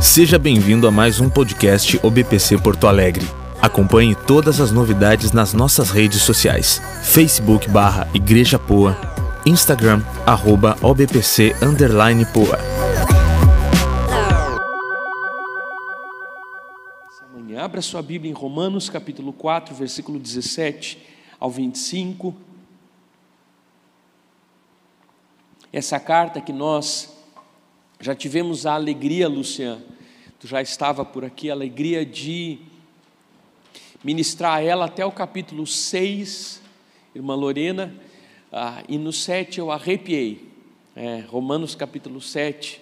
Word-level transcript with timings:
Seja 0.00 0.38
bem-vindo 0.38 0.88
a 0.88 0.90
mais 0.90 1.20
um 1.20 1.28
podcast 1.28 2.00
OBPC 2.02 2.56
Porto 2.56 2.86
Alegre. 2.86 3.26
Acompanhe 3.60 4.14
todas 4.14 4.58
as 4.58 4.72
novidades 4.72 5.30
nas 5.30 5.52
nossas 5.52 5.90
redes 5.90 6.22
sociais: 6.22 6.80
Facebook 7.02 7.68
barra 7.68 8.08
Igreja 8.14 8.58
Poa, 8.58 8.96
Instagram 9.44 10.02
arroba 10.26 10.74
OBPC 10.80 11.54
underline 11.62 12.24
Poa. 12.32 12.58
Abra 17.60 17.82
sua 17.82 18.00
Bíblia 18.00 18.30
em 18.30 18.34
Romanos 18.34 18.88
capítulo 18.88 19.34
4, 19.34 19.74
versículo 19.74 20.18
17 20.18 20.98
ao 21.38 21.50
25. 21.50 22.34
Essa 25.70 26.00
carta 26.00 26.40
que 26.40 26.54
nós 26.54 27.19
já 28.00 28.14
tivemos 28.14 28.64
a 28.64 28.72
alegria, 28.72 29.28
Luciano, 29.28 29.82
tu 30.38 30.46
já 30.46 30.62
estava 30.62 31.04
por 31.04 31.22
aqui, 31.22 31.50
a 31.50 31.52
alegria 31.52 32.04
de 32.04 32.58
ministrar 34.02 34.62
ela 34.64 34.86
até 34.86 35.04
o 35.04 35.12
capítulo 35.12 35.66
6, 35.66 36.62
irmã 37.14 37.34
Lorena, 37.34 37.94
ah, 38.50 38.82
e 38.88 38.96
no 38.96 39.12
7 39.12 39.58
eu 39.58 39.70
arrepiei, 39.70 40.48
é, 40.96 41.20
Romanos 41.28 41.74
capítulo 41.74 42.22
7, 42.22 42.80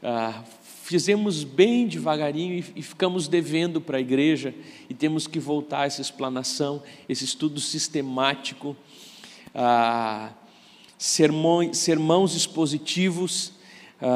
ah, 0.00 0.44
fizemos 0.84 1.42
bem 1.42 1.88
devagarinho 1.88 2.54
e, 2.54 2.64
e 2.76 2.82
ficamos 2.82 3.26
devendo 3.26 3.80
para 3.80 3.98
a 3.98 4.00
igreja, 4.00 4.54
e 4.88 4.94
temos 4.94 5.26
que 5.26 5.40
voltar 5.40 5.80
a 5.80 5.86
essa 5.86 6.00
explanação, 6.00 6.84
esse 7.08 7.24
estudo 7.24 7.58
sistemático, 7.58 8.76
ah, 9.52 10.30
sermões, 10.96 11.78
sermãos 11.78 12.36
expositivos, 12.36 13.58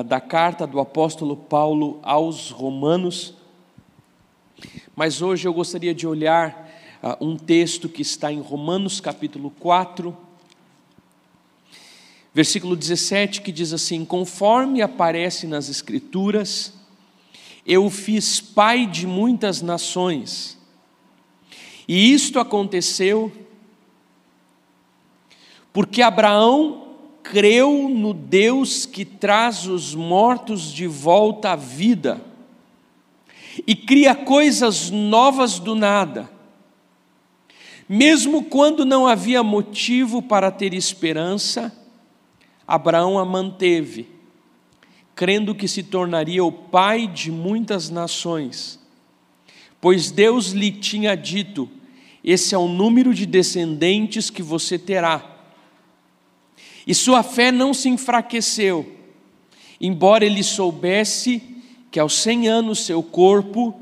da 0.04 0.20
carta 0.20 0.66
do 0.66 0.80
apóstolo 0.80 1.36
Paulo 1.36 2.00
aos 2.02 2.50
Romanos. 2.50 3.34
Mas 4.96 5.20
hoje 5.20 5.46
eu 5.46 5.52
gostaria 5.52 5.94
de 5.94 6.06
olhar 6.06 6.70
uh, 7.02 7.24
um 7.24 7.36
texto 7.36 7.88
que 7.88 8.02
está 8.02 8.32
em 8.32 8.40
Romanos 8.40 9.00
capítulo 9.00 9.50
4, 9.50 10.16
versículo 12.32 12.76
17, 12.76 13.42
que 13.42 13.52
diz 13.52 13.72
assim: 13.72 14.04
Conforme 14.04 14.80
aparece 14.80 15.46
nas 15.46 15.68
Escrituras, 15.68 16.72
eu 17.66 17.90
fiz 17.90 18.40
pai 18.40 18.86
de 18.86 19.06
muitas 19.06 19.60
nações, 19.60 20.56
e 21.86 22.12
isto 22.12 22.38
aconteceu 22.38 23.30
porque 25.72 26.00
Abraão 26.02 26.83
creu 27.24 27.88
no 27.88 28.12
Deus 28.12 28.84
que 28.84 29.04
traz 29.04 29.66
os 29.66 29.94
mortos 29.94 30.70
de 30.70 30.86
volta 30.86 31.52
à 31.52 31.56
vida 31.56 32.22
e 33.66 33.74
cria 33.74 34.14
coisas 34.14 34.90
novas 34.90 35.58
do 35.58 35.74
nada. 35.74 36.30
Mesmo 37.88 38.44
quando 38.44 38.84
não 38.84 39.06
havia 39.06 39.42
motivo 39.42 40.20
para 40.20 40.50
ter 40.50 40.74
esperança, 40.74 41.74
Abraão 42.66 43.18
a 43.18 43.24
manteve, 43.24 44.08
crendo 45.14 45.54
que 45.54 45.66
se 45.66 45.82
tornaria 45.82 46.44
o 46.44 46.52
pai 46.52 47.06
de 47.06 47.30
muitas 47.32 47.88
nações, 47.88 48.78
pois 49.80 50.10
Deus 50.10 50.48
lhe 50.48 50.70
tinha 50.70 51.14
dito: 51.14 51.68
Esse 52.22 52.54
é 52.54 52.58
o 52.58 52.68
número 52.68 53.14
de 53.14 53.26
descendentes 53.26 54.30
que 54.30 54.42
você 54.42 54.78
terá 54.78 55.33
e 56.86 56.94
sua 56.94 57.22
fé 57.22 57.50
não 57.50 57.72
se 57.72 57.88
enfraqueceu, 57.88 58.94
embora 59.80 60.24
ele 60.24 60.42
soubesse 60.42 61.42
que 61.90 61.98
aos 61.98 62.14
cem 62.14 62.48
anos 62.48 62.84
seu 62.84 63.02
corpo, 63.02 63.74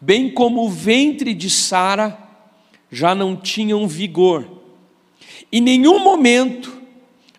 bem 0.00 0.30
como 0.30 0.64
o 0.64 0.68
ventre 0.68 1.32
de 1.32 1.48
Sara, 1.48 2.18
já 2.90 3.14
não 3.14 3.36
tinham 3.36 3.86
vigor. 3.86 4.46
Em 5.50 5.60
nenhum 5.60 6.00
momento 6.00 6.82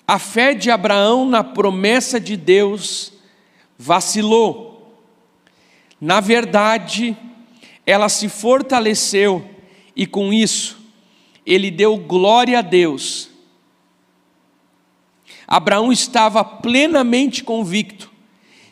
a 0.07 0.17
fé 0.17 0.55
de 0.55 0.72
Abraão 0.72 1.25
na 1.25 1.44
promessa 1.44 2.19
de 2.19 2.35
Deus 2.35 3.13
vacilou. 3.78 4.97
Na 6.01 6.19
verdade, 6.19 7.16
ela 7.85 8.09
se 8.09 8.28
fortaleceu 8.28 9.47
e 9.95 10.07
com 10.07 10.33
isso 10.33 10.79
ele 11.45 11.69
deu 11.69 11.97
glória 11.97 12.59
a 12.59 12.61
Deus 12.61 13.28
Abraão 15.51 15.91
estava 15.91 16.43
plenamente 16.43 17.43
convicto 17.43 18.11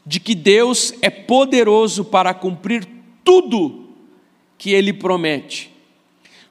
de 0.05 0.19
que 0.19 0.35
Deus 0.35 0.93
é 1.01 1.09
poderoso 1.09 2.05
para 2.05 2.35
cumprir 2.35 2.87
tudo 3.23 3.89
que 4.59 4.69
ele 4.69 4.93
promete. 4.93 5.71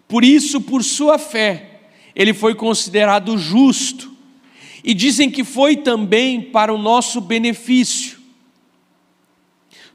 Por 0.08 0.24
isso, 0.24 0.60
por 0.60 0.82
sua 0.82 1.16
fé, 1.16 1.82
ele 2.12 2.34
foi 2.34 2.56
considerado 2.56 3.38
justo. 3.38 4.10
E 4.82 4.92
dizem 4.92 5.30
que 5.30 5.44
foi 5.44 5.76
também 5.76 6.42
para 6.42 6.74
o 6.74 6.78
nosso 6.78 7.20
benefício, 7.20 8.18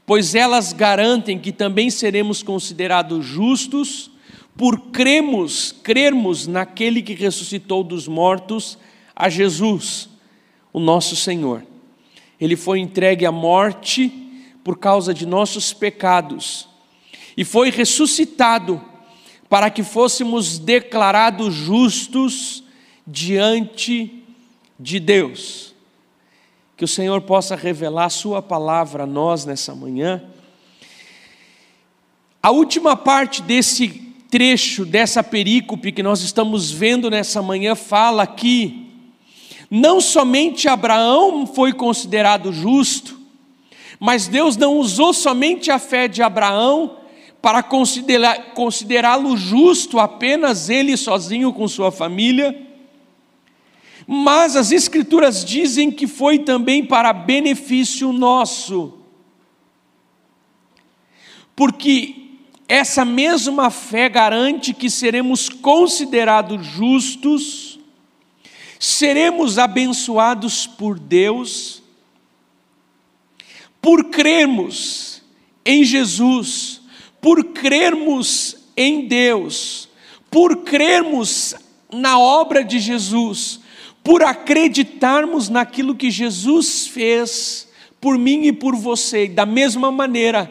pois 0.06 0.34
elas 0.34 0.72
garantem 0.72 1.38
que 1.38 1.52
também 1.52 1.90
seremos 1.90 2.42
considerados 2.42 3.24
justos 3.24 4.10
por 4.56 4.78
cremos, 4.90 5.72
crermos 5.82 6.46
naquele 6.46 7.02
que 7.02 7.14
ressuscitou 7.14 7.84
dos 7.84 8.08
mortos, 8.08 8.78
a 9.14 9.28
Jesus 9.28 10.11
o 10.72 10.80
nosso 10.80 11.14
Senhor. 11.14 11.64
Ele 12.40 12.56
foi 12.56 12.80
entregue 12.80 13.26
à 13.26 13.32
morte 13.32 14.10
por 14.64 14.78
causa 14.78 15.12
de 15.12 15.26
nossos 15.26 15.72
pecados 15.72 16.68
e 17.36 17.44
foi 17.44 17.70
ressuscitado 17.70 18.80
para 19.48 19.70
que 19.70 19.82
fôssemos 19.82 20.58
declarados 20.58 21.54
justos 21.54 22.64
diante 23.06 24.24
de 24.78 24.98
Deus. 24.98 25.74
Que 26.76 26.84
o 26.84 26.88
Senhor 26.88 27.20
possa 27.20 27.54
revelar 27.54 28.08
Sua 28.10 28.40
palavra 28.40 29.04
a 29.04 29.06
nós 29.06 29.44
nessa 29.44 29.74
manhã. 29.74 30.22
A 32.42 32.50
última 32.50 32.96
parte 32.96 33.40
desse 33.42 33.88
trecho, 34.30 34.84
dessa 34.84 35.22
perícope 35.22 35.92
que 35.92 36.02
nós 36.02 36.22
estamos 36.22 36.70
vendo 36.70 37.10
nessa 37.10 37.42
manhã, 37.42 37.74
fala 37.74 38.26
que 38.26 38.81
não 39.74 40.02
somente 40.02 40.68
Abraão 40.68 41.46
foi 41.46 41.72
considerado 41.72 42.52
justo, 42.52 43.18
mas 43.98 44.28
Deus 44.28 44.54
não 44.54 44.76
usou 44.76 45.14
somente 45.14 45.70
a 45.70 45.78
fé 45.78 46.06
de 46.06 46.22
Abraão 46.22 46.98
para 47.40 47.62
considerá-lo 47.62 49.34
justo 49.34 49.98
apenas 49.98 50.68
ele 50.68 50.94
sozinho 50.94 51.54
com 51.54 51.66
sua 51.66 51.90
família, 51.90 52.54
mas 54.06 54.56
as 54.56 54.72
Escrituras 54.72 55.42
dizem 55.42 55.90
que 55.90 56.06
foi 56.06 56.40
também 56.40 56.84
para 56.84 57.10
benefício 57.14 58.12
nosso, 58.12 58.98
porque 61.56 62.26
essa 62.68 63.06
mesma 63.06 63.70
fé 63.70 64.10
garante 64.10 64.74
que 64.74 64.90
seremos 64.90 65.48
considerados 65.48 66.62
justos 66.66 67.71
seremos 68.82 69.60
abençoados 69.60 70.66
por 70.66 70.98
Deus 70.98 71.80
por 73.80 74.10
crermos 74.10 75.22
em 75.64 75.84
Jesus, 75.84 76.82
por 77.20 77.44
crermos 77.52 78.56
em 78.76 79.06
Deus, 79.06 79.88
por 80.28 80.64
crermos 80.64 81.54
na 81.92 82.18
obra 82.18 82.64
de 82.64 82.80
Jesus, 82.80 83.60
por 84.02 84.24
acreditarmos 84.24 85.48
naquilo 85.48 85.94
que 85.94 86.10
Jesus 86.10 86.88
fez 86.88 87.68
por 88.00 88.18
mim 88.18 88.46
e 88.46 88.52
por 88.52 88.74
você, 88.74 89.28
da 89.28 89.46
mesma 89.46 89.92
maneira 89.92 90.50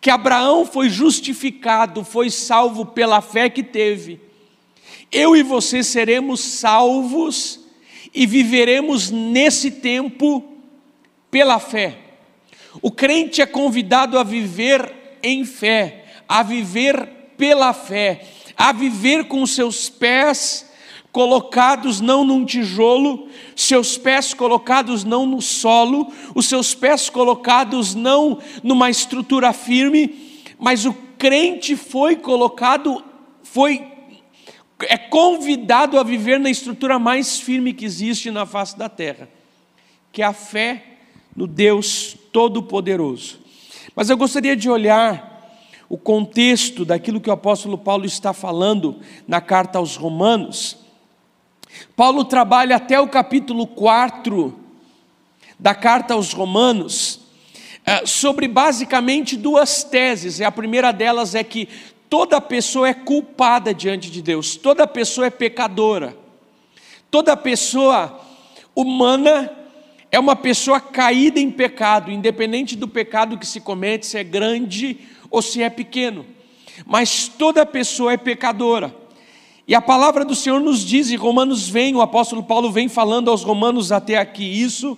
que 0.00 0.10
Abraão 0.10 0.66
foi 0.66 0.88
justificado, 0.88 2.04
foi 2.04 2.30
salvo 2.30 2.84
pela 2.84 3.20
fé 3.20 3.48
que 3.48 3.62
teve 3.62 4.23
eu 5.14 5.36
e 5.36 5.42
você 5.44 5.84
seremos 5.84 6.40
salvos 6.40 7.60
e 8.12 8.26
viveremos 8.26 9.12
nesse 9.12 9.70
tempo 9.70 10.42
pela 11.30 11.60
fé. 11.60 11.98
O 12.82 12.90
crente 12.90 13.40
é 13.40 13.46
convidado 13.46 14.18
a 14.18 14.24
viver 14.24 14.92
em 15.22 15.44
fé, 15.44 16.04
a 16.28 16.42
viver 16.42 17.08
pela 17.36 17.72
fé, 17.72 18.26
a 18.56 18.72
viver 18.72 19.28
com 19.28 19.46
seus 19.46 19.88
pés 19.88 20.68
colocados 21.12 22.00
não 22.00 22.24
num 22.24 22.44
tijolo, 22.44 23.28
seus 23.54 23.96
pés 23.96 24.34
colocados 24.34 25.04
não 25.04 25.24
no 25.24 25.40
solo, 25.40 26.12
os 26.34 26.46
seus 26.46 26.74
pés 26.74 27.08
colocados 27.08 27.94
não 27.94 28.40
numa 28.64 28.90
estrutura 28.90 29.52
firme, 29.52 30.42
mas 30.58 30.84
o 30.84 30.92
crente 31.16 31.76
foi 31.76 32.16
colocado, 32.16 33.04
foi 33.44 33.93
é 34.82 34.98
convidado 34.98 35.98
a 35.98 36.02
viver 36.02 36.38
na 36.40 36.50
estrutura 36.50 36.98
mais 36.98 37.38
firme 37.38 37.72
que 37.72 37.84
existe 37.84 38.30
na 38.30 38.44
face 38.44 38.76
da 38.76 38.88
terra, 38.88 39.28
que 40.12 40.22
é 40.22 40.24
a 40.24 40.32
fé 40.32 40.82
no 41.34 41.46
Deus 41.46 42.16
Todo-Poderoso. 42.32 43.40
Mas 43.94 44.10
eu 44.10 44.16
gostaria 44.16 44.56
de 44.56 44.68
olhar 44.68 45.32
o 45.88 45.96
contexto 45.96 46.84
daquilo 46.84 47.20
que 47.20 47.30
o 47.30 47.32
apóstolo 47.32 47.78
Paulo 47.78 48.04
está 48.04 48.32
falando 48.32 49.00
na 49.28 49.40
carta 49.40 49.78
aos 49.78 49.96
Romanos. 49.96 50.78
Paulo 51.94 52.24
trabalha 52.24 52.76
até 52.76 53.00
o 53.00 53.08
capítulo 53.08 53.66
4 53.66 54.58
da 55.58 55.74
carta 55.74 56.14
aos 56.14 56.32
Romanos 56.32 57.20
eh, 57.86 58.06
sobre 58.06 58.48
basicamente 58.48 59.36
duas 59.36 59.84
teses. 59.84 60.40
A 60.40 60.50
primeira 60.50 60.92
delas 60.92 61.34
é 61.34 61.44
que 61.44 61.68
toda 62.08 62.40
pessoa 62.40 62.88
é 62.88 62.94
culpada 62.94 63.74
diante 63.74 64.10
de 64.10 64.22
Deus, 64.22 64.56
toda 64.56 64.86
pessoa 64.86 65.26
é 65.26 65.30
pecadora, 65.30 66.16
toda 67.10 67.36
pessoa 67.36 68.20
humana 68.74 69.50
é 70.10 70.18
uma 70.18 70.36
pessoa 70.36 70.80
caída 70.80 71.40
em 71.40 71.50
pecado, 71.50 72.10
independente 72.10 72.76
do 72.76 72.86
pecado 72.86 73.36
que 73.36 73.46
se 73.46 73.60
comete, 73.60 74.06
se 74.06 74.16
é 74.16 74.22
grande 74.22 74.98
ou 75.30 75.42
se 75.42 75.62
é 75.62 75.68
pequeno. 75.68 76.24
Mas 76.86 77.26
toda 77.26 77.66
pessoa 77.66 78.12
é 78.12 78.16
pecadora. 78.16 78.94
E 79.66 79.74
a 79.74 79.80
palavra 79.80 80.24
do 80.24 80.34
Senhor 80.34 80.60
nos 80.60 80.84
diz, 80.84 81.10
e 81.10 81.16
Romanos 81.16 81.68
vem, 81.68 81.96
o 81.96 82.02
apóstolo 82.02 82.42
Paulo 82.42 82.70
vem 82.70 82.88
falando 82.88 83.30
aos 83.30 83.42
Romanos 83.42 83.90
até 83.90 84.18
aqui 84.18 84.44
isso, 84.44 84.96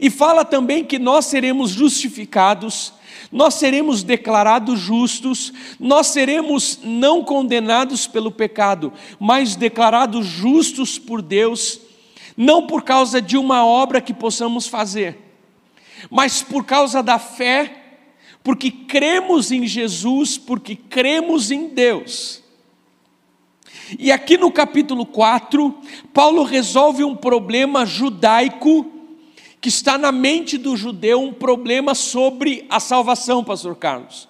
e 0.00 0.10
fala 0.10 0.44
também 0.44 0.84
que 0.84 0.98
nós 0.98 1.26
seremos 1.26 1.70
justificados, 1.70 2.92
nós 3.30 3.54
seremos 3.54 4.02
declarados 4.02 4.78
justos, 4.78 5.52
nós 5.80 6.08
seremos 6.08 6.78
não 6.82 7.24
condenados 7.24 8.06
pelo 8.06 8.30
pecado, 8.30 8.92
mas 9.18 9.56
declarados 9.56 10.26
justos 10.26 10.98
por 10.98 11.20
Deus 11.22 11.80
não 12.36 12.66
por 12.66 12.82
causa 12.82 13.22
de 13.22 13.36
uma 13.36 13.64
obra 13.64 14.00
que 14.00 14.12
possamos 14.12 14.66
fazer, 14.66 15.18
mas 16.10 16.42
por 16.42 16.64
causa 16.64 17.02
da 17.02 17.18
fé, 17.18 17.84
porque 18.44 18.70
cremos 18.70 19.50
em 19.50 19.66
Jesus, 19.66 20.36
porque 20.36 20.76
cremos 20.76 21.50
em 21.50 21.68
Deus. 21.68 22.42
E 23.98 24.12
aqui 24.12 24.36
no 24.36 24.50
capítulo 24.50 25.06
4, 25.06 25.74
Paulo 26.12 26.42
resolve 26.42 27.02
um 27.02 27.16
problema 27.16 27.86
judaico 27.86 28.84
que 29.66 29.70
está 29.70 29.98
na 29.98 30.12
mente 30.12 30.56
do 30.56 30.76
judeu, 30.76 31.20
um 31.20 31.32
problema 31.32 31.92
sobre 31.92 32.64
a 32.70 32.78
salvação, 32.78 33.42
pastor 33.42 33.74
Carlos. 33.74 34.28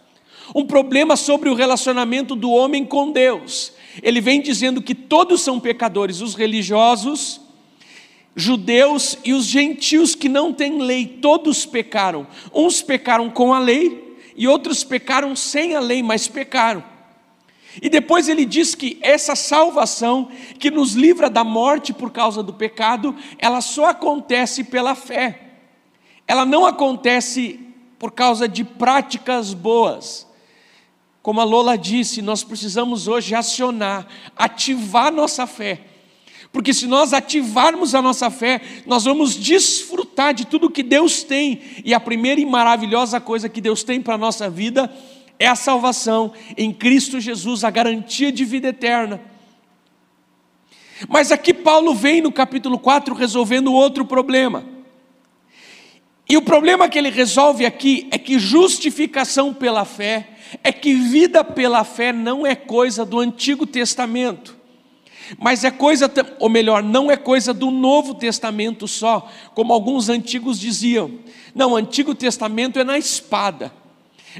Um 0.55 0.65
problema 0.65 1.15
sobre 1.15 1.51
o 1.51 1.55
relacionamento 1.55 2.35
do 2.35 2.51
homem 2.51 2.87
com 2.87 3.13
Deus. 3.13 3.75
Ele 4.03 4.19
vem 4.19 4.41
dizendo 4.41 4.81
que 4.81 4.95
todos 4.95 5.43
são 5.43 5.61
pecadores, 5.61 6.23
os 6.23 6.35
religiosos, 6.35 7.39
judeus 8.35 9.19
e 9.27 9.35
os 9.35 9.45
gentios 9.45 10.15
que 10.15 10.27
não 10.27 10.55
têm 10.55 10.81
lei, 10.81 11.07
todos 11.07 11.67
pecaram. 11.67 12.27
Uns 12.51 12.81
pecaram 12.81 13.29
com 13.29 13.53
a 13.53 13.59
lei 13.59 14.17
e 14.35 14.49
outros 14.49 14.83
pecaram 14.85 15.37
sem 15.37 15.75
a 15.75 15.81
lei, 15.81 16.03
mas 16.03 16.27
pecaram. 16.27 16.83
E 17.81 17.89
depois 17.89 18.29
ele 18.29 18.45
diz 18.45 18.75
que 18.75 18.99
essa 19.03 19.35
salvação 19.35 20.29
que 20.59 20.71
nos 20.71 20.95
livra 20.95 21.29
da 21.29 21.45
morte 21.45 21.93
por 21.93 22.11
causa 22.11 22.43
do 22.43 22.53
pecado, 22.53 23.15
ela 23.39 23.61
só 23.61 23.87
acontece 23.87 24.65
pela 24.65 24.95
fé. 24.95 25.41
Ela 26.27 26.45
não 26.45 26.65
acontece 26.65 27.61
por 27.99 28.13
causa 28.13 28.49
de 28.49 28.65
práticas 28.65 29.53
boas. 29.53 30.27
Como 31.23 31.41
a 31.41 31.45
Lola 31.45 31.77
disse, 31.77 32.23
nós 32.23 32.43
precisamos 32.45 33.09
hoje 33.09 33.35
acionar, 33.35 34.07
ativar 34.37 35.13
nossa 35.13 35.47
fé 35.47 35.81
porque 36.57 36.73
se 36.73 36.87
nós 36.87 37.13
ativarmos 37.13 37.95
a 37.95 38.01
nossa 38.01 38.31
fé, 38.31 38.63
nós 38.87 39.05
vamos 39.05 39.37
desfrutar 39.37 40.33
de 40.33 40.47
tudo 40.47 40.71
que 40.71 40.83
Deus 40.83 41.23
tem. 41.23 41.61
E 41.85 41.93
a 41.93 42.01
primeira 42.01 42.41
e 42.41 42.47
maravilhosa 42.47 43.21
coisa 43.21 43.47
que 43.47 43.61
Deus 43.61 43.85
tem 43.85 44.01
para 44.01 44.15
a 44.15 44.19
nossa 44.19 44.49
vida 44.49 44.91
é 44.91 45.16
a 45.45 45.55
salvação 45.55 46.33
em 46.57 46.73
Cristo 46.73 47.21
Jesus, 47.21 47.65
a 47.65 47.71
garantia 47.71 48.33
de 48.33 48.45
vida 48.45 48.69
eterna. 48.69 49.21
Mas 51.09 51.31
aqui 51.31 51.53
Paulo 51.53 51.95
vem 51.95 52.23
no 52.23 52.33
capítulo 52.33 52.79
4 52.79 53.15
resolvendo 53.15 53.73
outro 53.73 54.07
problema. 54.07 54.65
E 56.29 56.37
o 56.37 56.43
problema 56.43 56.89
que 56.89 56.99
ele 56.99 57.11
resolve 57.11 57.65
aqui 57.65 58.09
é 58.11 58.19
que 58.19 58.39
justificação 58.39 59.55
pela 59.55 59.85
fé, 59.85 60.31
é 60.65 60.73
que 60.73 60.95
vida 60.95 61.45
pela 61.45 61.85
fé 61.85 62.13
não 62.13 62.47
é 62.47 62.55
coisa 62.55 63.05
do 63.05 63.21
Antigo 63.21 63.67
Testamento. 63.67 64.57
Mas 65.39 65.65
é 65.65 65.71
coisa, 65.71 66.11
ou 66.39 66.49
melhor, 66.49 66.83
não 66.83 67.11
é 67.11 67.17
coisa 67.17 67.53
do 67.53 67.71
Novo 67.71 68.15
Testamento 68.15 68.87
só, 68.87 69.29
como 69.55 69.73
alguns 69.73 70.09
antigos 70.09 70.59
diziam. 70.59 71.19
Não, 71.55 71.77
Antigo 71.77 72.15
Testamento 72.15 72.79
é 72.79 72.85
na 72.85 72.99
espada, 72.99 73.73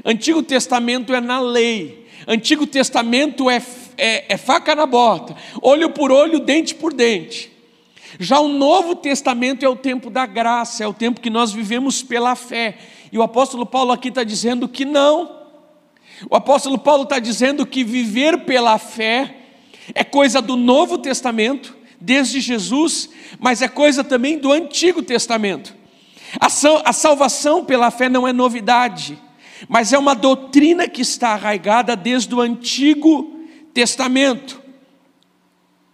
Antigo 0.05 0.43
Testamento 0.43 1.13
é 1.13 1.21
na 1.21 1.39
lei, 1.39 2.07
Antigo 2.27 2.67
Testamento 2.67 3.49
é, 3.49 3.61
é, 3.97 4.33
é 4.33 4.37
faca 4.37 4.75
na 4.75 4.85
bota, 4.85 5.35
olho 5.61 5.89
por 5.89 6.11
olho, 6.11 6.39
dente 6.39 6.75
por 6.75 6.93
dente. 6.93 7.51
Já 8.19 8.39
o 8.39 8.47
Novo 8.47 8.95
Testamento 8.95 9.63
é 9.63 9.69
o 9.69 9.75
tempo 9.75 10.09
da 10.09 10.25
graça, 10.25 10.83
é 10.83 10.87
o 10.87 10.93
tempo 10.93 11.21
que 11.21 11.29
nós 11.29 11.51
vivemos 11.51 12.01
pela 12.01 12.35
fé. 12.35 12.77
E 13.11 13.17
o 13.17 13.21
apóstolo 13.21 13.65
Paulo 13.65 13.91
aqui 13.91 14.09
está 14.09 14.23
dizendo 14.23 14.67
que 14.67 14.85
não. 14.85 15.37
O 16.29 16.35
apóstolo 16.35 16.77
Paulo 16.77 17.03
está 17.03 17.19
dizendo 17.19 17.65
que 17.65 17.83
viver 17.83 18.39
pela 18.39 18.77
fé 18.77 19.35
é 19.93 20.03
coisa 20.03 20.41
do 20.41 20.55
Novo 20.55 20.97
Testamento, 20.97 21.75
desde 21.99 22.39
Jesus, 22.39 23.09
mas 23.39 23.61
é 23.61 23.67
coisa 23.67 24.03
também 24.03 24.37
do 24.37 24.51
Antigo 24.51 25.01
Testamento. 25.01 25.75
A, 26.39 26.47
a 26.89 26.93
salvação 26.93 27.63
pela 27.63 27.91
fé 27.91 28.09
não 28.09 28.27
é 28.27 28.33
novidade, 28.33 29.17
mas 29.67 29.93
é 29.93 29.97
uma 29.97 30.13
doutrina 30.13 30.87
que 30.87 31.01
está 31.01 31.29
arraigada 31.29 31.95
desde 31.95 32.33
o 32.33 32.41
Antigo 32.41 33.39
Testamento. 33.73 34.61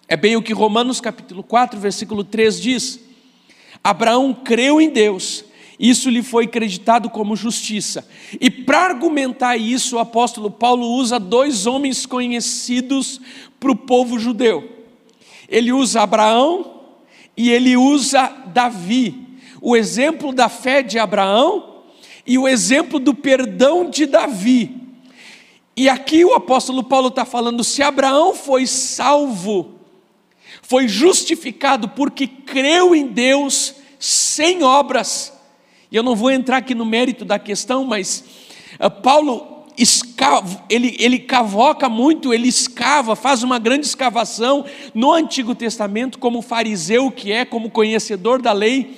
É 0.08 0.18
bem 0.18 0.36
o 0.36 0.42
que 0.42 0.54
Romanos 0.54 1.00
capítulo 1.00 1.44
4, 1.44 1.80
versículo 1.80 2.24
3 2.24 2.62
diz: 2.62 3.00
Abraão 3.84 4.34
creu 4.34 4.80
em 4.82 4.90
Deus, 4.90 5.46
isso 5.80 6.10
lhe 6.10 6.22
foi 6.22 6.46
acreditado 6.46 7.10
como 7.10 7.36
justiça. 7.36 8.08
E 8.40 8.50
para 8.50 8.86
argumentar 8.86 9.58
isso, 9.58 9.96
o 9.96 10.00
apóstolo 10.00 10.52
Paulo 10.52 10.88
usa 10.88 11.20
dois 11.20 11.66
homens 11.66 12.06
conhecidos 12.06 13.20
para 13.60 13.72
o 13.72 13.76
povo 13.76 14.20
judeu. 14.20 14.70
Ele 15.50 15.72
usa 15.72 16.02
Abraão 16.02 16.82
e 17.36 17.50
ele 17.50 17.76
usa 17.76 18.28
Davi. 18.48 19.40
O 19.62 19.76
exemplo 19.76 20.34
da 20.34 20.50
fé 20.50 20.82
de 20.82 21.00
Abraão 21.00 21.73
e 22.26 22.38
o 22.38 22.48
exemplo 22.48 23.00
do 23.00 23.14
perdão 23.14 23.90
de 23.90 24.06
Davi. 24.06 24.84
E 25.76 25.90
aqui 25.90 26.24
o 26.24 26.34
apóstolo 26.34 26.84
Paulo 26.84 27.08
está 27.08 27.26
falando: 27.26 27.64
se 27.64 27.82
Abraão 27.82 28.34
foi 28.34 28.66
salvo, 28.68 29.80
foi 30.62 30.88
justificado 30.88 31.90
porque 31.90 32.28
creu 32.28 32.96
em 32.96 33.08
Deus 33.08 33.76
sem 34.00 34.64
obras. 34.64 35.34
E 35.92 35.96
eu 35.96 36.04
não 36.04 36.16
vou 36.16 36.32
entrar 36.32 36.58
aqui 36.58 36.74
no 36.74 36.86
mérito 36.86 37.24
da 37.26 37.38
questão, 37.38 37.84
mas 37.86 38.24
uh, 38.80 38.90
Paulo 38.90 39.66
escava, 39.78 40.64
ele, 40.70 40.96
ele 41.00 41.20
cavoca 41.20 41.90
muito, 41.90 42.34
ele 42.34 42.48
escava, 42.48 43.16
faz 43.16 43.44
uma 43.44 43.58
grande 43.58 43.86
escavação 43.86 44.66
no 44.94 45.12
Antigo 45.12 45.56
Testamento, 45.56 46.20
como 46.20 46.42
fariseu 46.42 47.12
que 47.12 47.32
é, 47.32 47.46
como 47.46 47.72
conhecedor 47.72 48.42
da 48.42 48.54
lei, 48.54 48.98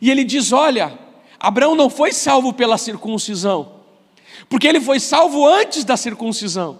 e 0.00 0.10
ele 0.10 0.24
diz: 0.24 0.52
Olha, 0.52 0.98
Abraão 1.42 1.74
não 1.74 1.90
foi 1.90 2.12
salvo 2.12 2.52
pela 2.52 2.78
circuncisão, 2.78 3.72
porque 4.48 4.68
ele 4.68 4.80
foi 4.80 5.00
salvo 5.00 5.44
antes 5.44 5.82
da 5.82 5.96
circuncisão. 5.96 6.78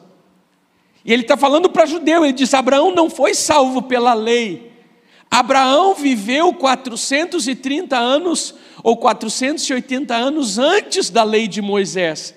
E 1.04 1.12
ele 1.12 1.22
está 1.22 1.36
falando 1.36 1.68
para 1.68 1.84
judeu, 1.84 2.24
ele 2.24 2.32
diz: 2.32 2.54
Abraão 2.54 2.94
não 2.94 3.10
foi 3.10 3.34
salvo 3.34 3.82
pela 3.82 4.14
lei. 4.14 4.70
Abraão 5.28 5.96
viveu 5.96 6.54
430 6.54 7.98
anos 7.98 8.54
ou 8.84 8.96
480 8.96 10.14
anos 10.14 10.58
antes 10.60 11.10
da 11.10 11.24
lei 11.24 11.48
de 11.48 11.60
Moisés. 11.60 12.32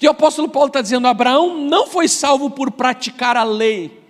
E 0.00 0.06
o 0.06 0.12
apóstolo 0.12 0.48
Paulo 0.48 0.68
está 0.68 0.80
dizendo: 0.80 1.06
Abraão 1.06 1.58
não 1.58 1.88
foi 1.88 2.08
salvo 2.08 2.48
por 2.48 2.70
praticar 2.70 3.36
a 3.36 3.44
lei, 3.44 4.00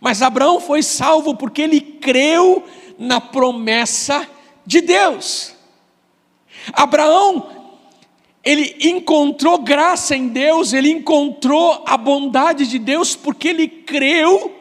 mas 0.00 0.22
Abraão 0.22 0.60
foi 0.60 0.82
salvo 0.82 1.36
porque 1.36 1.60
ele 1.60 1.82
creu 1.82 2.64
na 2.98 3.20
promessa 3.20 4.26
de 4.64 4.80
Deus. 4.80 5.53
Abraão, 6.72 7.48
ele 8.42 8.76
encontrou 8.80 9.58
graça 9.58 10.14
em 10.14 10.28
Deus, 10.28 10.72
ele 10.72 10.90
encontrou 10.90 11.82
a 11.86 11.96
bondade 11.96 12.66
de 12.66 12.78
Deus 12.78 13.16
porque 13.16 13.48
ele 13.48 13.68
creu 13.68 14.54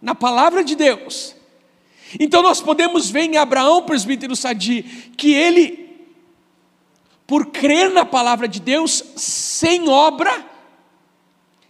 na 0.00 0.14
palavra 0.14 0.64
de 0.64 0.74
Deus. 0.74 1.36
Então 2.18 2.42
nós 2.42 2.60
podemos 2.60 3.08
ver 3.08 3.22
em 3.22 3.36
Abraão, 3.36 3.82
presbítero 3.82 4.36
Sadi, 4.36 4.82
que 5.16 5.32
ele 5.32 5.82
por 7.26 7.46
crer 7.46 7.90
na 7.90 8.04
palavra 8.04 8.46
de 8.46 8.60
Deus 8.60 9.02
sem 9.16 9.88
obra, 9.88 10.44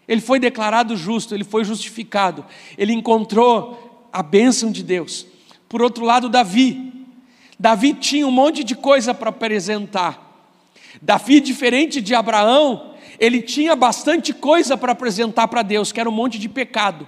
ele 0.09 0.21
foi 0.21 0.41
declarado 0.41 0.97
justo, 0.97 1.35
ele 1.35 1.45
foi 1.45 1.63
justificado, 1.63 2.45
ele 2.77 2.93
encontrou 2.93 4.09
a 4.13 4.23
bênção 4.23 4.73
de 4.73 4.83
Deus. 4.83 5.25
Por 5.69 5.81
outro 5.81 6.05
lado, 6.05 6.29
Davi, 6.29 6.92
Davi 7.63 7.95
tinha 7.95 8.27
um 8.27 8.31
monte 8.33 8.65
de 8.65 8.75
coisa 8.75 9.15
para 9.15 9.31
apresentar. 9.31 10.51
Davi, 11.01 11.39
diferente 11.39 12.01
de 12.01 12.13
Abraão, 12.13 12.97
ele 13.21 13.41
tinha 13.41 13.77
bastante 13.77 14.35
coisa 14.35 14.77
para 14.77 14.91
apresentar 14.91 15.47
para 15.47 15.63
Deus, 15.63 15.93
que 15.93 16.01
era 16.01 16.09
um 16.09 16.13
monte 16.13 16.41
de 16.41 16.49
pecado, 16.49 17.07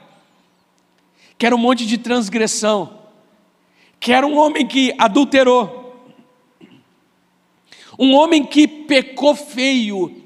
que 1.36 1.44
era 1.44 1.56
um 1.56 1.58
monte 1.58 1.84
de 1.84 1.98
transgressão, 1.98 3.00
que 3.98 4.12
era 4.12 4.24
um 4.24 4.38
homem 4.38 4.64
que 4.64 4.94
adulterou, 4.96 6.08
um 7.98 8.14
homem 8.14 8.46
que 8.46 8.68
pecou 8.68 9.34
feio, 9.34 10.22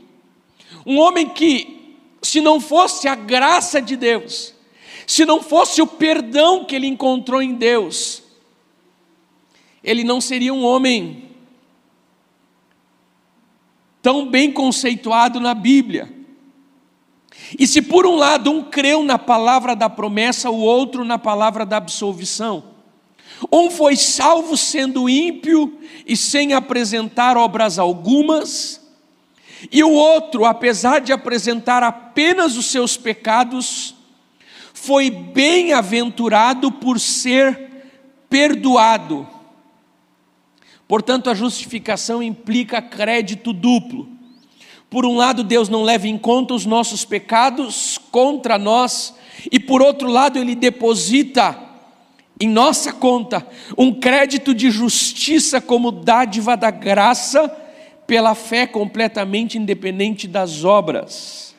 um 0.85 0.99
homem 0.99 1.27
que, 1.31 1.97
se 2.21 2.43
não 2.43 2.61
fosse 2.61 3.09
a 3.09 3.15
graça 3.15 3.81
de 3.81 3.97
Deus, 3.97 4.55
se 5.07 5.25
não 5.25 5.43
fosse 5.43 5.81
o 5.81 5.87
perdão 5.87 6.67
que 6.67 6.77
ele 6.77 6.87
encontrou 6.87 7.41
em 7.41 7.55
Deus, 7.55 8.28
ele 9.83 10.05
não 10.05 10.21
seria 10.21 10.53
um 10.53 10.65
homem 10.65 11.31
tão 14.03 14.27
bem 14.27 14.53
conceituado 14.53 15.41
na 15.41 15.55
Bíblia. 15.55 16.13
E 17.59 17.67
se 17.67 17.81
por 17.81 18.07
um 18.07 18.17
lado 18.17 18.51
um 18.51 18.65
creu 18.65 19.03
na 19.03 19.19
palavra 19.19 19.75
da 19.77 19.89
promessa, 19.89 20.51
o 20.51 20.59
outro 20.61 21.05
na 21.05 21.19
palavra 21.19 21.65
da 21.65 21.77
absolvição. 21.77 22.65
Um 23.53 23.71
foi 23.71 23.97
salvo 23.97 24.57
sendo 24.57 25.09
ímpio 25.09 25.79
e 26.07 26.17
sem 26.17 26.55
apresentar 26.55 27.37
obras 27.37 27.79
algumas, 27.79 28.81
e 29.71 29.83
o 29.83 29.91
outro, 29.91 30.45
apesar 30.45 31.01
de 31.01 31.13
apresentar 31.13 31.83
apenas 31.83 32.57
os 32.57 32.67
seus 32.67 32.97
pecados, 32.97 33.95
foi 34.73 35.11
bem-aventurado 35.11 36.71
por 36.71 37.01
ser 37.01 37.69
perdoado. 38.31 39.27
Portanto, 40.89 41.29
a 41.29 41.35
justificação 41.35 42.23
implica 42.23 42.81
crédito 42.83 43.53
duplo. 43.53 44.09
Por 44.89 45.05
um 45.05 45.17
lado, 45.17 45.45
Deus 45.45 45.69
não 45.69 45.83
leva 45.83 46.09
em 46.09 46.17
conta 46.17 46.55
os 46.55 46.65
nossos 46.65 47.05
pecados 47.05 47.99
contra 48.11 48.59
nós, 48.59 49.15
e 49.53 49.61
por 49.61 49.83
outro 49.83 50.09
lado, 50.09 50.39
Ele 50.39 50.55
deposita 50.55 51.57
em 52.41 52.49
nossa 52.49 52.93
conta 52.93 53.47
um 53.77 53.93
crédito 53.93 54.55
de 54.55 54.71
justiça 54.71 55.61
como 55.61 55.93
dádiva 55.93 56.57
da 56.57 56.71
graça, 56.71 57.55
pela 58.07 58.35
fé 58.35 58.67
completamente 58.67 59.59
independente 59.59 60.27
das 60.27 60.65
obras. 60.65 61.55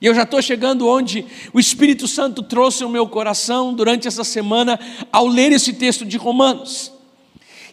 E 0.00 0.06
eu 0.06 0.14
já 0.14 0.22
estou 0.22 0.40
chegando 0.40 0.88
onde 0.88 1.26
o 1.52 1.60
Espírito 1.60 2.08
Santo 2.08 2.42
trouxe 2.42 2.84
o 2.84 2.88
meu 2.88 3.06
coração 3.06 3.74
durante 3.74 4.08
essa 4.08 4.24
semana 4.24 4.80
ao 5.12 5.26
ler 5.26 5.52
esse 5.52 5.74
texto 5.74 6.06
de 6.06 6.16
Romanos. 6.16 6.93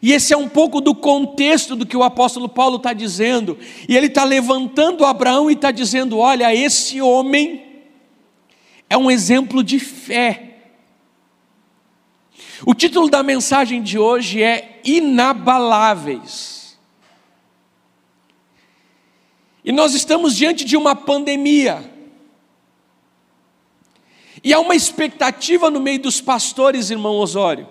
E 0.02 0.12
esse 0.14 0.34
é 0.34 0.38
um 0.38 0.50
pouco 0.50 0.82
do 0.82 0.96
contexto 0.96 1.76
do 1.76 1.86
que 1.86 1.96
o 1.96 2.02
apóstolo 2.02 2.50
Paulo 2.50 2.78
está 2.78 2.92
dizendo. 2.92 3.58
E 3.88 3.96
ele 3.96 4.08
está 4.08 4.24
levantando 4.24 5.06
Abraão 5.06 5.50
e 5.50 5.54
está 5.54 5.70
dizendo: 5.70 6.18
olha, 6.18 6.54
esse 6.56 7.00
homem 7.00 7.64
é 8.90 8.98
um 8.98 9.12
exemplo 9.12 9.64
de 9.64 9.78
fé. 9.80 10.48
O 12.66 12.74
título 12.74 13.10
da 13.10 13.22
mensagem 13.22 13.82
de 13.82 14.00
hoje 14.00 14.42
é 14.42 14.80
Inabaláveis. 14.84 16.80
E 19.64 19.72
nós 19.72 19.94
estamos 19.94 20.36
diante 20.36 20.66
de 20.66 20.76
uma 20.76 20.96
pandemia. 20.96 21.90
E 24.44 24.52
há 24.52 24.60
uma 24.60 24.76
expectativa 24.76 25.70
no 25.70 25.80
meio 25.80 26.00
dos 26.00 26.20
pastores, 26.20 26.90
irmão 26.90 27.18
Osório. 27.18 27.68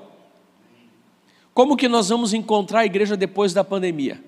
Como 1.52 1.76
que 1.76 1.88
nós 1.88 2.08
vamos 2.08 2.32
encontrar 2.32 2.80
a 2.80 2.86
igreja 2.86 3.16
depois 3.16 3.52
da 3.52 3.64
pandemia? 3.64 4.22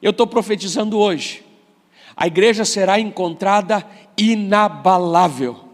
Eu 0.00 0.10
estou 0.10 0.26
profetizando 0.26 0.98
hoje. 0.98 1.44
A 2.16 2.26
igreja 2.26 2.64
será 2.64 2.98
encontrada 2.98 3.86
inabalável. 4.16 5.64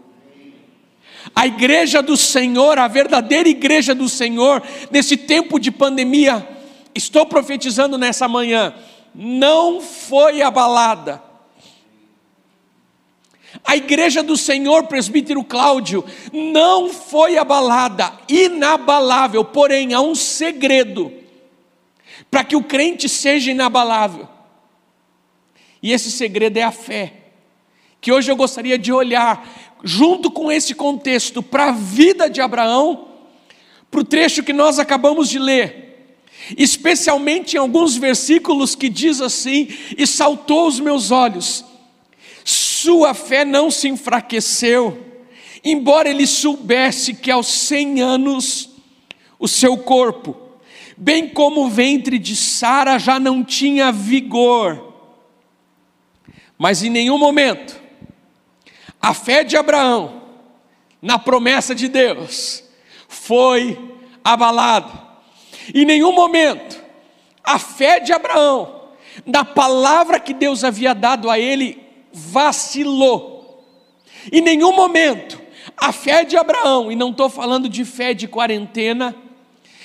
A 1.35 1.47
igreja 1.47 2.01
do 2.01 2.17
Senhor, 2.17 2.77
a 2.77 2.87
verdadeira 2.87 3.47
igreja 3.47 3.95
do 3.95 4.09
Senhor, 4.09 4.61
nesse 4.91 5.15
tempo 5.15 5.59
de 5.59 5.71
pandemia, 5.71 6.47
estou 6.93 7.25
profetizando 7.25 7.97
nessa 7.97 8.27
manhã, 8.27 8.73
não 9.15 9.79
foi 9.79 10.41
abalada 10.41 11.32
a 13.63 13.75
igreja 13.75 14.23
do 14.23 14.37
Senhor, 14.37 14.87
presbítero 14.87 15.43
Cláudio, 15.43 16.03
não 16.31 16.91
foi 16.91 17.37
abalada, 17.37 18.11
inabalável, 18.27 19.43
porém 19.43 19.93
há 19.93 20.01
um 20.01 20.15
segredo 20.15 21.11
para 22.31 22.43
que 22.43 22.55
o 22.55 22.63
crente 22.63 23.07
seja 23.07 23.51
inabalável. 23.51 24.27
E 25.81 25.91
esse 25.91 26.09
segredo 26.09 26.57
é 26.57 26.63
a 26.63 26.71
fé. 26.71 27.13
Que 28.01 28.11
hoje 28.11 28.31
eu 28.31 28.35
gostaria 28.35 28.77
de 28.77 28.91
olhar, 28.91 29.77
junto 29.83 30.31
com 30.31 30.51
esse 30.51 30.73
contexto, 30.73 31.43
para 31.43 31.65
a 31.65 31.71
vida 31.71 32.29
de 32.29 32.41
Abraão, 32.41 33.09
para 33.91 33.99
o 33.99 34.03
trecho 34.03 34.41
que 34.41 34.53
nós 34.53 34.79
acabamos 34.79 35.29
de 35.29 35.37
ler, 35.37 36.15
especialmente 36.57 37.55
em 37.55 37.59
alguns 37.59 37.95
versículos 37.95 38.75
que 38.75 38.89
diz 38.89 39.21
assim: 39.21 39.67
E 39.95 40.07
saltou 40.07 40.67
os 40.67 40.79
meus 40.79 41.11
olhos 41.11 41.63
sua 42.83 43.13
fé 43.13 43.45
não 43.45 43.71
se 43.71 43.87
enfraqueceu, 43.87 45.01
embora 45.63 46.09
ele 46.09 46.27
soubesse 46.27 47.13
que 47.13 47.31
aos 47.31 47.47
cem 47.47 48.01
anos 48.01 48.71
o 49.39 49.47
seu 49.47 49.77
corpo, 49.77 50.35
bem 50.97 51.29
como 51.29 51.63
o 51.63 51.69
ventre 51.69 52.19
de 52.19 52.35
Sara, 52.35 52.99
já 52.99 53.21
não 53.21 53.41
tinha 53.41 53.89
vigor. 53.89 54.93
Mas 56.57 56.83
em 56.83 56.89
nenhum 56.89 57.17
momento, 57.17 57.81
a 59.01 59.13
fé 59.13 59.45
de 59.45 59.55
Abraão, 59.55 60.21
na 61.01 61.17
promessa 61.17 61.73
de 61.73 61.87
Deus, 61.87 62.65
foi 63.07 63.79
abalada. 64.21 64.91
Em 65.73 65.85
nenhum 65.85 66.11
momento, 66.11 66.83
a 67.41 67.57
fé 67.57 68.01
de 68.01 68.11
Abraão, 68.11 68.89
na 69.25 69.45
palavra 69.45 70.19
que 70.19 70.33
Deus 70.33 70.65
havia 70.65 70.93
dado 70.93 71.29
a 71.29 71.39
ele, 71.39 71.82
vacilou. 72.13 73.65
Em 74.31 74.41
nenhum 74.41 74.73
momento 74.73 75.41
a 75.75 75.91
fé 75.91 76.23
de 76.23 76.37
Abraão, 76.37 76.91
e 76.91 76.95
não 76.95 77.09
estou 77.09 77.29
falando 77.29 77.67
de 77.67 77.83
fé 77.83 78.13
de 78.13 78.27
quarentena, 78.27 79.15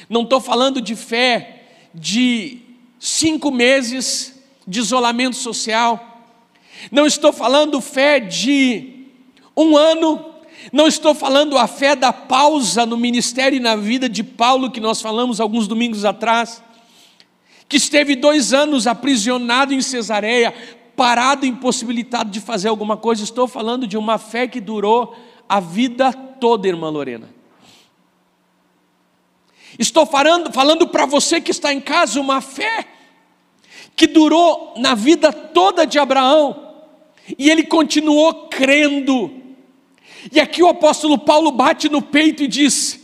não 0.08 0.22
estou 0.22 0.40
falando 0.40 0.80
de 0.80 0.94
fé 0.94 1.62
de 1.94 2.58
cinco 2.98 3.50
meses 3.50 4.40
de 4.66 4.80
isolamento 4.80 5.36
social, 5.36 6.26
não 6.90 7.06
estou 7.06 7.32
falando 7.32 7.80
fé 7.80 8.20
de 8.20 9.06
um 9.56 9.76
ano, 9.76 10.24
não 10.72 10.86
estou 10.86 11.14
falando 11.14 11.56
a 11.56 11.66
fé 11.66 11.96
da 11.96 12.12
pausa 12.12 12.84
no 12.84 12.96
ministério 12.96 13.56
e 13.56 13.60
na 13.60 13.74
vida 13.74 14.08
de 14.08 14.22
Paulo, 14.22 14.70
que 14.70 14.80
nós 14.80 15.00
falamos 15.00 15.40
alguns 15.40 15.66
domingos 15.66 16.04
atrás, 16.04 16.62
que 17.68 17.76
esteve 17.76 18.14
dois 18.14 18.52
anos 18.52 18.86
aprisionado 18.86 19.74
em 19.74 19.80
Cesareia, 19.80 20.54
parado, 20.98 21.46
impossibilitado 21.46 22.28
de 22.28 22.40
fazer 22.40 22.66
alguma 22.66 22.96
coisa. 22.96 23.22
Estou 23.22 23.46
falando 23.46 23.86
de 23.86 23.96
uma 23.96 24.18
fé 24.18 24.48
que 24.48 24.60
durou 24.60 25.14
a 25.48 25.60
vida 25.60 26.12
toda, 26.12 26.66
irmã 26.66 26.90
Lorena. 26.90 27.30
Estou 29.78 30.04
falando, 30.04 30.52
falando 30.52 30.88
para 30.88 31.06
você 31.06 31.40
que 31.40 31.52
está 31.52 31.72
em 31.72 31.80
casa 31.80 32.20
uma 32.20 32.40
fé 32.40 32.84
que 33.94 34.08
durou 34.08 34.74
na 34.76 34.96
vida 34.96 35.32
toda 35.32 35.86
de 35.86 36.00
Abraão 36.00 36.74
e 37.38 37.48
ele 37.48 37.62
continuou 37.62 38.48
crendo. 38.48 39.30
E 40.32 40.40
aqui 40.40 40.64
o 40.64 40.68
apóstolo 40.68 41.16
Paulo 41.16 41.52
bate 41.52 41.88
no 41.88 42.02
peito 42.02 42.42
e 42.42 42.48
diz: 42.48 42.98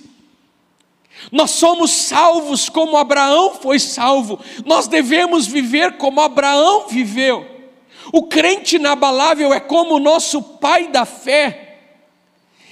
Nós 1.30 1.52
somos 1.52 1.92
salvos 1.92 2.68
como 2.68 2.96
Abraão 2.96 3.54
foi 3.54 3.78
salvo, 3.78 4.40
nós 4.66 4.88
devemos 4.88 5.46
viver 5.46 5.92
como 5.96 6.20
Abraão 6.20 6.88
viveu. 6.88 7.53
O 8.16 8.22
crente 8.28 8.76
inabalável 8.76 9.52
é 9.52 9.58
como 9.58 9.96
o 9.96 9.98
nosso 9.98 10.40
pai 10.40 10.86
da 10.86 11.04
fé. 11.04 11.78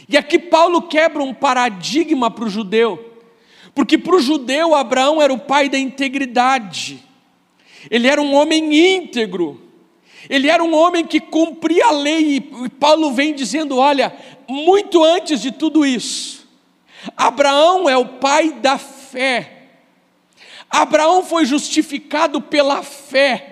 E 0.09 0.17
aqui 0.17 0.39
Paulo 0.39 0.83
quebra 0.83 1.21
um 1.21 1.35
paradigma 1.35 2.31
para 2.31 2.45
o 2.45 2.49
judeu, 2.49 3.19
porque 3.75 3.99
para 3.99 4.15
o 4.15 4.21
judeu 4.21 4.73
Abraão 4.73 5.21
era 5.21 5.33
o 5.33 5.41
pai 5.41 5.69
da 5.69 5.77
integridade, 5.77 7.03
ele 7.91 8.07
era 8.07 8.23
um 8.23 8.33
homem 8.33 8.95
íntegro, 8.95 9.61
ele 10.31 10.49
era 10.49 10.63
um 10.63 10.73
homem 10.73 11.05
que 11.05 11.19
cumpria 11.19 11.87
a 11.87 11.91
lei, 11.91 12.37
e 12.37 12.69
Paulo 12.79 13.11
vem 13.11 13.35
dizendo: 13.35 13.79
olha, 13.79 14.17
muito 14.47 15.03
antes 15.03 15.43
de 15.43 15.51
tudo 15.51 15.85
isso, 15.85 16.49
Abraão 17.17 17.91
é 17.91 17.97
o 17.97 18.07
pai 18.07 18.53
da 18.53 18.79
fé. 18.79 19.71
Abraão 20.71 21.25
foi 21.25 21.45
justificado 21.45 22.41
pela 22.41 22.85
fé. 22.85 23.52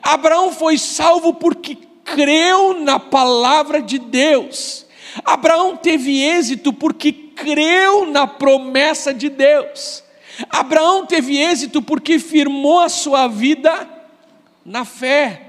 Abraão 0.00 0.52
foi 0.52 0.78
salvo 0.78 1.34
porque 1.34 1.76
creu 2.04 2.80
na 2.80 2.98
palavra 2.98 3.82
de 3.82 3.98
Deus. 3.98 4.86
Abraão 5.24 5.76
teve 5.76 6.22
êxito 6.22 6.72
porque 6.72 7.12
creu 7.12 8.06
na 8.06 8.26
promessa 8.26 9.12
de 9.12 9.28
Deus. 9.28 10.02
Abraão 10.48 11.04
teve 11.04 11.38
êxito 11.38 11.82
porque 11.82 12.18
firmou 12.18 12.80
a 12.80 12.88
sua 12.88 13.28
vida 13.28 13.88
na 14.64 14.84
fé. 14.84 15.48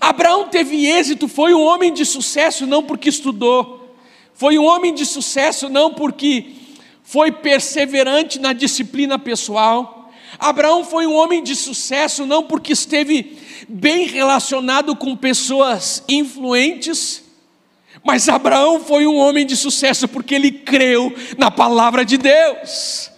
Abraão 0.00 0.48
teve 0.48 0.86
êxito, 0.86 1.28
foi 1.28 1.54
um 1.54 1.62
homem 1.62 1.92
de 1.92 2.04
sucesso 2.04 2.66
não 2.66 2.82
porque 2.82 3.08
estudou, 3.08 3.96
foi 4.34 4.58
um 4.58 4.64
homem 4.64 4.94
de 4.94 5.04
sucesso 5.04 5.68
não 5.68 5.92
porque 5.92 6.52
foi 7.02 7.32
perseverante 7.32 8.38
na 8.38 8.52
disciplina 8.52 9.18
pessoal. 9.18 9.99
Abraão 10.40 10.82
foi 10.82 11.06
um 11.06 11.14
homem 11.14 11.42
de 11.42 11.54
sucesso 11.54 12.24
não 12.24 12.42
porque 12.42 12.72
esteve 12.72 13.38
bem 13.68 14.06
relacionado 14.06 14.96
com 14.96 15.14
pessoas 15.14 16.02
influentes, 16.08 17.22
mas 18.02 18.26
Abraão 18.26 18.80
foi 18.80 19.06
um 19.06 19.16
homem 19.16 19.44
de 19.44 19.54
sucesso 19.54 20.08
porque 20.08 20.34
ele 20.34 20.50
creu 20.50 21.14
na 21.36 21.50
palavra 21.50 22.06
de 22.06 22.16
Deus. 22.16 23.10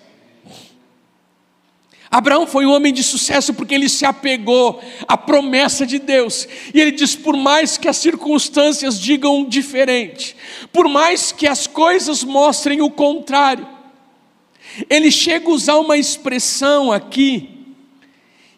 Abraão 2.10 2.46
foi 2.46 2.66
um 2.66 2.72
homem 2.72 2.92
de 2.92 3.02
sucesso 3.04 3.54
porque 3.54 3.74
ele 3.74 3.88
se 3.88 4.04
apegou 4.04 4.82
à 5.08 5.16
promessa 5.16 5.86
de 5.86 5.98
Deus. 6.00 6.46
E 6.74 6.80
ele 6.80 6.90
diz: 6.90 7.14
por 7.14 7.36
mais 7.36 7.78
que 7.78 7.88
as 7.88 7.96
circunstâncias 7.96 9.00
digam 9.00 9.44
diferente, 9.44 10.36
por 10.72 10.88
mais 10.88 11.30
que 11.30 11.46
as 11.46 11.66
coisas 11.66 12.22
mostrem 12.24 12.82
o 12.82 12.90
contrário, 12.90 13.66
ele 14.88 15.10
chega 15.10 15.48
a 15.48 15.52
usar 15.52 15.76
uma 15.76 15.96
expressão 15.96 16.90
aqui 16.92 17.52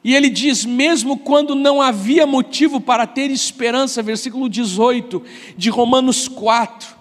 e 0.04 0.14
ele 0.14 0.28
diz: 0.28 0.66
mesmo 0.66 1.16
quando 1.16 1.54
não 1.54 1.80
havia 1.80 2.26
motivo 2.26 2.78
para 2.78 3.06
ter 3.06 3.30
esperança, 3.30 4.02
versículo 4.02 4.50
18 4.50 5.22
de 5.56 5.70
Romanos 5.70 6.28
4, 6.28 6.94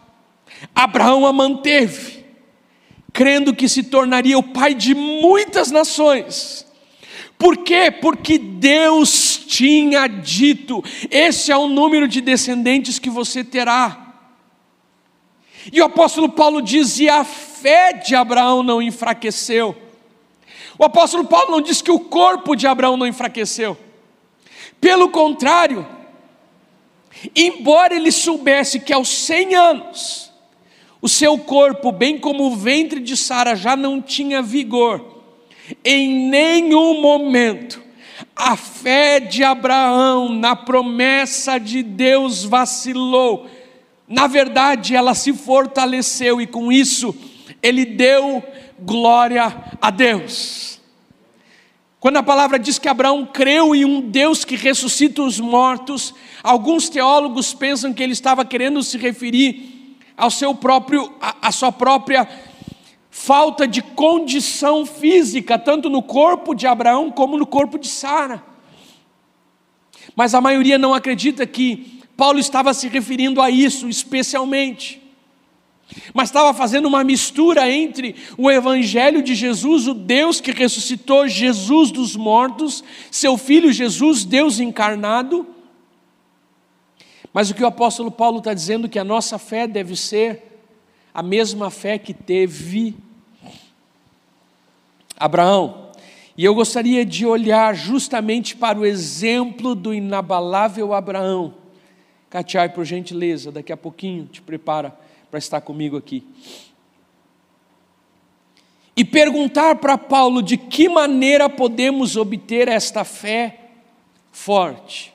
Abraão 0.74 1.28
a 1.28 1.34
manteve, 1.34 2.24
crendo 3.12 3.54
que 3.54 3.68
se 3.68 3.84
tornaria 3.84 4.40
o 4.40 4.44
pai 4.44 4.74
de 4.74 4.96
muitas 4.96 5.70
nações. 5.70 6.66
Por 7.38 7.58
quê? 7.58 7.92
Porque 7.92 8.38
Deus 8.38 9.44
tinha 9.46 10.08
dito: 10.08 10.82
esse 11.12 11.52
é 11.52 11.58
o 11.58 11.68
número 11.68 12.08
de 12.08 12.22
descendentes 12.22 13.00
que 13.00 13.10
você 13.10 13.44
terá. 13.44 14.03
E 15.72 15.82
o 15.82 15.86
apóstolo 15.86 16.30
Paulo 16.30 16.62
diz: 16.62 17.00
e 17.00 17.10
a 17.10 17.24
fé 17.24 17.94
de 17.94 18.16
Abraão 18.16 18.64
não 18.64 18.82
enfraqueceu. 18.82 19.76
O 20.78 20.84
apóstolo 20.84 21.26
Paulo 21.26 21.52
não 21.52 21.62
diz 21.62 21.82
que 21.82 21.92
o 21.92 22.00
corpo 22.00 22.56
de 22.56 22.68
Abraão 22.68 22.98
não 22.98 23.08
enfraqueceu. 23.08 23.78
Pelo 24.82 25.10
contrário, 25.10 25.88
embora 27.36 27.96
ele 27.96 28.12
soubesse 28.12 28.80
que 28.80 28.92
aos 28.92 29.08
100 29.08 29.56
anos, 29.56 30.32
o 31.02 31.08
seu 31.08 31.38
corpo, 31.38 31.92
bem 31.92 32.18
como 32.18 32.46
o 32.46 32.56
ventre 32.56 33.00
de 33.00 33.16
Sara, 33.16 33.56
já 33.56 33.76
não 33.76 34.02
tinha 34.02 34.42
vigor, 34.42 35.22
em 35.86 36.30
nenhum 36.30 37.00
momento 37.00 37.84
a 38.36 38.56
fé 38.56 39.20
de 39.20 39.44
Abraão 39.44 40.30
na 40.30 40.56
promessa 40.56 41.60
de 41.60 41.84
Deus 41.84 42.44
vacilou. 42.44 43.48
Na 44.14 44.28
verdade, 44.28 44.96
ela 44.96 45.16
se 45.16 45.34
fortaleceu 45.34 46.40
e 46.40 46.46
com 46.46 46.72
isso 46.72 47.16
ele 47.64 47.84
deu 47.84 48.44
glória 48.80 49.74
a 49.82 49.90
Deus. 49.90 50.80
Quando 52.00 52.18
a 52.18 52.24
palavra 52.24 52.60
diz 52.60 52.78
que 52.78 52.88
Abraão 52.88 53.26
creu 53.26 53.74
em 53.74 53.84
um 53.84 54.00
Deus 54.00 54.46
que 54.46 54.56
ressuscita 54.56 55.24
os 55.24 55.40
mortos, 55.40 56.14
alguns 56.44 56.90
teólogos 56.90 57.56
pensam 57.56 57.92
que 57.92 58.04
ele 58.04 58.14
estava 58.14 58.46
querendo 58.46 58.84
se 58.84 59.00
referir 59.00 59.98
ao 60.16 60.30
seu 60.30 60.54
próprio, 60.54 61.12
a 61.20 61.52
sua 61.52 61.72
própria 61.72 62.30
falta 63.10 63.68
de 63.68 63.82
condição 63.82 64.86
física, 64.86 65.58
tanto 65.58 65.90
no 65.90 66.04
corpo 66.04 66.54
de 66.54 66.68
Abraão 66.68 67.10
como 67.10 67.36
no 67.36 67.48
corpo 67.48 67.80
de 67.80 67.88
Sara. 67.88 68.44
Mas 70.16 70.36
a 70.36 70.42
maioria 70.42 70.78
não 70.78 70.94
acredita 70.94 71.48
que 71.48 72.03
Paulo 72.16 72.40
estava 72.40 72.74
se 72.74 72.88
referindo 72.88 73.42
a 73.42 73.50
isso 73.50 73.88
especialmente 73.90 75.04
mas 76.14 76.30
estava 76.30 76.54
fazendo 76.54 76.88
uma 76.88 77.04
mistura 77.04 77.70
entre 77.70 78.16
o 78.38 78.50
Evangelho 78.50 79.22
de 79.22 79.36
Jesus, 79.36 79.88
o 79.88 79.94
Deus 79.94 80.40
que 80.40 80.52
ressuscitou 80.52 81.28
Jesus 81.28 81.92
dos 81.92 82.16
mortos, 82.16 82.84
seu 83.12 83.38
Filho 83.38 83.72
Jesus, 83.72 84.26
Deus 84.26 84.60
encarnado. 84.60 85.46
Mas 87.34 87.50
o 87.50 87.54
que 87.54 87.64
o 87.64 87.68
apóstolo 87.68 88.12
Paulo 88.12 88.40
está 88.40 88.54
dizendo 88.54 88.90
que 88.90 89.00
a 89.00 89.04
nossa 89.04 89.38
fé 89.38 89.68
deve 89.68 89.96
ser 89.96 90.62
a 91.14 91.22
mesma 91.22 91.70
fé 91.70 91.98
que 91.98 92.14
teve 92.14 92.96
Abraão. 95.18 95.92
E 96.36 96.44
eu 96.44 96.56
gostaria 96.56 97.06
de 97.06 97.26
olhar 97.26 97.76
justamente 97.76 98.56
para 98.56 98.80
o 98.80 98.86
exemplo 98.86 99.76
do 99.76 99.94
inabalável 99.94 100.94
Abraão. 100.94 101.63
Catiai, 102.34 102.68
por 102.68 102.84
gentileza, 102.84 103.52
daqui 103.52 103.72
a 103.72 103.78
pouquinho 103.78 104.26
te 104.26 104.42
prepara 104.42 104.98
para 105.30 105.38
estar 105.38 105.62
comigo 105.62 105.96
aqui. 105.96 106.26
E 108.98 109.06
perguntar 109.06 109.76
para 109.76 110.00
Paulo 110.00 110.42
de 110.42 110.58
que 110.58 110.90
maneira 110.90 111.48
podemos 111.48 112.18
obter 112.18 112.68
esta 112.68 113.04
fé 113.04 113.60
forte. 114.32 115.14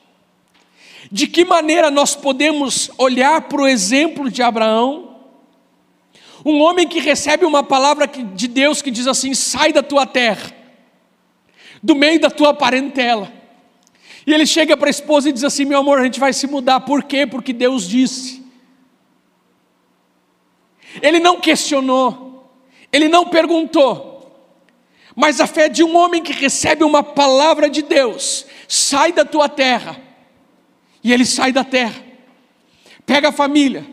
De 1.11 1.27
que 1.27 1.45
maneira 1.45 1.91
nós 1.91 2.15
podemos 2.15 2.89
olhar 2.97 3.49
para 3.49 3.63
o 3.63 3.67
exemplo 3.67 4.31
de 4.31 4.41
Abraão, 4.41 5.17
um 6.45 6.61
homem 6.61 6.87
que 6.87 7.01
recebe 7.01 7.45
uma 7.45 7.65
palavra 7.65 8.07
de 8.07 8.47
Deus 8.47 8.81
que 8.81 8.93
diz 8.93 9.09
assim: 9.09 9.35
sai 9.35 9.73
da 9.73 9.83
tua 9.83 10.07
terra, 10.07 10.53
do 11.83 11.97
meio 11.97 12.21
da 12.21 12.31
tua 12.31 12.55
parentela. 12.55 13.38
E 14.29 14.35
ele 14.35 14.45
chega 14.45 14.77
para 14.77 14.91
a 14.91 14.91
esposa 14.91 15.31
e 15.31 15.33
diz 15.33 15.43
assim: 15.43 15.65
meu 15.65 15.79
amor, 15.79 15.99
a 15.99 16.05
gente 16.05 16.21
vai 16.21 16.35
se 16.35 16.47
mudar, 16.47 16.81
por 16.81 17.03
quê? 17.03 17.27
Porque 17.27 17.51
Deus 17.51 17.89
disse. 17.89 18.45
Ele 21.01 21.19
não 21.19 21.41
questionou, 21.41 22.53
ele 22.93 23.09
não 23.09 23.25
perguntou, 23.25 24.55
mas 25.17 25.41
a 25.41 25.47
fé 25.47 25.67
de 25.67 25.83
um 25.83 25.97
homem 25.97 26.23
que 26.23 26.35
recebe 26.35 26.85
uma 26.85 27.03
palavra 27.03 27.71
de 27.71 27.81
Deus, 27.81 28.45
sai 28.69 29.13
da 29.13 29.25
tua 29.25 29.49
terra, 29.49 29.99
e 31.03 31.11
ele 31.11 31.25
sai 31.25 31.51
da 31.51 31.65
terra, 31.65 32.05
pega 33.07 33.31
a 33.31 33.33
família, 33.33 33.87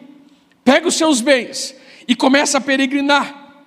pega 0.66 0.86
os 0.86 0.96
seus 0.96 1.22
bens 1.22 1.74
e 2.10 2.14
começa 2.14 2.58
a 2.58 2.62
peregrinar. 2.62 3.64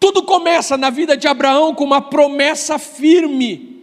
Tudo 0.00 0.22
começa 0.22 0.74
na 0.78 0.88
vida 0.88 1.18
de 1.18 1.28
Abraão 1.28 1.74
com 1.74 1.84
uma 1.84 2.00
promessa 2.00 2.78
firme. 2.78 3.75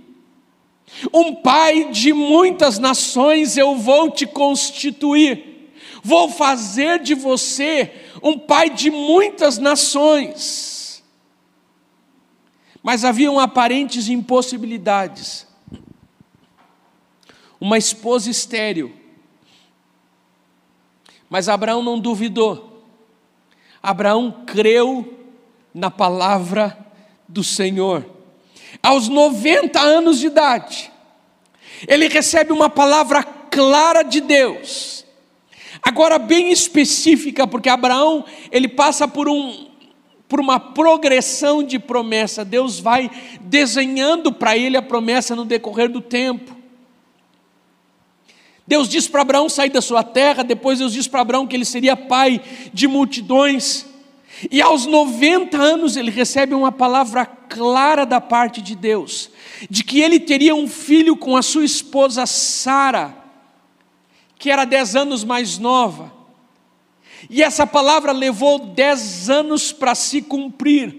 Um 1.14 1.36
pai 1.36 1.90
de 1.92 2.14
muitas 2.14 2.80
nações 2.80 3.58
eu 3.58 3.76
vou 3.76 4.12
te 4.12 4.26
constituir, 4.26 5.72
vou 6.04 6.30
fazer 6.30 7.00
de 7.00 7.14
você 7.16 7.92
um 8.22 8.38
pai 8.38 8.70
de 8.70 8.90
muitas 8.90 9.58
nações. 9.58 11.04
Mas 12.82 13.06
haviam 13.06 13.40
aparentes 13.40 14.10
impossibilidades. 14.10 15.48
Uma 17.60 17.78
esposa 17.78 18.30
estéril. 18.30 18.94
Mas 21.30 21.48
Abraão 21.48 21.82
não 21.82 21.98
duvidou. 21.98 22.84
Abraão 23.82 24.44
creu 24.46 25.18
na 25.74 25.90
palavra 25.90 26.78
do 27.28 27.44
Senhor. 27.44 28.06
Aos 28.84 29.08
90 29.08 29.80
anos 29.80 30.20
de 30.20 30.28
idade, 30.28 30.92
ele 31.88 32.10
recebe 32.10 32.52
uma 32.52 32.70
palavra 32.70 33.24
clara 33.24 34.04
de 34.04 34.20
Deus 34.20 35.04
Agora 35.86 36.18
bem 36.18 36.50
específica, 36.50 37.46
porque 37.46 37.68
Abraão, 37.68 38.24
ele 38.50 38.70
passa 38.70 39.06
por 39.06 39.28
um 39.28 39.72
por 40.30 40.40
uma 40.40 40.60
progressão 40.60 41.62
de 41.62 41.78
promessa. 41.78 42.44
Deus 42.44 42.80
vai 42.80 43.12
desenhando 43.42 44.34
para 44.34 44.58
ele 44.58 44.76
a 44.76 44.82
promessa 44.82 45.36
no 45.36 45.46
decorrer 45.46 45.90
do 45.90 46.02
tempo. 46.02 46.56
Deus 48.66 48.90
diz 48.90 49.08
para 49.08 49.22
Abraão 49.22 49.48
sair 49.48 49.70
da 49.70 49.82
sua 49.82 50.04
terra, 50.04 50.42
depois 50.42 50.80
Deus 50.80 50.94
diz 50.94 51.08
para 51.08 51.22
Abraão 51.22 51.46
que 51.46 51.56
ele 51.56 51.66
seria 51.66 51.96
pai 51.96 52.42
de 52.74 52.88
multidões. 52.88 53.86
E 54.52 54.62
aos 54.62 54.86
90 54.86 55.58
anos 55.58 55.96
ele 55.96 56.12
recebe 56.12 56.54
uma 56.54 56.72
palavra 56.72 57.26
clara 57.26 58.06
da 58.06 58.20
parte 58.20 58.62
de 58.62 58.76
Deus, 58.76 59.30
de 59.70 59.84
que 59.84 60.02
ele 60.02 60.20
teria 60.20 60.56
um 60.56 60.68
filho 60.68 61.16
com 61.16 61.38
a 61.38 61.42
sua 61.42 61.64
esposa 61.64 62.26
Sara 62.26 63.24
que 64.44 64.52
era 64.52 64.66
dez 64.66 64.94
anos 64.94 65.24
mais 65.24 65.58
nova. 65.58 66.12
E 67.30 67.42
essa 67.42 67.66
palavra 67.66 68.12
levou 68.12 68.60
dez 68.60 69.30
anos 69.30 69.72
para 69.72 69.96
se 69.96 70.22
cumprir. 70.22 70.98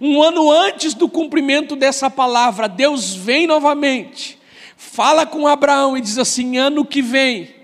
Um 0.00 0.22
ano 0.22 0.48
antes 0.52 0.94
do 0.94 1.08
cumprimento 1.08 1.74
dessa 1.74 2.08
palavra, 2.08 2.68
Deus 2.68 3.12
vem 3.12 3.44
novamente, 3.44 4.38
fala 4.76 5.26
com 5.26 5.48
Abraão 5.48 5.96
e 5.96 6.00
diz 6.00 6.16
assim: 6.16 6.58
ano 6.58 6.84
que 6.84 7.02
vem, 7.02 7.55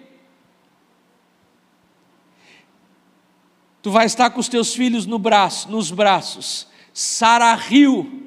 tu 3.83 3.91
vai 3.91 4.07
estar 4.07 4.31
com 4.31 4.41
os 4.41 4.49
teus 4.49 4.75
filhos 4.75 5.05
no 5.05 5.19
braço, 5.19 5.69
nos 5.69 5.91
braços, 5.91 6.69
Sara 6.95 7.53
riu. 7.55 8.21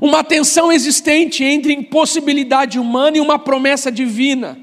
Uma 0.00 0.24
tensão 0.24 0.72
existente 0.72 1.44
entre 1.44 1.72
impossibilidade 1.72 2.78
humana 2.78 3.16
e 3.16 3.20
uma 3.20 3.38
promessa 3.38 3.90
divina. 3.90 4.58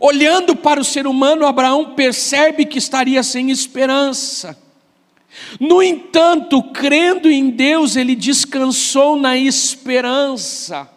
Olhando 0.00 0.54
para 0.54 0.80
o 0.80 0.84
ser 0.84 1.06
humano, 1.06 1.46
Abraão 1.46 1.94
percebe 1.94 2.64
que 2.66 2.78
estaria 2.78 3.22
sem 3.22 3.50
esperança. 3.50 4.58
No 5.60 5.82
entanto, 5.82 6.62
crendo 6.62 7.30
em 7.30 7.50
Deus, 7.50 7.96
ele 7.96 8.14
descansou 8.14 9.16
na 9.16 9.36
esperança. 9.36 10.88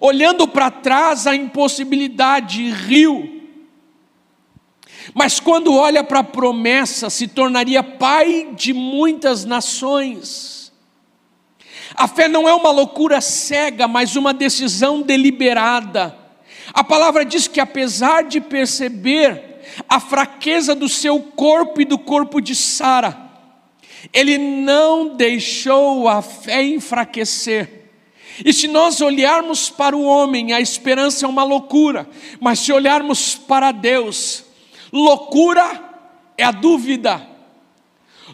Olhando 0.00 0.46
para 0.46 0.70
trás, 0.70 1.26
a 1.26 1.34
impossibilidade 1.34 2.70
riu. 2.70 3.33
Mas 5.12 5.38
quando 5.40 5.74
olha 5.74 6.02
para 6.02 6.20
a 6.20 6.24
promessa, 6.24 7.10
se 7.10 7.28
tornaria 7.28 7.82
pai 7.82 8.48
de 8.54 8.72
muitas 8.72 9.44
nações. 9.44 10.72
A 11.94 12.08
fé 12.08 12.26
não 12.28 12.48
é 12.48 12.54
uma 12.54 12.70
loucura 12.70 13.20
cega, 13.20 13.86
mas 13.86 14.16
uma 14.16 14.32
decisão 14.32 15.02
deliberada. 15.02 16.16
A 16.72 16.82
palavra 16.82 17.24
diz 17.24 17.46
que, 17.46 17.60
apesar 17.60 18.24
de 18.24 18.40
perceber 18.40 19.62
a 19.88 20.00
fraqueza 20.00 20.74
do 20.74 20.88
seu 20.88 21.20
corpo 21.20 21.80
e 21.80 21.84
do 21.84 21.98
corpo 21.98 22.40
de 22.40 22.54
Sara, 22.54 23.24
ele 24.12 24.38
não 24.38 25.14
deixou 25.14 26.08
a 26.08 26.22
fé 26.22 26.62
enfraquecer. 26.62 27.84
E 28.44 28.52
se 28.52 28.66
nós 28.66 29.00
olharmos 29.00 29.70
para 29.70 29.96
o 29.96 30.04
homem, 30.04 30.52
a 30.52 30.60
esperança 30.60 31.24
é 31.24 31.28
uma 31.28 31.44
loucura, 31.44 32.08
mas 32.40 32.58
se 32.58 32.72
olharmos 32.72 33.36
para 33.36 33.70
Deus, 33.70 34.43
loucura 34.94 35.82
é 36.38 36.44
a 36.44 36.52
dúvida, 36.52 37.26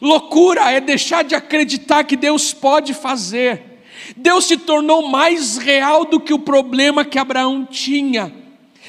loucura 0.00 0.70
é 0.70 0.78
deixar 0.78 1.24
de 1.24 1.34
acreditar 1.34 2.04
que 2.04 2.16
Deus 2.16 2.52
pode 2.52 2.92
fazer. 2.92 3.82
Deus 4.16 4.44
se 4.44 4.56
tornou 4.56 5.08
mais 5.08 5.56
real 5.56 6.04
do 6.04 6.20
que 6.20 6.34
o 6.34 6.38
problema 6.38 7.04
que 7.04 7.18
Abraão 7.18 7.64
tinha. 7.64 8.34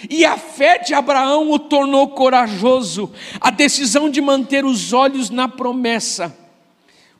E 0.10 0.26
a 0.26 0.38
fé 0.38 0.80
de 0.80 0.94
Abraão 0.94 1.52
o 1.52 1.60
tornou 1.60 2.10
corajoso. 2.10 3.12
A 3.40 3.52
decisão 3.52 4.10
de 4.10 4.20
manter 4.20 4.66
os 4.66 4.94
olhos 4.94 5.30
na 5.30 5.48
promessa 5.48 6.36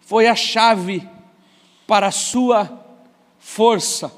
foi 0.02 0.28
a 0.28 0.36
chave 0.36 1.08
para 1.86 2.08
a 2.08 2.12
sua 2.12 2.86
força. 3.40 4.12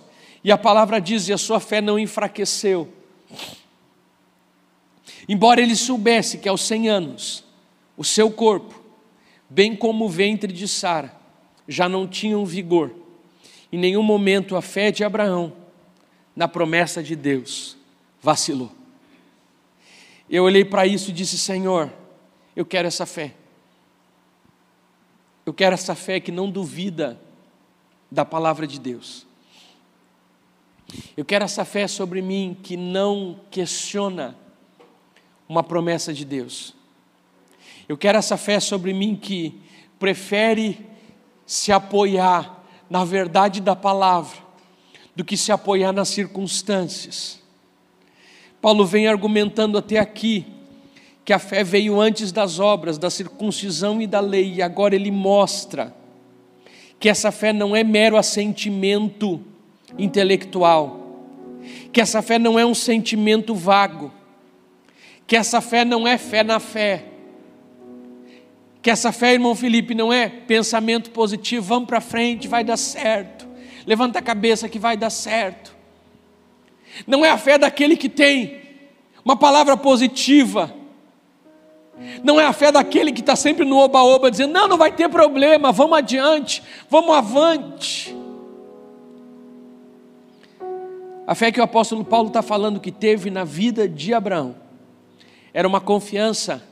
E 0.44 0.52
a 0.52 0.58
palavra 0.58 1.02
diz: 1.02 1.28
e 1.28 1.34
a 1.34 1.38
sua 1.38 1.60
fé 1.60 1.82
não 1.82 2.00
enfraqueceu. 2.00 2.88
Embora 5.28 5.62
ele 5.62 5.76
soubesse 5.76 6.38
que 6.38 6.50
aos 6.50 6.62
100 6.62 6.90
anos, 6.90 7.44
o 7.96 8.04
seu 8.04 8.32
corpo, 8.32 8.82
bem 9.50 9.76
como 9.76 10.06
o 10.06 10.10
ventre 10.10 10.52
de 10.52 10.68
Sara, 10.68 11.16
já 11.68 11.88
não 11.88 12.08
tinham 12.08 12.46
vigor, 12.46 12.94
em 13.72 13.78
nenhum 13.78 14.04
momento 14.04 14.56
a 14.56 14.62
fé 14.62 14.92
de 14.92 15.04
Abraão, 15.04 15.54
na 16.36 16.48
promessa 16.48 17.02
de 17.02 17.16
Deus, 17.16 17.78
vacilou. 18.22 18.72
Eu 20.30 20.44
olhei 20.44 20.66
para 20.66 20.86
isso 20.86 21.10
e 21.10 21.14
disse: 21.14 21.38
Senhor, 21.38 21.92
eu 22.56 22.66
quero 22.66 22.88
essa 22.88 23.06
fé. 23.06 23.34
Eu 25.46 25.54
quero 25.54 25.74
essa 25.74 25.94
fé 25.94 26.20
que 26.20 26.32
não 26.32 26.50
duvida 26.50 27.20
da 28.10 28.24
palavra 28.24 28.66
de 28.66 28.80
Deus. 28.80 29.26
Eu 31.18 31.26
quero 31.26 31.44
essa 31.44 31.66
fé 31.66 31.88
sobre 31.88 32.22
mim 32.22 32.58
que 32.62 32.78
não 32.78 33.40
questiona 33.50 34.38
uma 35.54 35.64
promessa 35.64 36.12
de 36.12 36.26
Deus. 36.26 36.74
Eu 37.88 37.96
quero 37.96 38.18
essa 38.18 38.38
fé 38.38 38.60
sobre 38.60 38.92
mim 38.92 39.16
que 39.16 39.62
prefere 40.00 40.84
se 41.46 41.72
apoiar 41.72 42.64
na 42.90 43.06
verdade 43.06 43.62
da 43.62 43.76
palavra 43.76 44.38
do 45.16 45.24
que 45.24 45.38
se 45.38 45.52
apoiar 45.52 45.92
nas 45.92 46.10
circunstâncias. 46.10 47.40
Paulo 48.60 48.84
vem 48.84 49.08
argumentando 49.08 49.78
até 49.78 50.00
aqui 50.00 50.48
que 51.24 51.32
a 51.32 51.38
fé 51.38 51.64
veio 51.64 52.02
antes 52.02 52.32
das 52.32 52.58
obras, 52.58 52.98
da 52.98 53.12
circuncisão 53.12 54.02
e 54.02 54.08
da 54.08 54.20
lei, 54.20 54.56
e 54.56 54.62
agora 54.62 54.96
ele 54.96 55.12
mostra 55.12 55.96
que 57.00 57.08
essa 57.08 57.32
fé 57.32 57.54
não 57.54 57.76
é 57.76 57.84
mero 57.84 58.18
assentimento 58.18 59.40
intelectual, 60.00 61.00
que 61.92 62.02
essa 62.02 62.24
fé 62.24 62.40
não 62.40 62.58
é 62.58 62.66
um 62.66 62.74
sentimento 62.74 63.54
vago, 63.54 64.12
que 65.26 65.36
essa 65.36 65.62
fé 65.62 65.86
não 65.86 66.08
é 66.08 66.18
fé 66.18 66.44
na 66.44 66.60
fé, 66.60 67.06
que 68.82 68.90
essa 68.90 69.12
fé, 69.12 69.34
irmão 69.34 69.56
Felipe, 69.56 69.96
não 69.96 70.12
é 70.12 70.28
pensamento 70.28 71.12
positivo, 71.12 71.66
vamos 71.66 71.88
para 71.88 72.02
frente, 72.02 72.48
vai 72.48 72.64
dar 72.64 72.78
certo, 72.78 73.48
levanta 73.86 74.20
a 74.20 74.22
cabeça 74.22 74.68
que 74.68 74.78
vai 74.78 74.98
dar 74.98 75.10
certo, 75.10 75.74
não 77.08 77.24
é 77.24 77.30
a 77.30 77.38
fé 77.38 77.58
daquele 77.58 77.96
que 77.96 78.10
tem 78.10 78.62
uma 79.24 79.38
palavra 79.38 79.78
positiva, 79.78 80.74
não 82.24 82.42
é 82.42 82.46
a 82.46 82.54
fé 82.54 82.72
daquele 82.72 83.12
que 83.12 83.22
está 83.22 83.36
sempre 83.36 83.64
no 83.64 83.78
oba-oba, 83.78 84.30
dizendo: 84.30 84.52
não, 84.52 84.68
não 84.68 84.78
vai 84.78 84.92
ter 84.92 85.08
problema, 85.10 85.72
vamos 85.72 85.98
adiante, 85.98 86.62
vamos 86.90 87.16
avante. 87.16 88.14
A 91.26 91.36
fé 91.36 91.52
que 91.52 91.60
o 91.62 91.64
apóstolo 91.64 92.04
Paulo 92.04 92.28
está 92.28 92.42
falando 92.42 92.82
que 92.82 92.92
teve 92.92 93.30
na 93.30 93.46
vida 93.46 93.88
de 93.88 94.14
Abraão 94.14 94.63
era 95.54 95.68
uma 95.68 95.80
confiança 95.80 96.64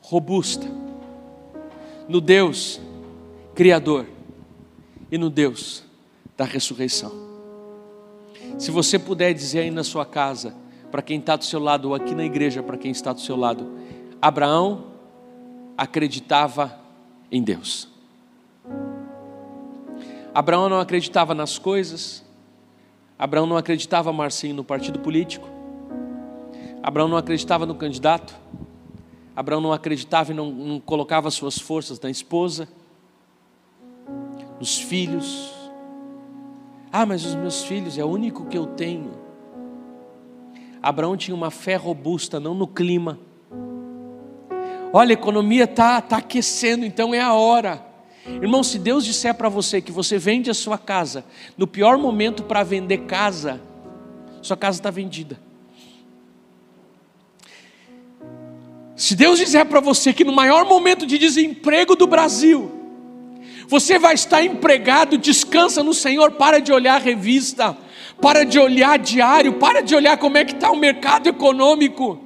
robusta 0.00 0.66
no 2.08 2.20
Deus 2.20 2.80
Criador 3.54 4.06
e 5.10 5.18
no 5.18 5.28
Deus 5.28 5.84
da 6.36 6.44
ressurreição. 6.44 7.12
Se 8.58 8.70
você 8.70 8.98
puder 8.98 9.34
dizer 9.34 9.60
aí 9.60 9.70
na 9.70 9.84
sua 9.84 10.06
casa, 10.06 10.54
para 10.90 11.02
quem 11.02 11.18
está 11.18 11.36
do 11.36 11.44
seu 11.44 11.60
lado, 11.60 11.88
ou 11.88 11.94
aqui 11.94 12.14
na 12.14 12.24
igreja, 12.24 12.62
para 12.62 12.78
quem 12.78 12.90
está 12.90 13.12
do 13.12 13.20
seu 13.20 13.36
lado, 13.36 13.78
Abraão 14.22 14.86
acreditava 15.76 16.78
em 17.30 17.42
Deus. 17.42 17.88
Abraão 20.34 20.68
não 20.68 20.80
acreditava 20.80 21.34
nas 21.34 21.58
coisas. 21.58 22.24
Abraão 23.18 23.46
não 23.46 23.56
acreditava, 23.56 24.12
Marcinho, 24.12 24.54
no 24.54 24.64
partido 24.64 24.98
político. 25.00 25.57
Abraão 26.88 27.06
não 27.06 27.18
acreditava 27.18 27.66
no 27.66 27.74
candidato. 27.74 28.34
Abraão 29.36 29.60
não 29.60 29.74
acreditava 29.74 30.32
e 30.32 30.34
não, 30.34 30.50
não 30.50 30.80
colocava 30.80 31.30
suas 31.30 31.58
forças 31.58 32.00
na 32.00 32.08
esposa, 32.08 32.66
nos 34.58 34.80
filhos. 34.80 35.52
Ah, 36.90 37.04
mas 37.04 37.26
os 37.26 37.34
meus 37.34 37.62
filhos 37.62 37.98
é 37.98 38.04
o 38.04 38.08
único 38.08 38.46
que 38.46 38.56
eu 38.56 38.68
tenho. 38.68 39.10
Abraão 40.82 41.14
tinha 41.14 41.34
uma 41.34 41.50
fé 41.50 41.76
robusta, 41.76 42.40
não 42.40 42.54
no 42.54 42.66
clima, 42.66 43.18
Olha, 44.90 45.12
a 45.12 45.12
economia 45.12 45.64
está 45.64 46.00
tá 46.00 46.16
aquecendo, 46.16 46.86
então 46.86 47.12
é 47.12 47.20
a 47.20 47.34
hora. 47.34 47.84
Irmão, 48.24 48.62
se 48.62 48.78
Deus 48.78 49.04
disser 49.04 49.34
para 49.34 49.50
você 49.50 49.82
que 49.82 49.92
você 49.92 50.16
vende 50.16 50.48
a 50.48 50.54
sua 50.54 50.78
casa 50.78 51.26
no 51.54 51.66
pior 51.66 51.98
momento 51.98 52.44
para 52.44 52.62
vender 52.62 53.00
casa, 53.04 53.60
sua 54.40 54.56
casa 54.56 54.78
está 54.78 54.90
vendida. 54.90 55.47
Se 58.98 59.14
Deus 59.14 59.38
disser 59.38 59.64
para 59.64 59.78
você 59.78 60.12
que 60.12 60.24
no 60.24 60.32
maior 60.32 60.64
momento 60.64 61.06
de 61.06 61.18
desemprego 61.18 61.94
do 61.94 62.04
Brasil, 62.04 62.68
você 63.68 63.96
vai 63.96 64.14
estar 64.14 64.42
empregado, 64.42 65.16
descansa 65.16 65.84
no 65.84 65.94
Senhor, 65.94 66.32
para 66.32 66.60
de 66.60 66.72
olhar 66.72 66.96
a 66.96 66.98
revista, 66.98 67.78
para 68.20 68.44
de 68.44 68.58
olhar 68.58 68.98
diário, 68.98 69.52
para 69.52 69.82
de 69.82 69.94
olhar 69.94 70.18
como 70.18 70.36
é 70.36 70.44
que 70.44 70.52
está 70.52 70.72
o 70.72 70.76
mercado 70.76 71.28
econômico. 71.28 72.18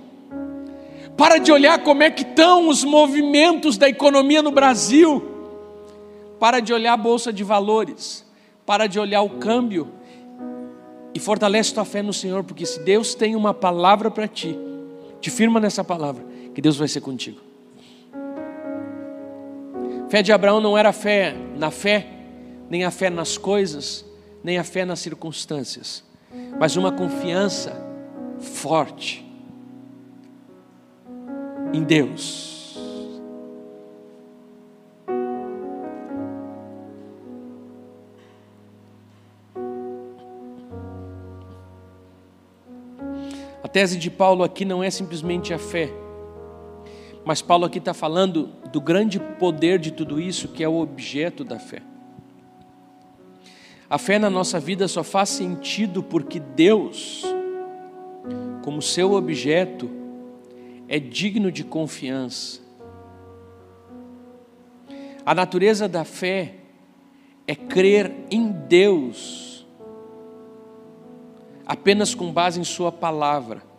Para 1.15 1.37
de 1.37 1.53
olhar 1.53 1.79
como 1.81 2.03
é 2.05 2.11
que 2.11 2.23
estão 2.23 2.67
os 2.69 2.83
movimentos 2.85 3.77
da 3.77 3.87
economia 3.87 4.41
no 4.41 4.51
Brasil. 4.51 5.23
Para 6.41 6.59
de 6.59 6.73
olhar 6.73 6.95
a 6.95 6.97
bolsa 6.97 7.31
de 7.31 7.45
valores. 7.45 8.25
Para 8.65 8.87
de 8.87 8.99
olhar 8.99 9.21
o 9.21 9.29
câmbio. 9.29 9.93
E 11.15 11.21
fortalece 11.21 11.75
tua 11.75 11.85
fé 11.85 12.01
no 12.01 12.15
Senhor, 12.15 12.43
porque 12.43 12.65
se 12.65 12.81
Deus 12.81 13.15
tem 13.15 13.37
uma 13.37 13.53
palavra 13.53 14.11
para 14.11 14.27
ti, 14.27 14.59
te 15.21 15.31
firma 15.31 15.61
nessa 15.61 15.85
palavra, 15.85 16.32
que 16.55 16.61
Deus 16.61 16.77
vai 16.77 16.89
ser 16.89 17.01
contigo. 17.01 17.41
Fé 20.09 20.23
de 20.23 20.33
Abraão 20.33 20.61
não 20.61 20.77
era 20.77 20.93
fé 20.93 21.35
na 21.57 21.71
fé, 21.71 22.07
nem 22.69 22.85
a 22.85 22.91
fé 22.91 23.09
nas 23.09 23.39
coisas, 23.39 24.05
nem 24.45 24.59
a 24.59 24.65
fé 24.65 24.85
nas 24.85 24.99
circunstâncias, 24.99 26.05
mas 26.59 26.77
uma 26.77 26.93
confiança 26.93 27.83
forte 28.39 29.25
em 31.73 31.83
Deus. 31.83 32.77
A 43.63 43.69
tese 43.69 43.97
de 43.97 44.11
Paulo 44.11 44.43
aqui 44.43 44.65
não 44.65 44.83
é 44.83 44.91
simplesmente 44.91 45.55
a 45.55 45.59
fé, 45.59 46.02
Mas 47.25 47.41
Paulo 47.41 47.65
aqui 47.65 47.79
está 47.79 47.95
falando 47.95 48.47
do 48.73 48.81
grande 48.81 49.21
poder 49.21 49.79
de 49.79 49.93
tudo 49.93 50.21
isso, 50.21 50.49
que 50.49 50.65
é 50.65 50.69
o 50.69 50.81
objeto 50.81 51.45
da 51.45 51.59
fé. 51.59 51.83
A 53.89 53.99
fé 53.99 54.19
na 54.19 54.31
nossa 54.31 54.59
vida 54.59 54.89
só 54.89 55.05
faz 55.05 55.29
sentido 55.29 56.03
porque 56.03 56.41
Deus, 56.41 57.23
como 58.65 58.81
seu 58.83 59.13
objeto, 59.13 59.91
é 60.89 60.99
digno 60.99 61.53
de 61.53 61.63
confiança. 61.63 62.61
A 65.25 65.35
natureza 65.35 65.89
da 65.89 66.05
fé 66.05 66.55
é 67.47 67.55
crer 67.55 68.13
em 68.31 68.51
Deus, 68.51 69.67
apenas 71.67 72.15
com 72.15 72.33
base 72.33 72.59
em 72.59 72.65
Sua 72.65 72.91
palavra. 72.91 73.72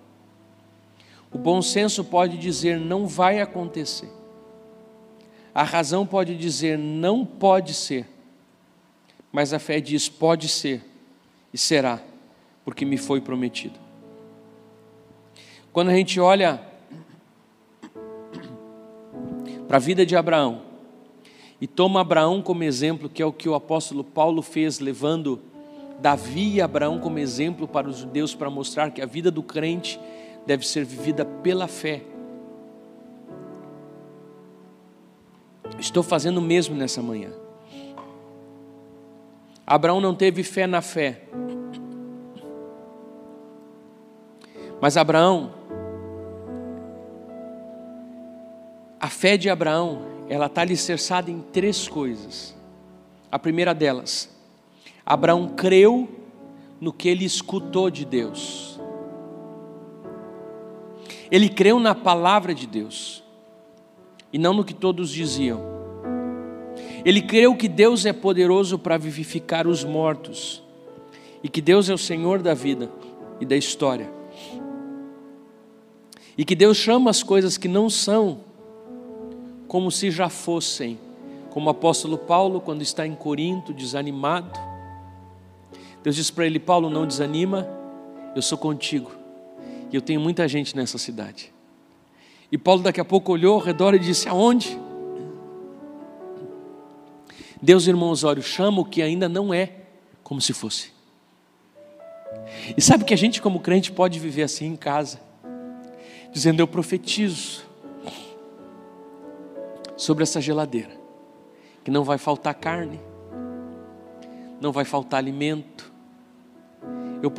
O 1.33 1.37
bom 1.37 1.61
senso 1.61 2.03
pode 2.03 2.37
dizer 2.37 2.79
não 2.79 3.07
vai 3.07 3.41
acontecer. 3.41 4.09
A 5.53 5.63
razão 5.63 6.05
pode 6.05 6.37
dizer 6.37 6.77
não 6.77 7.25
pode 7.25 7.73
ser. 7.73 8.07
Mas 9.31 9.51
a 9.51 9.59
fé 9.59 9.79
diz 9.81 10.07
pode 10.07 10.47
ser 10.47 10.83
e 11.51 11.57
será, 11.57 11.99
porque 12.63 12.85
me 12.85 12.97
foi 12.97 13.19
prometido. 13.19 13.79
Quando 15.71 15.89
a 15.89 15.95
gente 15.95 16.19
olha 16.19 16.61
para 19.67 19.77
a 19.77 19.79
vida 19.79 20.05
de 20.05 20.15
Abraão 20.15 20.61
e 21.59 21.65
toma 21.65 22.01
Abraão 22.01 22.43
como 22.43 22.63
exemplo, 22.63 23.09
que 23.09 23.23
é 23.23 23.25
o 23.25 23.33
que 23.33 23.49
o 23.49 23.55
apóstolo 23.55 24.03
Paulo 24.03 24.43
fez, 24.43 24.79
levando 24.79 25.41
Davi 25.99 26.55
e 26.55 26.61
Abraão 26.61 26.99
como 26.99 27.17
exemplo 27.17 27.67
para 27.67 27.89
os 27.89 27.97
judeus, 27.97 28.35
para 28.35 28.51
mostrar 28.51 28.91
que 28.91 29.01
a 29.01 29.05
vida 29.05 29.31
do 29.31 29.41
crente 29.41 29.99
deve 30.45 30.67
ser 30.67 30.83
vivida 30.85 31.25
pela 31.25 31.67
fé. 31.67 32.01
Estou 35.79 36.03
fazendo 36.03 36.37
o 36.37 36.41
mesmo 36.41 36.75
nessa 36.75 37.01
manhã. 37.01 37.31
Abraão 39.65 40.01
não 40.01 40.13
teve 40.13 40.43
fé 40.43 40.67
na 40.67 40.81
fé. 40.81 41.21
Mas 44.81 44.97
Abraão, 44.97 45.53
a 48.99 49.07
fé 49.07 49.37
de 49.37 49.49
Abraão, 49.49 50.01
ela 50.27 50.47
está 50.47 50.61
alicerçada 50.61 51.31
em 51.31 51.39
três 51.41 51.87
coisas. 51.87 52.53
A 53.31 53.39
primeira 53.39 53.73
delas, 53.73 54.29
Abraão 55.05 55.49
creu 55.49 56.09
no 56.79 56.91
que 56.91 57.07
ele 57.07 57.23
escutou 57.23 57.89
de 57.89 58.03
Deus. 58.03 58.72
Ele 61.33 61.49
creu 61.49 61.79
na 61.79 61.95
palavra 61.95 62.53
de 62.53 62.67
Deus 62.67 63.23
e 64.31 64.37
não 64.37 64.53
no 64.53 64.63
que 64.63 64.71
todos 64.71 65.09
diziam. 65.09 65.59
Ele 67.03 67.23
creu 67.23 67.55
que 67.55 67.67
Deus 67.67 68.05
é 68.05 68.13
poderoso 68.13 68.77
para 68.77 68.99
vivificar 68.99 69.65
os 69.65 69.83
mortos 69.83 70.61
e 71.41 71.49
que 71.49 71.59
Deus 71.59 71.89
é 71.89 71.93
o 71.93 71.97
Senhor 71.97 72.39
da 72.39 72.53
vida 72.53 72.87
e 73.41 73.47
da 73.47 73.57
história. 73.57 74.13
E 76.37 76.45
que 76.45 76.53
Deus 76.53 76.77
chama 76.77 77.09
as 77.09 77.23
coisas 77.23 77.57
que 77.57 77.67
não 77.67 77.89
são 77.89 78.41
como 79.67 79.89
se 79.89 80.11
já 80.11 80.29
fossem. 80.29 80.99
Como 81.49 81.65
o 81.65 81.71
apóstolo 81.71 82.19
Paulo, 82.19 82.61
quando 82.61 82.83
está 82.83 83.07
em 83.07 83.15
Corinto, 83.15 83.73
desanimado, 83.73 84.59
Deus 86.03 86.15
diz 86.15 86.29
para 86.29 86.45
ele: 86.45 86.59
Paulo, 86.59 86.91
não 86.91 87.07
desanima, 87.07 87.67
eu 88.35 88.41
sou 88.43 88.55
contigo 88.55 89.22
e 89.93 89.95
eu 89.95 90.01
tenho 90.01 90.19
muita 90.19 90.47
gente 90.47 90.75
nessa 90.75 90.97
cidade. 90.97 91.53
E 92.51 92.57
Paulo 92.57 92.81
daqui 92.81 92.99
a 92.99 93.05
pouco 93.05 93.31
olhou 93.31 93.53
ao 93.53 93.59
redor 93.59 93.93
e 93.93 93.99
disse: 93.99 94.27
Aonde? 94.27 94.75
Deus, 97.61 97.85
irmão 97.85 98.09
Osório, 98.09 98.41
chama 98.41 98.81
o 98.81 98.85
que 98.85 99.03
ainda 99.03 99.29
não 99.29 99.53
é 99.53 99.71
como 100.23 100.41
se 100.41 100.51
fosse. 100.51 100.91
E 102.75 102.81
sabe 102.81 103.05
que 103.05 103.13
a 103.13 103.17
gente, 103.17 103.39
como 103.39 103.59
crente, 103.59 103.91
pode 103.91 104.19
viver 104.19 104.41
assim 104.41 104.65
em 104.65 104.75
casa, 104.75 105.21
dizendo: 106.31 106.59
Eu 106.59 106.67
profetizo 106.67 107.61
sobre 109.95 110.23
essa 110.23 110.41
geladeira, 110.41 110.99
que 111.83 111.91
não 111.91 112.03
vai 112.03 112.17
faltar 112.17 112.55
carne, 112.55 112.99
não 114.59 114.71
vai 114.71 114.85
faltar 114.85 115.19
alimento, 115.19 115.92
eu 117.23 117.31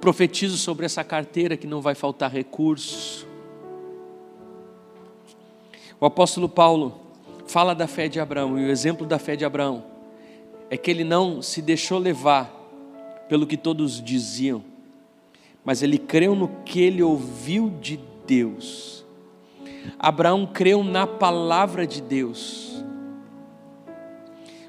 profetizo 0.00 0.56
sobre 0.56 0.86
essa 0.86 1.02
carteira 1.02 1.56
que 1.56 1.66
não 1.66 1.80
vai 1.80 1.96
faltar 1.96 2.30
recursos. 2.30 3.26
O 5.98 6.06
apóstolo 6.06 6.48
Paulo 6.48 7.00
fala 7.44 7.74
da 7.74 7.88
fé 7.88 8.06
de 8.06 8.20
Abraão, 8.20 8.56
e 8.56 8.66
o 8.66 8.70
exemplo 8.70 9.04
da 9.04 9.18
fé 9.18 9.34
de 9.34 9.44
Abraão 9.44 9.82
é 10.70 10.76
que 10.76 10.88
ele 10.88 11.02
não 11.02 11.42
se 11.42 11.60
deixou 11.60 11.98
levar 11.98 12.52
pelo 13.28 13.48
que 13.48 13.56
todos 13.56 14.00
diziam, 14.00 14.62
mas 15.64 15.82
ele 15.82 15.98
creu 15.98 16.36
no 16.36 16.46
que 16.64 16.80
ele 16.80 17.02
ouviu 17.02 17.68
de 17.80 17.98
Deus. 18.28 19.04
Abraão 19.98 20.46
creu 20.46 20.84
na 20.84 21.04
palavra 21.04 21.84
de 21.84 22.00
Deus. 22.00 22.80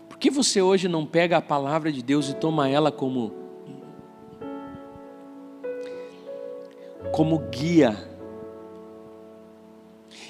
Por 0.09 0.17
que 0.17 0.31
você 0.31 0.63
hoje 0.63 0.87
não 0.87 1.05
pega 1.05 1.37
a 1.37 1.41
palavra 1.43 1.91
de 1.91 2.01
Deus 2.01 2.27
e 2.29 2.33
toma 2.33 2.67
ela 2.67 2.91
como 2.91 3.45
como 7.11 7.39
guia. 7.49 7.97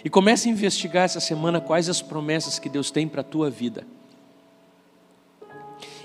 E 0.03 0.09
comece 0.09 0.47
a 0.47 0.51
investigar 0.51 1.05
essa 1.05 1.19
semana 1.19 1.59
quais 1.59 1.89
as 1.89 2.01
promessas 2.01 2.59
que 2.59 2.69
Deus 2.69 2.91
tem 2.91 3.07
para 3.07 3.21
a 3.21 3.23
tua 3.23 3.49
vida. 3.49 3.85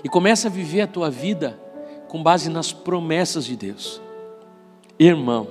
E 0.03 0.09
comece 0.09 0.47
a 0.47 0.49
viver 0.49 0.81
a 0.81 0.87
tua 0.87 1.09
vida 1.09 1.59
com 2.07 2.21
base 2.21 2.49
nas 2.49 2.71
promessas 2.71 3.45
de 3.45 3.55
Deus. 3.55 4.01
Irmão, 4.99 5.47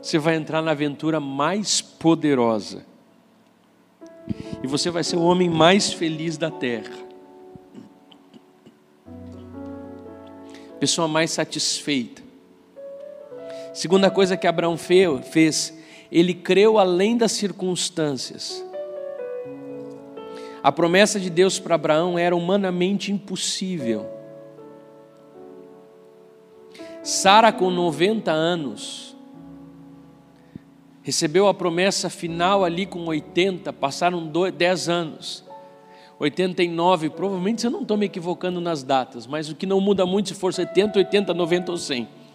você 0.00 0.18
vai 0.18 0.36
entrar 0.36 0.62
na 0.62 0.70
aventura 0.70 1.18
mais 1.18 1.80
poderosa. 1.80 2.86
E 4.62 4.66
você 4.66 4.90
vai 4.90 5.04
ser 5.04 5.16
o 5.16 5.22
homem 5.22 5.48
mais 5.48 5.92
feliz 5.92 6.36
da 6.36 6.50
terra. 6.50 6.94
Pessoa 10.78 11.08
mais 11.08 11.30
satisfeita 11.30 12.25
Segunda 13.76 14.10
coisa 14.10 14.38
que 14.38 14.46
Abraão 14.46 14.74
fez, 14.78 15.76
ele 16.10 16.32
creu 16.32 16.78
além 16.78 17.14
das 17.14 17.32
circunstâncias. 17.32 18.64
A 20.62 20.72
promessa 20.72 21.20
de 21.20 21.28
Deus 21.28 21.58
para 21.58 21.74
Abraão 21.74 22.18
era 22.18 22.34
humanamente 22.34 23.12
impossível. 23.12 24.06
Sara, 27.02 27.52
com 27.52 27.70
90 27.70 28.32
anos, 28.32 29.14
recebeu 31.02 31.46
a 31.46 31.52
promessa 31.52 32.08
final 32.08 32.64
ali 32.64 32.86
com 32.86 33.04
80, 33.04 33.74
passaram 33.74 34.26
10 34.26 34.88
anos. 34.88 35.44
89, 36.18 37.10
provavelmente 37.10 37.66
eu 37.66 37.70
não 37.70 37.82
estou 37.82 37.98
me 37.98 38.06
equivocando 38.06 38.58
nas 38.58 38.82
datas, 38.82 39.26
mas 39.26 39.50
o 39.50 39.54
que 39.54 39.66
não 39.66 39.82
muda 39.82 40.06
muito 40.06 40.30
se 40.30 40.34
for 40.34 40.54
70, 40.54 40.98
80, 40.98 41.34
90 41.34 41.72
ou 41.72 41.76
100. 41.76 42.25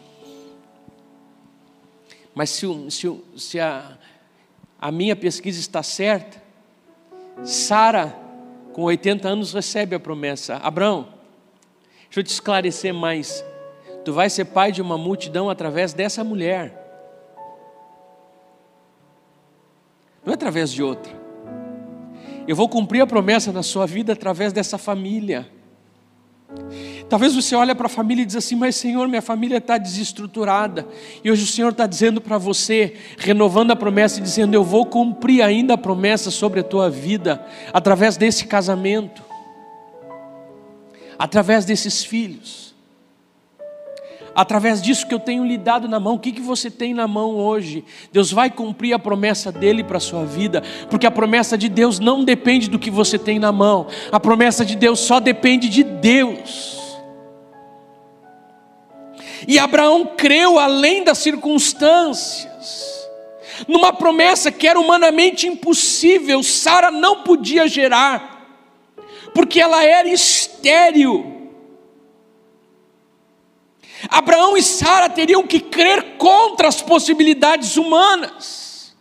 Mas 2.33 2.49
se, 2.49 2.65
se, 2.89 3.21
se 3.35 3.59
a, 3.59 3.97
a 4.79 4.91
minha 4.91 5.15
pesquisa 5.15 5.59
está 5.59 5.83
certa, 5.83 6.41
Sara, 7.43 8.15
com 8.73 8.83
80 8.83 9.27
anos, 9.27 9.53
recebe 9.53 9.95
a 9.95 9.99
promessa: 9.99 10.57
Abraão, 10.57 11.07
deixa 12.03 12.19
eu 12.19 12.23
te 12.23 12.31
esclarecer 12.31 12.93
mais. 12.93 13.43
Tu 14.05 14.13
vai 14.13 14.29
ser 14.29 14.45
pai 14.45 14.71
de 14.71 14.81
uma 14.81 14.97
multidão 14.97 15.49
através 15.49 15.93
dessa 15.93 16.23
mulher, 16.23 16.81
não 20.25 20.31
é 20.31 20.35
através 20.35 20.71
de 20.71 20.81
outra. 20.81 21.21
Eu 22.47 22.55
vou 22.55 22.67
cumprir 22.67 23.01
a 23.01 23.07
promessa 23.07 23.51
na 23.51 23.61
sua 23.61 23.85
vida 23.85 24.13
através 24.13 24.51
dessa 24.51 24.77
família. 24.77 25.47
Talvez 27.09 27.35
você 27.35 27.55
olhe 27.55 27.75
para 27.75 27.87
a 27.87 27.89
família 27.89 28.23
e 28.23 28.25
diz 28.25 28.35
assim, 28.35 28.55
mas 28.55 28.75
Senhor, 28.75 29.07
minha 29.07 29.21
família 29.21 29.57
está 29.57 29.77
desestruturada. 29.77 30.87
E 31.23 31.31
hoje 31.31 31.43
o 31.43 31.47
Senhor 31.47 31.71
está 31.71 31.85
dizendo 31.85 32.21
para 32.21 32.37
você, 32.37 32.95
renovando 33.17 33.71
a 33.71 33.75
promessa 33.75 34.19
e 34.19 34.23
dizendo, 34.23 34.53
eu 34.53 34.63
vou 34.63 34.85
cumprir 34.85 35.41
ainda 35.41 35.73
a 35.73 35.77
promessa 35.77 36.31
sobre 36.31 36.61
a 36.61 36.63
tua 36.63 36.89
vida, 36.89 37.45
através 37.73 38.17
desse 38.17 38.45
casamento, 38.45 39.21
através 41.19 41.65
desses 41.65 42.03
filhos, 42.03 42.70
através 44.41 44.81
disso 44.81 45.05
que 45.05 45.13
eu 45.13 45.19
tenho 45.19 45.45
lhe 45.45 45.55
dado 45.55 45.87
na 45.87 45.99
mão. 45.99 46.15
O 46.15 46.19
que, 46.19 46.31
que 46.31 46.41
você 46.41 46.71
tem 46.71 46.95
na 46.95 47.07
mão 47.07 47.35
hoje? 47.35 47.85
Deus 48.11 48.31
vai 48.31 48.49
cumprir 48.49 48.91
a 48.91 48.97
promessa 48.97 49.51
dele 49.51 49.83
para 49.83 49.97
a 49.97 49.99
sua 49.99 50.25
vida, 50.25 50.63
porque 50.89 51.05
a 51.05 51.11
promessa 51.11 51.55
de 51.55 51.69
Deus 51.69 51.99
não 51.99 52.23
depende 52.23 52.67
do 52.67 52.79
que 52.79 52.89
você 52.89 53.19
tem 53.19 53.37
na 53.37 53.51
mão, 53.51 53.85
a 54.11 54.19
promessa 54.19 54.65
de 54.65 54.75
Deus 54.75 54.99
só 54.99 55.19
depende 55.19 55.69
de 55.69 55.83
Deus. 55.83 56.81
E 59.47 59.59
Abraão 59.59 60.05
creu 60.17 60.57
além 60.57 61.03
das 61.03 61.19
circunstâncias. 61.19 62.49
numa 63.67 63.93
promessa 63.93 64.51
que 64.51 64.67
era 64.67 64.79
humanamente 64.79 65.45
impossível. 65.45 66.41
Sara 66.41 66.89
não 66.89 67.21
podia 67.21 67.67
gerar, 67.67 68.47
porque 69.35 69.61
ela 69.61 69.85
era 69.85 70.09
estéril. 70.09 71.40
Abraão 74.09 74.57
e 74.57 74.63
Sara 74.63 75.09
teriam 75.09 75.45
que 75.45 75.59
crer 75.59 76.17
contra 76.17 76.67
as 76.67 76.81
possibilidades 76.81 77.77
humanas. 77.77 78.95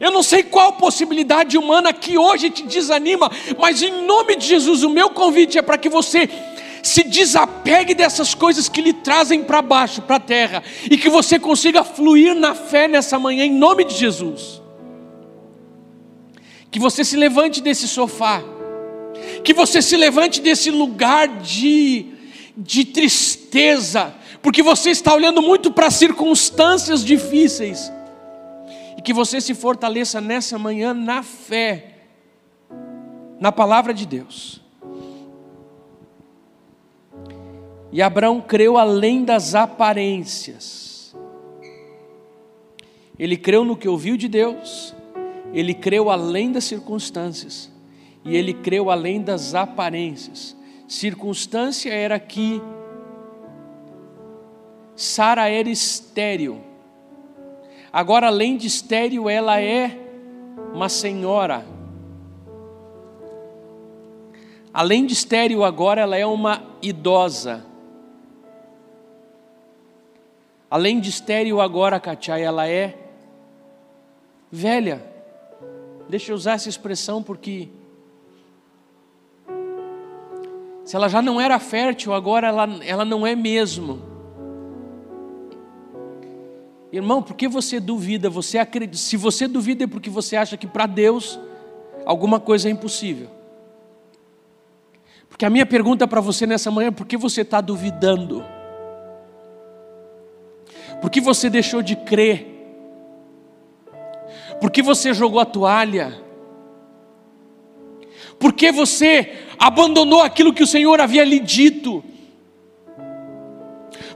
Eu 0.00 0.12
não 0.12 0.22
sei 0.22 0.44
qual 0.44 0.74
possibilidade 0.74 1.58
humana 1.58 1.92
que 1.92 2.16
hoje 2.16 2.50
te 2.50 2.62
desanima, 2.62 3.30
mas 3.58 3.82
em 3.82 4.06
nome 4.06 4.36
de 4.36 4.46
Jesus, 4.46 4.82
o 4.84 4.90
meu 4.90 5.10
convite 5.10 5.58
é 5.58 5.62
para 5.62 5.78
que 5.78 5.88
você 5.88 6.28
se 6.82 7.02
desapegue 7.02 7.94
dessas 7.94 8.34
coisas 8.34 8.68
que 8.68 8.80
lhe 8.80 8.92
trazem 8.92 9.42
para 9.42 9.60
baixo, 9.60 10.02
para 10.02 10.16
a 10.16 10.20
terra, 10.20 10.62
e 10.88 10.96
que 10.96 11.08
você 11.08 11.38
consiga 11.38 11.82
fluir 11.82 12.34
na 12.34 12.54
fé 12.54 12.86
nessa 12.86 13.18
manhã, 13.18 13.44
em 13.44 13.52
nome 13.52 13.84
de 13.84 13.94
Jesus. 13.94 14.62
Que 16.70 16.78
você 16.78 17.04
se 17.04 17.16
levante 17.16 17.60
desse 17.60 17.88
sofá, 17.88 18.42
que 19.42 19.54
você 19.54 19.80
se 19.80 19.96
levante 19.96 20.40
desse 20.40 20.70
lugar 20.70 21.28
de, 21.40 22.06
de 22.56 22.84
tristeza, 22.84 24.14
porque 24.42 24.62
você 24.62 24.90
está 24.90 25.14
olhando 25.14 25.42
muito 25.42 25.72
para 25.72 25.90
circunstâncias 25.90 27.04
difíceis, 27.04 27.92
e 28.96 29.02
que 29.02 29.12
você 29.12 29.40
se 29.40 29.54
fortaleça 29.54 30.20
nessa 30.20 30.58
manhã 30.58 30.92
na 30.92 31.22
fé, 31.22 31.94
na 33.40 33.52
palavra 33.52 33.94
de 33.94 34.04
Deus. 34.04 34.60
E 37.90 38.02
Abraão 38.02 38.40
creu 38.40 38.76
além 38.76 39.24
das 39.24 39.54
aparências. 39.54 41.16
Ele 43.18 43.36
creu 43.36 43.64
no 43.64 43.76
que 43.76 43.88
ouviu 43.88 44.16
de 44.16 44.28
Deus, 44.28 44.94
ele 45.52 45.74
creu 45.74 46.10
além 46.10 46.52
das 46.52 46.64
circunstâncias, 46.64 47.70
e 48.24 48.36
ele 48.36 48.52
creu 48.52 48.90
além 48.90 49.22
das 49.22 49.54
aparências. 49.54 50.56
Circunstância 50.86 51.92
era 51.92 52.18
que 52.18 52.62
Sara 54.96 55.48
era 55.48 55.68
estéril. 55.68 56.60
Agora, 57.92 58.26
além 58.26 58.56
de 58.56 58.66
estéril, 58.66 59.28
ela 59.28 59.60
é 59.60 59.96
uma 60.74 60.88
senhora. 60.88 61.64
Além 64.72 65.06
de 65.06 65.12
estéril, 65.12 65.64
agora 65.64 66.00
ela 66.00 66.16
é 66.16 66.26
uma 66.26 66.62
idosa. 66.82 67.64
Além 70.70 71.00
de 71.00 71.08
estéril 71.08 71.60
agora, 71.60 71.98
Katia, 71.98 72.38
ela 72.38 72.68
é 72.68 72.98
velha. 74.50 75.02
Deixa 76.08 76.32
eu 76.32 76.36
usar 76.36 76.52
essa 76.52 76.68
expressão 76.68 77.22
porque 77.22 77.68
se 80.88 80.96
ela 80.96 81.06
já 81.06 81.20
não 81.20 81.38
era 81.38 81.58
fértil, 81.58 82.14
agora 82.14 82.48
ela, 82.48 82.66
ela 82.82 83.04
não 83.04 83.26
é 83.26 83.36
mesmo. 83.36 84.00
Irmão, 86.90 87.22
por 87.22 87.36
que 87.36 87.46
você 87.46 87.78
duvida? 87.78 88.30
Você 88.30 88.56
acredita? 88.56 88.96
Se 88.96 89.14
você 89.14 89.46
duvida 89.46 89.84
é 89.84 89.86
porque 89.86 90.08
você 90.08 90.34
acha 90.34 90.56
que 90.56 90.66
para 90.66 90.86
Deus 90.86 91.38
alguma 92.06 92.40
coisa 92.40 92.68
é 92.68 92.70
impossível. 92.70 93.28
Porque 95.28 95.44
a 95.44 95.50
minha 95.50 95.66
pergunta 95.66 96.08
para 96.08 96.22
você 96.22 96.46
nessa 96.46 96.70
manhã 96.70 96.88
é 96.88 96.90
por 96.90 97.06
que 97.06 97.18
você 97.18 97.42
está 97.42 97.60
duvidando? 97.60 98.42
Por 101.02 101.10
que 101.10 101.20
você 101.20 101.50
deixou 101.50 101.82
de 101.82 101.96
crer? 101.96 102.46
Por 104.58 104.70
que 104.70 104.80
você 104.80 105.12
jogou 105.12 105.38
a 105.38 105.44
toalha? 105.44 106.27
Por 108.38 108.52
que 108.52 108.70
você 108.70 109.46
abandonou 109.58 110.22
aquilo 110.22 110.52
que 110.52 110.62
o 110.62 110.66
Senhor 110.66 111.00
havia 111.00 111.24
lhe 111.24 111.40
dito? 111.40 112.04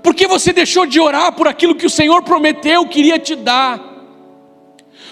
Por 0.02 0.14
que 0.14 0.26
você 0.26 0.52
deixou 0.52 0.85
de 0.87 1.00
orar 1.00 1.32
por 1.32 1.46
aquilo 1.46 1.74
que 1.74 1.87
o 1.87 1.90
Senhor 1.90 2.22
prometeu 2.22 2.87
queria 2.87 3.18
te 3.18 3.35
dar? 3.35 3.92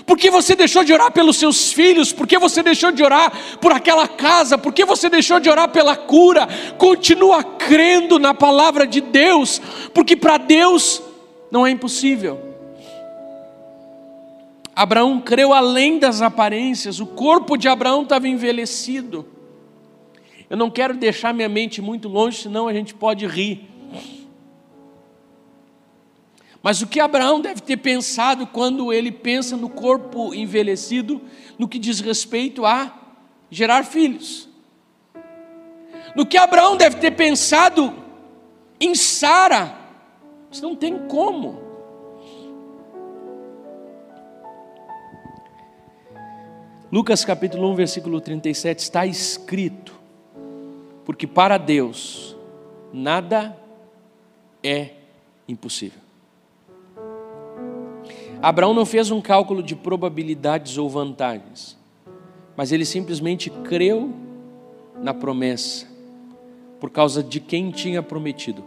Por 0.07 0.19
que 0.19 0.31
você 0.31 0.57
deixou 0.57 0.83
de 0.83 0.93
orar 0.93 1.13
pelos 1.13 1.37
seus 1.37 1.73
filhos? 1.73 2.13
Por 2.13 2.27
que 2.27 2.39
você 2.39 2.63
deixou 2.63 2.91
de 2.91 3.03
orar 3.03 3.33
por 3.61 3.73
aquela 3.73 4.09
casa? 4.09 4.59
Por 4.59 4.73
que 4.73 4.85
você 4.85 5.09
deixou 5.09 5.39
de 5.39 5.49
orar 5.49 5.69
pela 5.69 5.95
cura? 5.95 6.49
Continua 6.79 7.45
crendo 7.45 8.19
na 8.19 8.35
palavra 8.35 8.87
de 8.87 9.01
Deus, 9.01 9.61
porque 9.95 10.17
para 10.17 10.39
Deus 10.39 11.01
não 11.51 11.67
é 11.67 11.71
impossível. 11.71 12.50
Abraão 14.75 15.21
creu 15.21 15.53
além 15.53 15.99
das 15.99 16.23
aparências, 16.23 17.01
o 17.01 17.07
corpo 17.07 17.57
de 17.57 17.69
Abraão 17.69 18.03
estava 18.03 18.29
envelhecido. 18.29 19.27
Eu 20.49 20.57
não 20.57 20.71
quero 20.71 20.95
deixar 20.95 21.35
minha 21.35 21.49
mente 21.49 21.81
muito 21.81 22.09
longe, 22.09 22.43
senão 22.43 22.67
a 22.67 22.73
gente 22.73 22.95
pode 22.95 23.27
rir. 23.27 23.69
Mas 26.63 26.83
o 26.83 26.87
que 26.87 27.01
Abraão 27.01 27.41
deve 27.41 27.63
ter 27.63 27.79
pensado 27.79 28.47
quando 28.47 28.93
ele 28.93 29.11
pensa 29.11 29.57
no 29.57 29.69
corpo 29.69 30.35
envelhecido, 30.35 31.21
no 31.59 31.69
que 31.69 31.79
diz 31.79 32.01
respeito 32.01 32.67
a 32.67 32.93
gerar 33.51 33.85
filhos? 33.85 34.49
No 36.15 36.27
que 36.27 36.37
Abraão 36.37 36.77
deve 36.77 36.97
ter 36.97 37.13
pensado 37.13 37.95
em 38.81 38.95
Sara, 38.95 39.79
isso 40.51 40.63
não 40.63 40.75
tem 40.75 41.07
como. 41.07 41.60
Lucas 46.93 47.25
capítulo 47.25 47.71
1, 47.71 47.75
versículo 47.77 48.21
37 48.21 48.81
está 48.81 49.07
escrito: 49.07 49.95
Porque 51.05 51.25
para 51.25 51.57
Deus 51.57 52.37
nada 52.93 53.57
é 54.61 54.91
impossível. 55.47 56.01
Abraão 58.43 58.75
não 58.75 58.85
fez 58.85 59.11
um 59.13 59.21
cálculo 59.21 59.63
de 59.63 59.77
probabilidades 59.77 60.79
ou 60.79 60.89
vantagens, 60.89 61.77
mas 62.57 62.73
ele 62.73 62.85
simplesmente 62.85 63.51
creu 63.51 64.13
na 65.01 65.15
promessa, 65.15 65.87
por 66.81 66.91
causa 66.91 67.23
de 67.23 67.39
quem 67.39 67.71
tinha 67.71 68.03
prometido. 68.03 68.65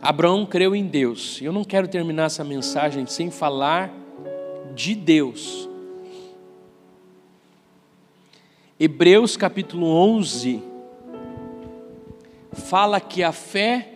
Abraão 0.00 0.46
creu 0.46 0.76
em 0.76 0.86
Deus. 0.86 1.40
Eu 1.42 1.52
não 1.52 1.64
quero 1.64 1.88
terminar 1.88 2.26
essa 2.26 2.44
mensagem 2.44 3.06
sem 3.06 3.30
falar 3.30 4.03
de 4.74 4.94
Deus. 4.94 5.68
Hebreus 8.78 9.36
capítulo 9.36 9.86
11 9.86 10.62
fala 12.52 13.00
que 13.00 13.22
a 13.22 13.32
fé 13.32 13.90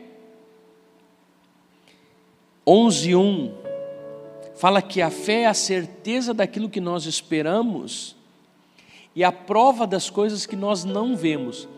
11:1 2.67 3.53
fala 4.55 4.83
que 4.83 5.01
a 5.01 5.11
fé 5.11 5.43
é 5.43 5.47
a 5.47 5.55
certeza 5.55 6.35
daquilo 6.35 6.69
que 6.69 6.81
nós 6.81 7.07
esperamos 7.07 8.17
e 9.15 9.25
a 9.25 9.33
prova 9.33 9.87
das 9.87 10.11
coisas 10.11 10.47
que 10.47 10.57
nós 10.57 10.85
não 10.85 11.17
vemos. 11.17 11.69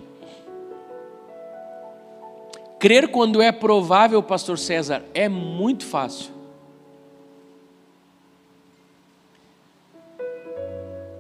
Crer 2.79 3.09
quando 3.09 3.43
é 3.43 3.53
provável, 3.53 4.23
pastor 4.23 4.59
César, 4.59 5.05
é 5.13 5.29
muito 5.29 5.85
fácil. 5.85 6.40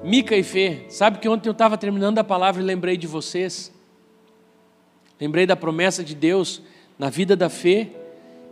Mica 0.02 0.34
e 0.34 0.42
Fê, 0.42 0.86
sabe 0.88 1.18
que 1.18 1.28
ontem 1.28 1.48
eu 1.48 1.52
estava 1.52 1.76
terminando 1.76 2.18
a 2.18 2.24
palavra 2.24 2.62
e 2.62 2.64
lembrei 2.64 2.96
de 2.96 3.06
vocês. 3.06 3.70
Lembrei 5.20 5.46
da 5.46 5.54
promessa 5.54 6.02
de 6.02 6.14
Deus 6.14 6.62
na 6.98 7.10
vida 7.10 7.36
da 7.36 7.50
Fê 7.50 7.90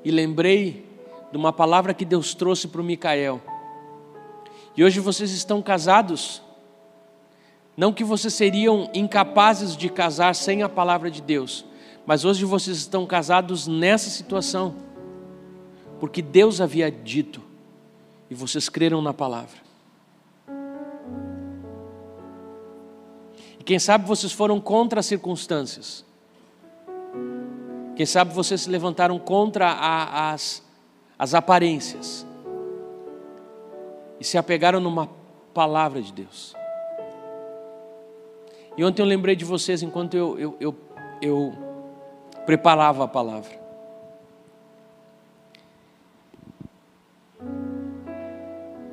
e 0.04 0.10
lembrei 0.10 0.84
de 1.32 1.38
uma 1.38 1.50
palavra 1.50 1.94
que 1.94 2.04
Deus 2.04 2.34
trouxe 2.34 2.68
para 2.68 2.82
o 2.82 2.84
Micael. 2.84 3.40
E 4.76 4.84
hoje 4.84 5.00
vocês 5.00 5.30
estão 5.30 5.62
casados. 5.62 6.42
Não 7.74 7.94
que 7.94 8.04
vocês 8.04 8.34
seriam 8.34 8.90
incapazes 8.92 9.74
de 9.74 9.88
casar 9.88 10.34
sem 10.34 10.62
a 10.62 10.68
palavra 10.68 11.10
de 11.10 11.22
Deus, 11.22 11.64
mas 12.04 12.26
hoje 12.26 12.44
vocês 12.44 12.76
estão 12.76 13.06
casados 13.06 13.66
nessa 13.66 14.10
situação, 14.10 14.74
porque 15.98 16.20
Deus 16.20 16.60
havia 16.60 16.90
dito 16.90 17.40
e 18.28 18.34
vocês 18.34 18.68
creram 18.68 19.00
na 19.00 19.14
palavra. 19.14 19.67
Quem 23.68 23.78
sabe 23.78 24.06
vocês 24.06 24.32
foram 24.32 24.58
contra 24.58 25.00
as 25.00 25.04
circunstâncias. 25.04 26.02
Quem 27.94 28.06
sabe 28.06 28.32
vocês 28.32 28.62
se 28.62 28.70
levantaram 28.70 29.18
contra 29.18 29.66
a, 29.66 30.32
as, 30.32 30.66
as 31.18 31.34
aparências. 31.34 32.26
E 34.18 34.24
se 34.24 34.38
apegaram 34.38 34.80
numa 34.80 35.10
palavra 35.52 36.00
de 36.00 36.10
Deus. 36.14 36.54
E 38.74 38.82
ontem 38.82 39.02
eu 39.02 39.06
lembrei 39.06 39.36
de 39.36 39.44
vocês 39.44 39.82
enquanto 39.82 40.16
eu, 40.16 40.38
eu, 40.38 40.56
eu, 40.58 40.74
eu 41.20 41.52
preparava 42.46 43.04
a 43.04 43.08
palavra. 43.08 43.60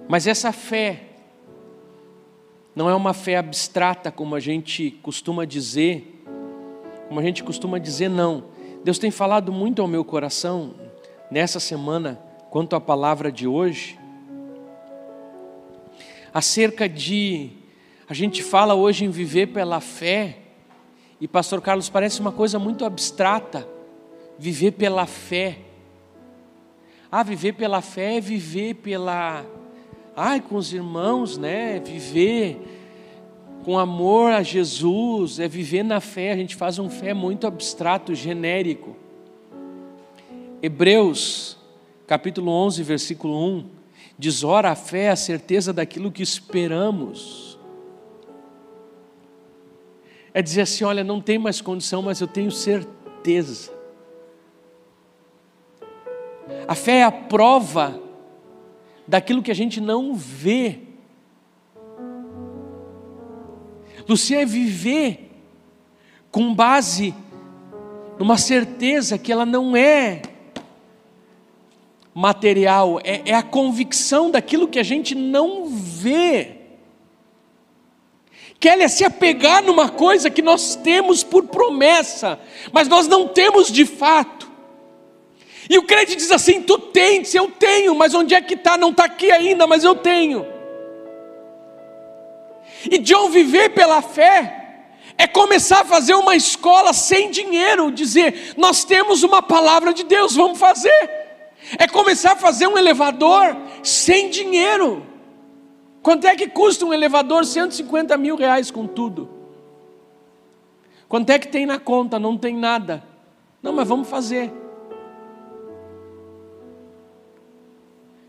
Mas 0.10 0.28
essa 0.28 0.52
fé 0.52 1.05
não 2.76 2.90
é 2.90 2.94
uma 2.94 3.14
fé 3.14 3.38
abstrata, 3.38 4.12
como 4.12 4.36
a 4.36 4.40
gente 4.40 4.92
costuma 5.02 5.46
dizer, 5.46 6.24
como 7.08 7.20
a 7.20 7.24
gente 7.24 7.44
costuma 7.44 7.80
dizer, 7.80 8.10
não. 8.10 8.44
Deus 8.84 9.00
tem 9.00 9.10
falado 9.10 9.52
muito 9.52 9.82
ao 9.82 9.88
meu 9.88 10.04
coração 10.04 10.76
nessa 11.32 11.60
semana, 11.60 12.20
quanto 12.50 12.76
à 12.76 12.82
palavra 12.82 13.32
de 13.32 13.48
hoje, 13.48 13.98
acerca 16.34 16.88
de. 16.90 17.52
A 18.10 18.14
gente 18.14 18.44
fala 18.44 18.76
hoje 18.76 19.06
em 19.06 19.10
viver 19.10 19.48
pela 19.48 19.80
fé, 19.80 20.40
e 21.20 21.28
Pastor 21.28 21.62
Carlos 21.62 21.90
parece 21.90 22.20
uma 22.20 22.32
coisa 22.32 22.60
muito 22.60 22.84
abstrata, 22.84 23.66
viver 24.38 24.72
pela 24.72 25.06
fé. 25.06 25.60
Ah, 27.10 27.24
viver 27.24 27.54
pela 27.54 27.82
fé 27.82 28.18
é 28.18 28.22
viver 28.22 28.74
pela. 28.76 29.46
Ai, 30.16 30.40
com 30.40 30.56
os 30.56 30.72
irmãos, 30.72 31.38
né? 31.38 31.80
Viver 31.80 32.62
com 33.66 33.80
amor 33.80 34.32
a 34.32 34.44
Jesus, 34.44 35.40
é 35.40 35.48
viver 35.48 35.84
na 35.84 36.00
fé. 36.00 36.32
A 36.32 36.38
gente 36.38 36.56
faz 36.56 36.80
um 36.80 36.90
fé 36.90 37.14
muito 37.14 37.48
abstrato, 37.48 38.14
genérico. 38.14 38.96
Hebreus, 40.62 41.58
capítulo 42.08 42.52
11, 42.52 42.84
versículo 42.84 43.44
1, 43.44 43.70
diz: 44.18 44.44
Ora, 44.44 44.72
a 44.72 44.76
fé 44.76 45.06
é 45.06 45.10
a 45.10 45.16
certeza 45.16 45.74
daquilo 45.74 46.12
que 46.12 46.24
esperamos. 46.24 47.60
É 50.34 50.42
dizer 50.42 50.62
assim: 50.62 50.84
olha, 50.84 51.04
não 51.04 51.20
tem 51.20 51.38
mais 51.38 51.60
condição, 51.60 52.02
mas 52.02 52.22
eu 52.22 52.28
tenho 52.28 52.52
certeza. 52.52 53.74
A 56.68 56.76
fé 56.76 57.00
é 57.00 57.04
a 57.04 57.12
prova 57.12 58.05
daquilo 59.08 59.44
que 59.44 59.52
a 59.52 59.56
gente 59.56 59.80
não 59.80 60.16
vê. 60.16 60.80
Lucia 64.08 64.42
é 64.42 64.46
viver 64.46 65.32
com 66.32 66.54
base 66.54 67.14
numa 68.20 68.38
certeza 68.38 69.18
que 69.18 69.32
ela 69.32 69.46
não 69.46 69.76
é 69.76 70.22
material, 72.14 73.00
é, 73.04 73.22
é, 73.26 73.34
a 73.34 73.44
convicção 73.44 74.32
daquilo 74.32 74.70
que 74.70 74.80
a 74.80 74.84
gente 74.84 75.14
não 75.14 75.66
vê. 75.68 76.56
Quer 78.58 78.80
é 78.80 78.88
se 78.88 79.04
apegar 79.04 79.62
numa 79.62 79.90
coisa 79.90 80.30
que 80.30 80.42
nós 80.42 80.78
temos 80.78 81.24
por 81.24 81.44
promessa, 81.48 82.40
mas 82.72 82.88
nós 82.88 83.06
não 83.08 83.28
temos 83.28 83.70
de 83.70 83.86
fato. 83.86 84.45
E 85.70 85.78
o 85.78 85.84
crente 85.84 86.16
diz 86.16 86.32
assim: 86.32 86.62
Tu 86.62 86.78
tens, 86.78 87.34
eu 87.34 87.50
tenho, 87.50 87.96
mas 87.96 88.14
onde 88.14 88.34
é 88.34 88.42
que 88.42 88.54
está? 88.54 88.78
Não 88.78 88.92
está 88.92 89.06
aqui 89.06 89.32
ainda, 89.32 89.66
mas 89.66 89.84
eu 89.84 89.96
tenho. 89.96 90.46
E 92.90 92.98
John 93.00 93.30
viver 93.30 93.70
pela 93.70 94.02
fé 94.02 94.64
é 95.18 95.26
começar 95.26 95.82
a 95.82 95.86
fazer 95.86 96.14
uma 96.14 96.36
escola 96.36 96.94
sem 96.94 97.32
dinheiro, 97.32 97.92
dizer: 97.92 98.54
Nós 98.58 98.84
temos 98.84 99.24
uma 99.24 99.42
palavra 99.42 99.94
de 99.94 100.04
Deus, 100.04 100.36
vamos 100.36 100.60
fazer. 100.60 101.26
É 101.80 101.88
começar 101.88 102.34
a 102.34 102.36
fazer 102.36 102.68
um 102.68 102.78
elevador 102.78 103.58
sem 103.82 104.30
dinheiro. 104.30 105.06
Quanto 106.04 106.28
é 106.28 106.36
que 106.36 106.48
custa 106.48 106.86
um 106.86 106.94
elevador? 106.94 107.44
150 107.44 108.16
mil 108.18 108.36
reais 108.36 108.70
com 108.70 108.86
tudo. 108.86 109.28
Quanto 111.10 111.30
é 111.32 111.40
que 111.40 111.48
tem 111.48 111.66
na 111.66 111.80
conta? 111.80 112.20
Não 112.20 112.38
tem 112.38 112.56
nada. 112.56 113.04
Não, 113.64 113.74
mas 113.74 113.88
vamos 113.88 114.08
fazer. 114.08 114.52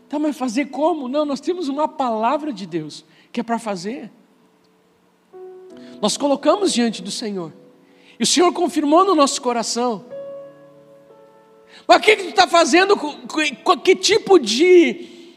Tá, 0.09 0.17
mas 0.17 0.37
fazer 0.37 0.65
como? 0.65 1.07
Não, 1.07 1.25
nós 1.25 1.41
temos 1.41 1.67
uma 1.67 1.87
palavra 1.87 2.53
de 2.53 2.65
Deus 2.65 3.03
que 3.31 3.41
é 3.41 3.43
para 3.43 3.59
fazer. 3.59 4.09
Nós 6.01 6.15
colocamos 6.15 6.73
diante 6.73 7.01
do 7.01 7.11
Senhor. 7.11 7.53
E 8.19 8.23
o 8.23 8.25
Senhor 8.25 8.51
confirmou 8.53 9.03
no 9.03 9.13
nosso 9.13 9.41
coração. 9.41 10.05
Mas 11.87 11.97
o 11.97 12.01
que, 12.01 12.15
que 12.15 12.23
tu 12.23 12.29
está 12.29 12.47
fazendo? 12.47 12.97
Que 13.83 13.95
tipo 13.95 14.39
de. 14.39 15.35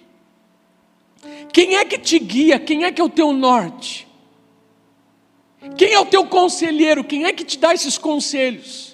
Quem 1.52 1.76
é 1.76 1.84
que 1.84 1.98
te 1.98 2.18
guia? 2.18 2.58
Quem 2.58 2.84
é 2.84 2.92
que 2.92 3.00
é 3.00 3.04
o 3.04 3.08
teu 3.08 3.32
norte? 3.32 4.06
Quem 5.76 5.92
é 5.92 6.00
o 6.00 6.06
teu 6.06 6.26
conselheiro? 6.26 7.04
Quem 7.04 7.24
é 7.24 7.32
que 7.32 7.44
te 7.44 7.58
dá 7.58 7.74
esses 7.74 7.98
conselhos? 7.98 8.89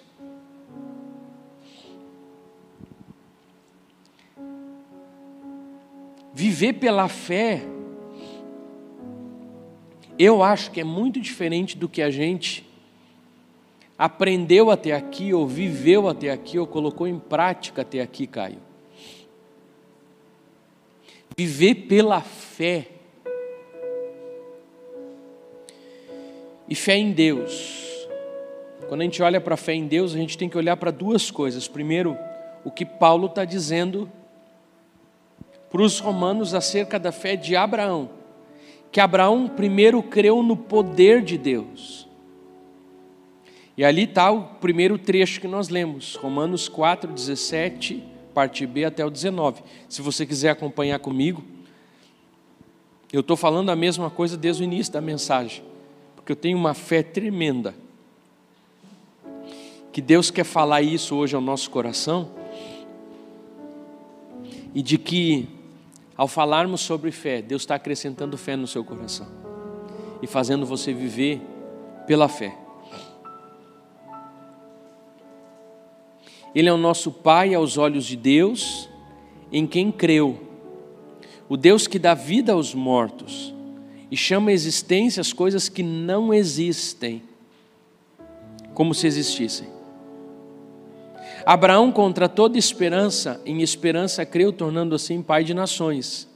Viver 6.39 6.75
pela 6.75 7.09
fé, 7.09 7.63
eu 10.19 10.43
acho 10.43 10.71
que 10.71 10.83
é 10.83 10.85
muito 10.85 11.19
diferente 11.19 11.79
do 11.79 11.89
que 11.89 12.03
a 12.03 12.11
gente 12.11 12.63
aprendeu 13.97 14.71
até 14.71 14.93
aqui, 14.93 15.33
ou 15.33 15.47
viveu 15.47 16.07
até 16.07 16.31
aqui, 16.31 16.59
ou 16.59 16.67
colocou 16.67 17.09
em 17.09 17.19
prática 17.19 17.81
até 17.81 18.03
aqui, 18.03 18.27
Caio. 18.27 18.59
Viver 21.35 21.75
pela 21.87 22.21
fé. 22.21 22.87
E 26.69 26.75
fé 26.75 26.99
em 26.99 27.13
Deus. 27.13 28.07
Quando 28.91 29.01
a 29.01 29.05
gente 29.05 29.23
olha 29.23 29.41
para 29.41 29.55
a 29.55 29.57
fé 29.57 29.73
em 29.73 29.87
Deus, 29.87 30.15
a 30.15 30.19
gente 30.19 30.37
tem 30.37 30.51
que 30.51 30.59
olhar 30.59 30.77
para 30.77 30.91
duas 30.91 31.31
coisas. 31.31 31.67
Primeiro, 31.67 32.15
o 32.63 32.71
que 32.71 32.85
Paulo 32.85 33.25
está 33.25 33.47
dizendo 33.47 34.07
para 35.77 35.85
os 35.85 35.99
romanos 35.99 36.55
acerca 36.55 36.99
da 36.99 37.13
fé 37.13 37.37
de 37.37 37.55
Abraão, 37.55 38.09
que 38.91 38.99
Abraão 38.99 39.47
primeiro 39.47 40.03
creu 40.03 40.43
no 40.43 40.57
poder 40.57 41.23
de 41.23 41.37
Deus. 41.37 42.09
E 43.77 43.85
ali 43.85 44.05
está 44.05 44.31
o 44.31 44.43
primeiro 44.43 44.97
trecho 44.97 45.39
que 45.39 45.47
nós 45.47 45.69
lemos, 45.69 46.15
Romanos 46.15 46.67
4, 46.67 47.13
17, 47.13 48.03
parte 48.33 48.67
B 48.67 48.87
até 48.87 49.05
o 49.05 49.11
19. 49.11 49.63
Se 49.87 50.01
você 50.01 50.25
quiser 50.25 50.49
acompanhar 50.49 50.99
comigo, 50.99 51.45
eu 53.13 53.21
estou 53.21 53.37
falando 53.37 53.69
a 53.69 53.77
mesma 53.77 54.09
coisa 54.09 54.35
desde 54.35 54.63
o 54.63 54.65
início 54.65 54.95
da 54.95 55.03
mensagem, 55.03 55.63
porque 56.15 56.33
eu 56.33 56.37
tenho 56.37 56.57
uma 56.57 56.73
fé 56.73 57.03
tremenda, 57.03 57.75
que 59.93 60.01
Deus 60.01 60.31
quer 60.31 60.45
falar 60.45 60.81
isso 60.81 61.15
hoje 61.15 61.37
ao 61.37 61.43
nosso 61.43 61.71
coração, 61.71 62.31
e 64.75 64.81
de 64.81 64.97
que 64.97 65.55
ao 66.17 66.27
falarmos 66.27 66.81
sobre 66.81 67.11
fé, 67.11 67.43
Deus 67.43 67.63
está 67.63 67.75
acrescentando 67.75 68.39
fé 68.39 68.57
no 68.57 68.67
seu 68.67 68.83
coração 68.83 69.27
e 70.23 70.27
fazendo 70.27 70.65
você 70.65 70.93
viver 70.93 71.41
pela 72.07 72.29
fé. 72.29 72.57
Ele 76.55 76.69
é 76.69 76.73
o 76.73 76.79
nosso 76.79 77.13
Pai 77.13 77.55
aos 77.55 77.77
olhos 77.77 78.07
de 78.07 78.17
Deus, 78.17 78.89
em 79.53 79.67
quem 79.67 79.93
creu, 79.93 80.41
o 81.49 81.57
Deus 81.57 81.87
que 81.87 81.99
dá 81.99 82.15
vida 82.15 82.53
aos 82.53 82.75
mortos 82.75 83.55
e 84.11 84.17
chama 84.17 84.51
a 84.51 84.55
existência 84.55 85.21
as 85.21 85.33
coisas 85.33 85.69
que 85.69 85.83
não 85.83 86.33
existem, 86.33 87.23
como 88.73 88.95
se 88.95 89.07
existissem. 89.07 89.76
Abraão, 91.47 91.93
contra 91.93 92.29
toda 92.29 92.59
esperança, 92.59 93.41
em 93.47 93.63
esperança 93.63 94.27
creu, 94.27 94.53
tornando 94.53 94.97
assim 94.97 95.23
pai 95.23 95.45
de 95.45 95.55
nações. 95.55 96.29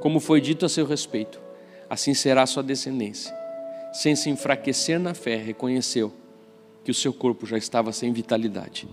Como 0.00 0.18
foi 0.18 0.40
dito 0.40 0.66
a 0.66 0.68
seu 0.68 0.84
respeito, 0.84 1.40
assim 1.88 2.12
será 2.12 2.44
sua 2.44 2.64
descendência. 2.64 3.32
Sem 3.92 4.16
se 4.16 4.30
enfraquecer 4.30 4.98
na 4.98 5.14
fé, 5.14 5.36
reconheceu 5.36 6.12
que 6.82 6.90
o 6.90 6.94
seu 6.94 7.12
corpo 7.12 7.46
já 7.46 7.56
estava 7.56 7.92
sem 7.92 8.12
vitalidade, 8.12 8.88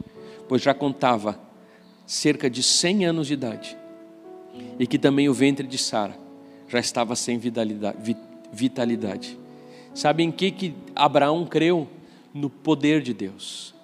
pois 0.48 0.62
já 0.62 0.72
contava 0.72 1.40
cerca 2.06 2.48
de 2.48 2.62
100 2.62 3.08
anos 3.08 3.26
de 3.26 3.34
idade, 3.34 3.76
e 4.78 4.86
que 4.86 5.00
também 5.00 5.28
o 5.28 5.34
ventre 5.34 5.66
de 5.66 5.80
Sara 5.80 6.16
já 6.68 6.78
estava 6.78 7.16
sem 7.16 7.40
vitalidade. 7.40 9.40
Sabe 9.96 10.22
em 10.22 10.32
que, 10.32 10.52
que 10.52 10.76
Abraão 10.96 11.44
creu? 11.44 11.88
No 12.32 12.50
poder 12.50 13.02
de 13.02 13.14
Deus 13.14 13.75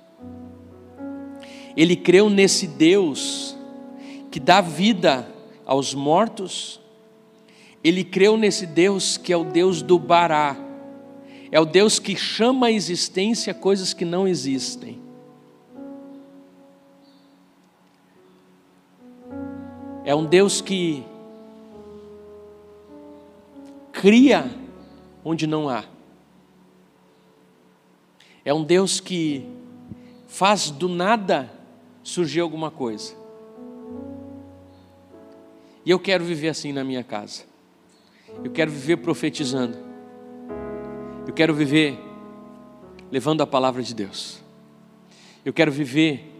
ele 1.75 1.95
creu 1.95 2.29
nesse 2.29 2.67
Deus 2.67 3.55
que 4.29 4.39
dá 4.39 4.61
vida 4.61 5.27
aos 5.65 5.93
mortos, 5.93 6.79
ele 7.83 8.03
creu 8.03 8.37
nesse 8.37 8.65
Deus 8.65 9.17
que 9.17 9.33
é 9.33 9.37
o 9.37 9.43
Deus 9.43 9.81
do 9.81 9.97
Bará, 9.97 10.55
é 11.51 11.59
o 11.59 11.65
Deus 11.65 11.99
que 11.99 12.15
chama 12.15 12.67
à 12.67 12.71
existência 12.71 13.53
coisas 13.53 13.93
que 13.93 14.05
não 14.05 14.27
existem. 14.27 15.01
É 20.03 20.15
um 20.15 20.25
Deus 20.25 20.61
que 20.61 21.03
cria 23.91 24.49
onde 25.23 25.45
não 25.45 25.69
há. 25.69 25.83
É 28.43 28.53
um 28.53 28.63
Deus 28.63 28.99
que 28.99 29.45
faz 30.25 30.71
do 30.71 30.89
nada 30.89 31.60
surgiu 32.03 32.43
alguma 32.43 32.71
coisa. 32.71 33.13
E 35.85 35.89
eu 35.89 35.99
quero 35.99 36.23
viver 36.23 36.49
assim 36.49 36.71
na 36.71 36.83
minha 36.83 37.03
casa. 37.03 37.43
Eu 38.43 38.51
quero 38.51 38.71
viver 38.71 38.97
profetizando. 38.97 39.77
Eu 41.27 41.33
quero 41.33 41.53
viver 41.53 41.99
levando 43.11 43.41
a 43.41 43.47
palavra 43.47 43.81
de 43.81 43.93
Deus. 43.93 44.41
Eu 45.43 45.51
quero 45.51 45.71
viver 45.71 46.31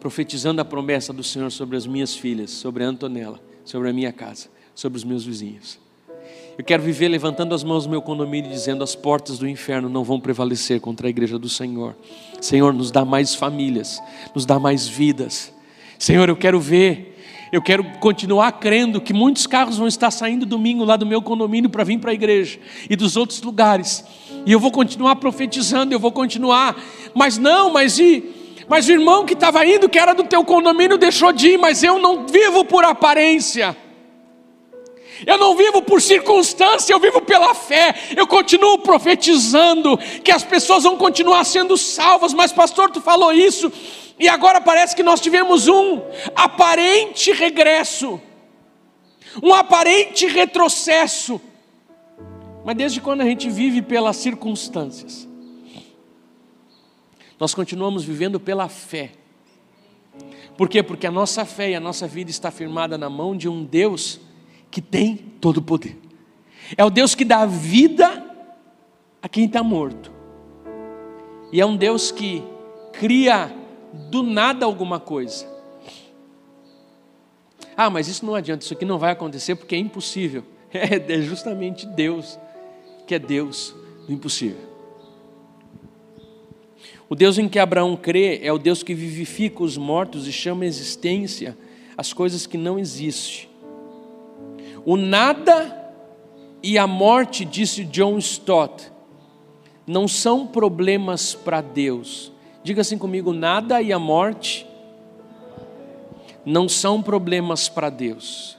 profetizando 0.00 0.60
a 0.60 0.64
promessa 0.64 1.12
do 1.12 1.24
Senhor 1.24 1.50
sobre 1.50 1.76
as 1.76 1.86
minhas 1.86 2.14
filhas, 2.14 2.50
sobre 2.50 2.84
a 2.84 2.88
Antonella, 2.88 3.40
sobre 3.64 3.88
a 3.88 3.92
minha 3.92 4.12
casa, 4.12 4.48
sobre 4.74 4.96
os 4.96 5.04
meus 5.04 5.24
vizinhos. 5.24 5.78
Eu 6.58 6.64
quero 6.64 6.82
viver 6.82 7.08
levantando 7.08 7.54
as 7.54 7.62
mãos 7.62 7.86
no 7.86 7.92
meu 7.92 8.02
condomínio 8.02 8.50
e 8.50 8.52
dizendo: 8.52 8.82
as 8.82 8.96
portas 8.96 9.38
do 9.38 9.48
inferno 9.48 9.88
não 9.88 10.02
vão 10.02 10.18
prevalecer 10.18 10.80
contra 10.80 11.06
a 11.06 11.10
igreja 11.10 11.38
do 11.38 11.48
Senhor. 11.48 11.96
Senhor, 12.40 12.74
nos 12.74 12.90
dá 12.90 13.04
mais 13.04 13.34
famílias, 13.34 14.02
nos 14.34 14.44
dá 14.44 14.58
mais 14.58 14.88
vidas. 14.88 15.52
Senhor, 15.98 16.28
eu 16.28 16.36
quero 16.36 16.60
ver 16.60 17.14
eu 17.50 17.62
quero 17.62 17.82
continuar 17.98 18.52
crendo 18.52 19.00
que 19.00 19.14
muitos 19.14 19.46
carros 19.46 19.78
vão 19.78 19.86
estar 19.86 20.10
saindo 20.10 20.44
domingo 20.44 20.84
lá 20.84 20.96
do 20.96 21.06
meu 21.06 21.22
condomínio 21.22 21.70
para 21.70 21.82
vir 21.82 21.98
para 21.98 22.10
a 22.10 22.14
igreja 22.14 22.58
e 22.90 22.94
dos 22.94 23.16
outros 23.16 23.40
lugares. 23.40 24.04
E 24.44 24.52
eu 24.52 24.60
vou 24.60 24.70
continuar 24.70 25.16
profetizando, 25.16 25.94
eu 25.94 25.98
vou 25.98 26.12
continuar. 26.12 26.76
Mas 27.14 27.38
não, 27.38 27.72
mas 27.72 27.98
e 27.98 28.34
mas 28.68 28.86
o 28.86 28.92
irmão 28.92 29.24
que 29.24 29.32
estava 29.32 29.64
indo, 29.64 29.88
que 29.88 29.98
era 29.98 30.12
do 30.12 30.24
teu 30.24 30.44
condomínio, 30.44 30.98
deixou 30.98 31.32
de 31.32 31.52
ir, 31.52 31.58
mas 31.58 31.82
eu 31.82 31.98
não 31.98 32.26
vivo 32.26 32.66
por 32.66 32.84
aparência. 32.84 33.74
Eu 35.26 35.38
não 35.38 35.56
vivo 35.56 35.82
por 35.82 36.00
circunstância, 36.00 36.92
eu 36.92 37.00
vivo 37.00 37.20
pela 37.20 37.54
fé. 37.54 37.94
Eu 38.16 38.26
continuo 38.26 38.78
profetizando 38.78 39.98
que 40.22 40.30
as 40.30 40.44
pessoas 40.44 40.84
vão 40.84 40.96
continuar 40.96 41.44
sendo 41.44 41.76
salvas. 41.76 42.32
Mas, 42.32 42.52
pastor, 42.52 42.90
tu 42.90 43.00
falou 43.00 43.32
isso, 43.32 43.72
e 44.18 44.28
agora 44.28 44.60
parece 44.60 44.94
que 44.94 45.02
nós 45.02 45.20
tivemos 45.20 45.68
um 45.68 46.02
aparente 46.34 47.32
regresso, 47.32 48.20
um 49.42 49.54
aparente 49.54 50.26
retrocesso. 50.26 51.40
Mas 52.64 52.76
desde 52.76 53.00
quando 53.00 53.20
a 53.20 53.24
gente 53.24 53.48
vive 53.48 53.80
pelas 53.80 54.16
circunstâncias? 54.16 55.26
Nós 57.38 57.54
continuamos 57.54 58.04
vivendo 58.04 58.40
pela 58.40 58.68
fé. 58.68 59.12
Por 60.56 60.68
quê? 60.68 60.82
Porque 60.82 61.06
a 61.06 61.10
nossa 61.10 61.44
fé 61.44 61.70
e 61.70 61.74
a 61.76 61.80
nossa 61.80 62.08
vida 62.08 62.30
está 62.30 62.50
firmada 62.50 62.98
na 62.98 63.08
mão 63.08 63.36
de 63.36 63.48
um 63.48 63.64
Deus 63.64 64.20
que 64.78 64.82
tem 64.82 65.16
todo 65.40 65.56
o 65.56 65.62
poder. 65.62 65.98
É 66.76 66.84
o 66.84 66.90
Deus 66.90 67.12
que 67.12 67.24
dá 67.24 67.44
vida 67.44 68.24
a 69.20 69.28
quem 69.28 69.46
está 69.46 69.60
morto. 69.60 70.12
E 71.52 71.60
é 71.60 71.66
um 71.66 71.76
Deus 71.76 72.12
que 72.12 72.44
cria 72.92 73.52
do 74.08 74.22
nada 74.22 74.64
alguma 74.64 75.00
coisa. 75.00 75.48
Ah, 77.76 77.90
mas 77.90 78.06
isso 78.06 78.24
não 78.24 78.36
adianta, 78.36 78.64
isso 78.64 78.72
aqui 78.72 78.84
não 78.84 79.00
vai 79.00 79.10
acontecer 79.10 79.56
porque 79.56 79.74
é 79.74 79.78
impossível. 79.78 80.44
É, 80.70 81.14
é 81.14 81.22
justamente 81.22 81.86
Deus 81.86 82.38
que 83.06 83.14
é 83.14 83.18
Deus 83.18 83.74
do 84.06 84.12
impossível. 84.12 84.60
O 87.08 87.14
Deus 87.14 87.38
em 87.38 87.48
que 87.48 87.58
Abraão 87.58 87.96
crê 87.96 88.38
é 88.42 88.52
o 88.52 88.58
Deus 88.58 88.82
que 88.82 88.92
vivifica 88.92 89.62
os 89.62 89.78
mortos 89.78 90.28
e 90.28 90.32
chama 90.32 90.64
a 90.64 90.66
existência 90.66 91.56
as 91.96 92.12
coisas 92.12 92.46
que 92.46 92.58
não 92.58 92.78
existem. 92.78 93.47
O 94.88 94.96
nada 94.96 95.92
e 96.62 96.78
a 96.78 96.86
morte, 96.86 97.44
disse 97.44 97.84
John 97.84 98.16
Stott, 98.16 98.90
não 99.86 100.08
são 100.08 100.46
problemas 100.46 101.34
para 101.34 101.60
Deus. 101.60 102.32
Diga 102.64 102.80
assim 102.80 102.96
comigo: 102.96 103.34
nada 103.34 103.82
e 103.82 103.92
a 103.92 103.98
morte 103.98 104.66
não 106.42 106.70
são 106.70 107.02
problemas 107.02 107.68
para 107.68 107.90
Deus. 107.90 108.57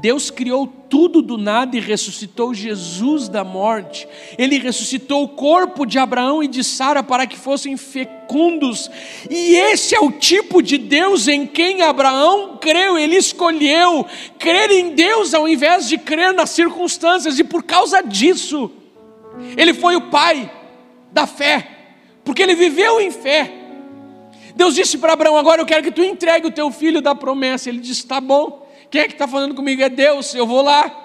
Deus 0.00 0.30
criou 0.30 0.66
tudo 0.66 1.22
do 1.22 1.38
nada 1.38 1.76
e 1.76 1.80
ressuscitou 1.80 2.52
Jesus 2.52 3.28
da 3.28 3.42
morte. 3.42 4.06
Ele 4.36 4.58
ressuscitou 4.58 5.24
o 5.24 5.28
corpo 5.28 5.86
de 5.86 5.98
Abraão 5.98 6.42
e 6.42 6.48
de 6.48 6.62
Sara 6.62 7.02
para 7.02 7.26
que 7.26 7.36
fossem 7.36 7.76
fecundos. 7.76 8.90
E 9.30 9.56
esse 9.56 9.94
é 9.94 10.00
o 10.00 10.12
tipo 10.12 10.62
de 10.62 10.76
Deus 10.76 11.28
em 11.28 11.46
quem 11.46 11.82
Abraão 11.82 12.58
creu. 12.58 12.98
Ele 12.98 13.16
escolheu 13.16 14.06
crer 14.38 14.70
em 14.70 14.94
Deus 14.94 15.32
ao 15.32 15.48
invés 15.48 15.88
de 15.88 15.96
crer 15.96 16.34
nas 16.34 16.50
circunstâncias, 16.50 17.38
e 17.38 17.44
por 17.44 17.62
causa 17.62 18.02
disso, 18.02 18.70
ele 19.56 19.72
foi 19.72 19.96
o 19.96 20.02
pai 20.02 20.50
da 21.10 21.26
fé, 21.26 21.68
porque 22.22 22.42
ele 22.42 22.54
viveu 22.54 23.00
em 23.00 23.10
fé. 23.10 23.52
Deus 24.54 24.74
disse 24.74 24.98
para 24.98 25.14
Abraão: 25.14 25.36
Agora 25.36 25.62
eu 25.62 25.66
quero 25.66 25.82
que 25.82 25.90
tu 25.90 26.02
entregue 26.02 26.46
o 26.46 26.52
teu 26.52 26.70
filho 26.70 27.00
da 27.00 27.14
promessa. 27.14 27.68
Ele 27.68 27.78
disse: 27.78 28.06
Tá 28.06 28.20
bom. 28.20 28.65
Quem 28.90 29.02
é 29.02 29.06
que 29.06 29.12
está 29.12 29.26
falando 29.26 29.54
comigo? 29.54 29.82
É 29.82 29.88
Deus, 29.88 30.34
eu 30.34 30.46
vou 30.46 30.62
lá. 30.62 31.04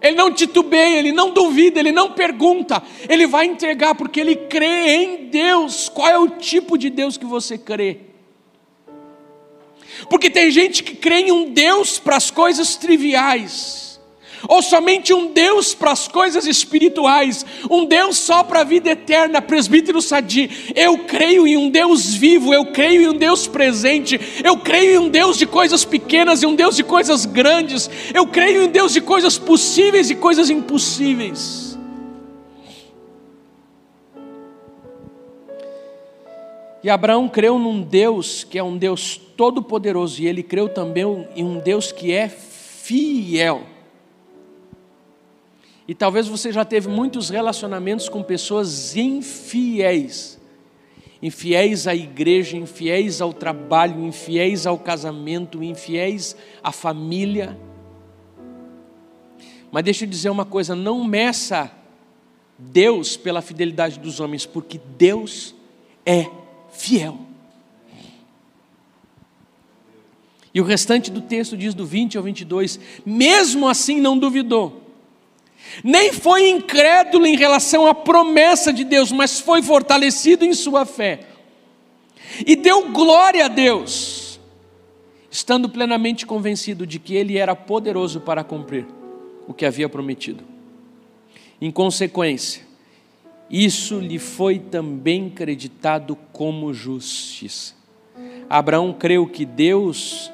Ele 0.00 0.16
não 0.16 0.32
titubeia, 0.32 0.98
ele 0.98 1.12
não 1.12 1.32
duvida, 1.32 1.78
ele 1.78 1.92
não 1.92 2.12
pergunta, 2.12 2.82
ele 3.06 3.26
vai 3.26 3.44
entregar 3.44 3.94
porque 3.94 4.18
ele 4.18 4.34
crê 4.34 4.94
em 4.94 5.26
Deus. 5.26 5.88
Qual 5.90 6.08
é 6.08 6.18
o 6.18 6.28
tipo 6.28 6.78
de 6.78 6.88
Deus 6.88 7.18
que 7.18 7.26
você 7.26 7.58
crê? 7.58 7.98
Porque 10.08 10.30
tem 10.30 10.50
gente 10.50 10.82
que 10.82 10.94
crê 10.94 11.20
em 11.20 11.32
um 11.32 11.52
Deus 11.52 11.98
para 11.98 12.16
as 12.16 12.30
coisas 12.30 12.76
triviais 12.76 13.89
ou 14.48 14.62
somente 14.62 15.12
um 15.12 15.32
Deus 15.32 15.74
para 15.74 15.92
as 15.92 16.08
coisas 16.08 16.46
espirituais, 16.46 17.44
um 17.70 17.84
Deus 17.84 18.18
só 18.18 18.42
para 18.42 18.60
a 18.60 18.64
vida 18.64 18.90
eterna, 18.90 19.42
presbítero 19.42 20.00
Sadi. 20.00 20.72
Eu 20.74 20.98
creio 20.98 21.46
em 21.46 21.56
um 21.56 21.70
Deus 21.70 22.14
vivo, 22.14 22.52
eu 22.52 22.66
creio 22.66 23.02
em 23.02 23.08
um 23.08 23.16
Deus 23.16 23.46
presente, 23.46 24.20
eu 24.44 24.56
creio 24.58 24.94
em 24.94 24.98
um 24.98 25.08
Deus 25.08 25.36
de 25.36 25.46
coisas 25.46 25.84
pequenas 25.84 26.42
e 26.42 26.46
um 26.46 26.54
Deus 26.54 26.76
de 26.76 26.84
coisas 26.84 27.24
grandes, 27.26 27.90
eu 28.14 28.26
creio 28.26 28.62
em 28.62 28.68
um 28.68 28.70
Deus 28.70 28.92
de 28.92 29.00
coisas 29.00 29.38
possíveis 29.38 30.10
e 30.10 30.14
coisas 30.14 30.50
impossíveis. 30.50 31.70
E 36.82 36.88
Abraão 36.88 37.28
creu 37.28 37.58
num 37.58 37.82
Deus 37.82 38.42
que 38.42 38.58
é 38.58 38.62
um 38.62 38.76
Deus 38.76 39.20
todo-poderoso, 39.36 40.22
e 40.22 40.26
ele 40.26 40.42
creu 40.42 40.68
também 40.68 41.04
em 41.36 41.44
um 41.44 41.58
Deus 41.58 41.92
que 41.92 42.12
é 42.12 42.28
fiel. 42.28 43.62
E 45.90 45.94
talvez 45.94 46.28
você 46.28 46.52
já 46.52 46.64
teve 46.64 46.88
muitos 46.88 47.30
relacionamentos 47.30 48.08
com 48.08 48.22
pessoas 48.22 48.94
infiéis. 48.94 50.38
Infiéis 51.20 51.88
à 51.88 51.96
igreja, 51.96 52.56
infiéis 52.56 53.20
ao 53.20 53.32
trabalho, 53.32 54.06
infiéis 54.06 54.68
ao 54.68 54.78
casamento, 54.78 55.64
infiéis 55.64 56.36
à 56.62 56.70
família. 56.70 57.58
Mas 59.72 59.82
deixa 59.82 60.04
eu 60.04 60.08
dizer 60.08 60.30
uma 60.30 60.44
coisa: 60.44 60.76
não 60.76 61.02
meça 61.02 61.68
Deus 62.56 63.16
pela 63.16 63.42
fidelidade 63.42 63.98
dos 63.98 64.20
homens, 64.20 64.46
porque 64.46 64.80
Deus 64.96 65.56
é 66.06 66.30
fiel. 66.70 67.18
E 70.54 70.60
o 70.60 70.64
restante 70.64 71.10
do 71.10 71.20
texto 71.20 71.56
diz 71.56 71.74
do 71.74 71.84
20 71.84 72.16
ao 72.16 72.22
22: 72.22 72.78
mesmo 73.04 73.68
assim 73.68 74.00
não 74.00 74.16
duvidou 74.16 74.88
nem 75.84 76.12
foi 76.12 76.48
incrédulo 76.48 77.26
em 77.26 77.36
relação 77.36 77.86
à 77.86 77.94
promessa 77.94 78.72
de 78.72 78.84
Deus, 78.84 79.12
mas 79.12 79.40
foi 79.40 79.62
fortalecido 79.62 80.44
em 80.44 80.52
sua 80.52 80.84
fé. 80.84 81.20
E 82.46 82.56
deu 82.56 82.90
glória 82.90 83.44
a 83.44 83.48
Deus, 83.48 84.40
estando 85.30 85.68
plenamente 85.68 86.26
convencido 86.26 86.86
de 86.86 86.98
que 86.98 87.14
Ele 87.14 87.36
era 87.36 87.54
poderoso 87.54 88.20
para 88.20 88.44
cumprir 88.44 88.86
o 89.46 89.54
que 89.54 89.66
havia 89.66 89.88
prometido. 89.88 90.44
Em 91.60 91.70
consequência, 91.70 92.62
isso 93.50 93.98
lhe 93.98 94.18
foi 94.18 94.58
também 94.58 95.28
creditado 95.28 96.16
como 96.32 96.72
justiça. 96.72 97.74
Abraão 98.48 98.92
creu 98.92 99.26
que 99.26 99.44
Deus, 99.44 100.30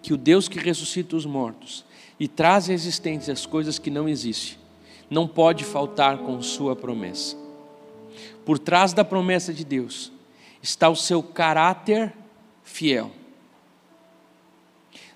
que 0.00 0.12
o 0.12 0.16
Deus 0.16 0.48
que 0.48 0.58
ressuscita 0.58 1.16
os 1.16 1.26
mortos, 1.26 1.84
e 2.22 2.28
traz 2.28 2.70
à 2.70 2.72
existência 2.72 3.32
as 3.32 3.44
coisas 3.44 3.80
que 3.80 3.90
não 3.90 4.08
existem, 4.08 4.56
não 5.10 5.26
pode 5.26 5.64
faltar 5.64 6.18
com 6.18 6.40
sua 6.40 6.76
promessa. 6.76 7.36
Por 8.46 8.60
trás 8.60 8.92
da 8.92 9.04
promessa 9.04 9.52
de 9.52 9.64
Deus 9.64 10.12
está 10.62 10.88
o 10.88 10.94
seu 10.94 11.20
caráter 11.20 12.14
fiel. 12.62 13.10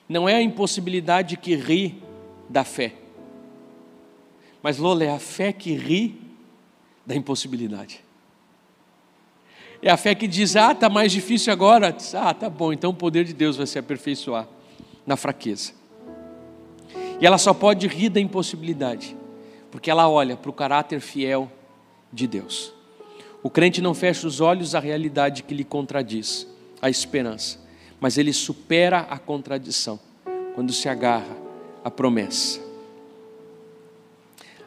Não 0.08 0.28
é 0.28 0.34
a 0.34 0.42
impossibilidade 0.42 1.36
que 1.36 1.54
ri 1.54 2.02
da 2.48 2.64
fé, 2.64 2.92
mas 4.60 4.76
Lola, 4.76 5.04
é 5.04 5.10
a 5.12 5.20
fé 5.20 5.52
que 5.52 5.76
ri 5.76 6.20
da 7.06 7.14
impossibilidade. 7.14 8.02
É 9.80 9.92
a 9.92 9.96
fé 9.96 10.12
que 10.12 10.26
diz: 10.26 10.56
ah, 10.56 10.72
está 10.72 10.88
mais 10.88 11.12
difícil 11.12 11.52
agora. 11.52 11.96
Ah, 12.14 12.34
tá 12.34 12.50
bom, 12.50 12.72
então 12.72 12.90
o 12.90 12.94
poder 12.94 13.24
de 13.24 13.32
Deus 13.32 13.56
vai 13.56 13.66
se 13.68 13.78
aperfeiçoar 13.78 14.48
na 15.06 15.16
fraqueza. 15.16 15.85
E 17.20 17.26
ela 17.26 17.38
só 17.38 17.54
pode 17.54 17.86
rir 17.86 18.10
da 18.10 18.20
impossibilidade, 18.20 19.16
porque 19.70 19.90
ela 19.90 20.08
olha 20.08 20.36
para 20.36 20.50
o 20.50 20.54
caráter 20.54 21.00
fiel 21.00 21.50
de 22.12 22.26
Deus. 22.26 22.72
O 23.42 23.48
crente 23.48 23.80
não 23.80 23.94
fecha 23.94 24.26
os 24.26 24.40
olhos 24.40 24.74
à 24.74 24.80
realidade 24.80 25.42
que 25.42 25.54
lhe 25.54 25.64
contradiz, 25.64 26.46
a 26.82 26.90
esperança, 26.90 27.58
mas 28.00 28.18
ele 28.18 28.32
supera 28.32 29.00
a 29.00 29.18
contradição 29.18 29.98
quando 30.54 30.72
se 30.72 30.88
agarra 30.88 31.36
à 31.84 31.90
promessa. 31.90 32.60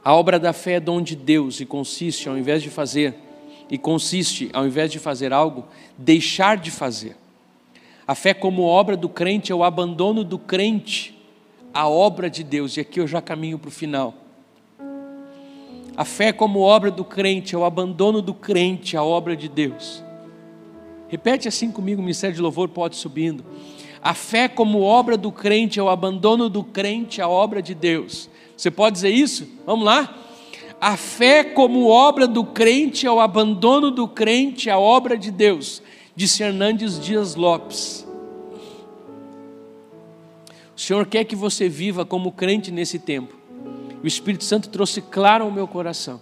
A 0.04 0.16
obra 0.16 0.40
da 0.40 0.54
fé 0.54 0.74
é 0.74 0.80
dom 0.80 1.02
de 1.02 1.16
Deus 1.16 1.60
e 1.60 1.66
consiste, 1.66 2.30
ao 2.30 2.38
invés 2.38 2.64
de 2.64 2.70
fazer, 2.70 3.14
e 3.70 3.78
consiste, 3.78 4.50
ao 4.54 4.66
invés 4.66 4.92
de 4.92 4.98
fazer 4.98 5.34
algo, 5.34 5.68
deixar 5.98 6.58
de 6.58 6.72
fazer. 6.72 7.16
A 8.08 8.16
fé, 8.16 8.34
como 8.34 8.64
obra 8.64 8.98
do 8.98 9.10
crente, 9.10 9.52
é 9.52 9.56
o 9.56 9.64
abandono 9.64 10.24
do 10.24 10.40
crente 10.40 11.19
à 11.74 11.88
obra 11.88 12.30
de 12.30 12.44
Deus, 12.44 12.78
e 12.78 12.80
aqui 12.80 13.00
eu 13.00 13.08
já 13.08 13.22
caminho 13.22 13.60
para 13.60 13.68
o 13.68 13.72
final. 13.72 14.14
A 15.96 16.06
fé, 16.06 16.32
como 16.32 16.60
obra 16.60 16.90
do 16.90 17.04
crente, 17.04 17.56
é 17.56 17.58
o 17.58 17.66
abandono 17.66 18.22
do 18.22 18.34
crente 18.34 18.96
à 18.96 19.04
obra 19.04 19.36
de 19.36 19.50
Deus. 19.50 20.04
Repete 21.10 21.48
assim 21.48 21.72
comigo, 21.72 22.00
o 22.00 22.04
ministério 22.04 22.36
de 22.36 22.42
louvor 22.42 22.70
pode 22.70 22.96
subindo. 22.96 23.44
A 24.02 24.14
fé, 24.14 24.48
como 24.48 24.82
obra 24.82 25.18
do 25.18 25.32
crente, 25.32 25.80
é 25.80 25.84
o 25.84 25.90
abandono 25.90 26.48
do 26.48 26.64
crente 26.64 27.22
à 27.22 27.28
obra 27.28 27.62
de 27.62 27.76
Deus. 27.76 28.30
Você 28.56 28.72
pode 28.72 28.94
dizer 28.94 29.10
isso? 29.10 29.48
Vamos 29.66 29.84
lá? 29.84 30.16
A 30.80 30.96
fé, 30.96 31.44
como 31.44 31.88
obra 31.88 32.26
do 32.26 32.46
crente, 32.46 33.06
é 33.06 33.12
o 33.12 33.20
abandono 33.20 33.92
do 33.92 34.08
crente 34.08 34.70
à 34.70 34.80
obra 34.80 35.18
de 35.18 35.30
Deus, 35.30 35.82
disse 36.16 36.42
Hernandes 36.44 36.98
Dias 36.98 37.36
Lopes. 37.36 38.08
O 40.80 40.82
Senhor 40.82 41.06
quer 41.08 41.26
que 41.26 41.36
você 41.36 41.68
viva 41.68 42.06
como 42.06 42.32
crente 42.32 42.72
nesse 42.72 42.98
tempo. 42.98 43.36
O 44.02 44.08
Espírito 44.08 44.46
Santo 44.46 44.70
trouxe 44.70 45.02
claro 45.02 45.44
ao 45.44 45.52
meu 45.52 45.68
coração, 45.68 46.22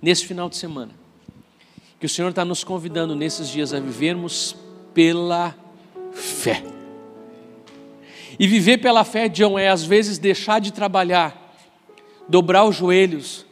nesse 0.00 0.24
final 0.24 0.48
de 0.48 0.56
semana, 0.56 0.92
que 2.00 2.06
o 2.06 2.08
Senhor 2.08 2.30
está 2.30 2.46
nos 2.46 2.64
convidando 2.64 3.14
nesses 3.14 3.50
dias 3.50 3.74
a 3.74 3.78
vivermos 3.78 4.56
pela 4.94 5.54
fé. 6.12 6.64
E 8.38 8.46
viver 8.46 8.78
pela 8.78 9.04
fé, 9.04 9.28
John, 9.28 9.58
é 9.58 9.68
às 9.68 9.84
vezes 9.84 10.16
deixar 10.16 10.58
de 10.58 10.72
trabalhar, 10.72 11.54
dobrar 12.26 12.64
os 12.64 12.74
joelhos 12.74 13.44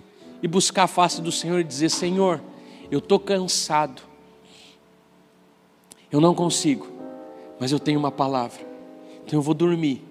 e 0.43 0.49
buscar 0.49 0.85
a 0.85 0.89
face 0.89 1.20
do 1.20 1.30
Senhor 1.30 1.61
e 1.61 1.64
dizer: 1.64 1.91
Senhor, 1.91 2.43
eu 2.91 3.01
estou 3.01 3.20
cansado, 3.20 4.01
eu 6.11 6.22
não 6.22 6.35
consigo, 6.35 6.89
mas 7.61 7.70
eu 7.70 7.78
tenho 7.78 7.99
uma 7.99 8.11
palavra, 8.11 8.74
então 9.25 9.39
eu 9.39 9.43
vou 9.43 9.55
dormir, 9.55 10.03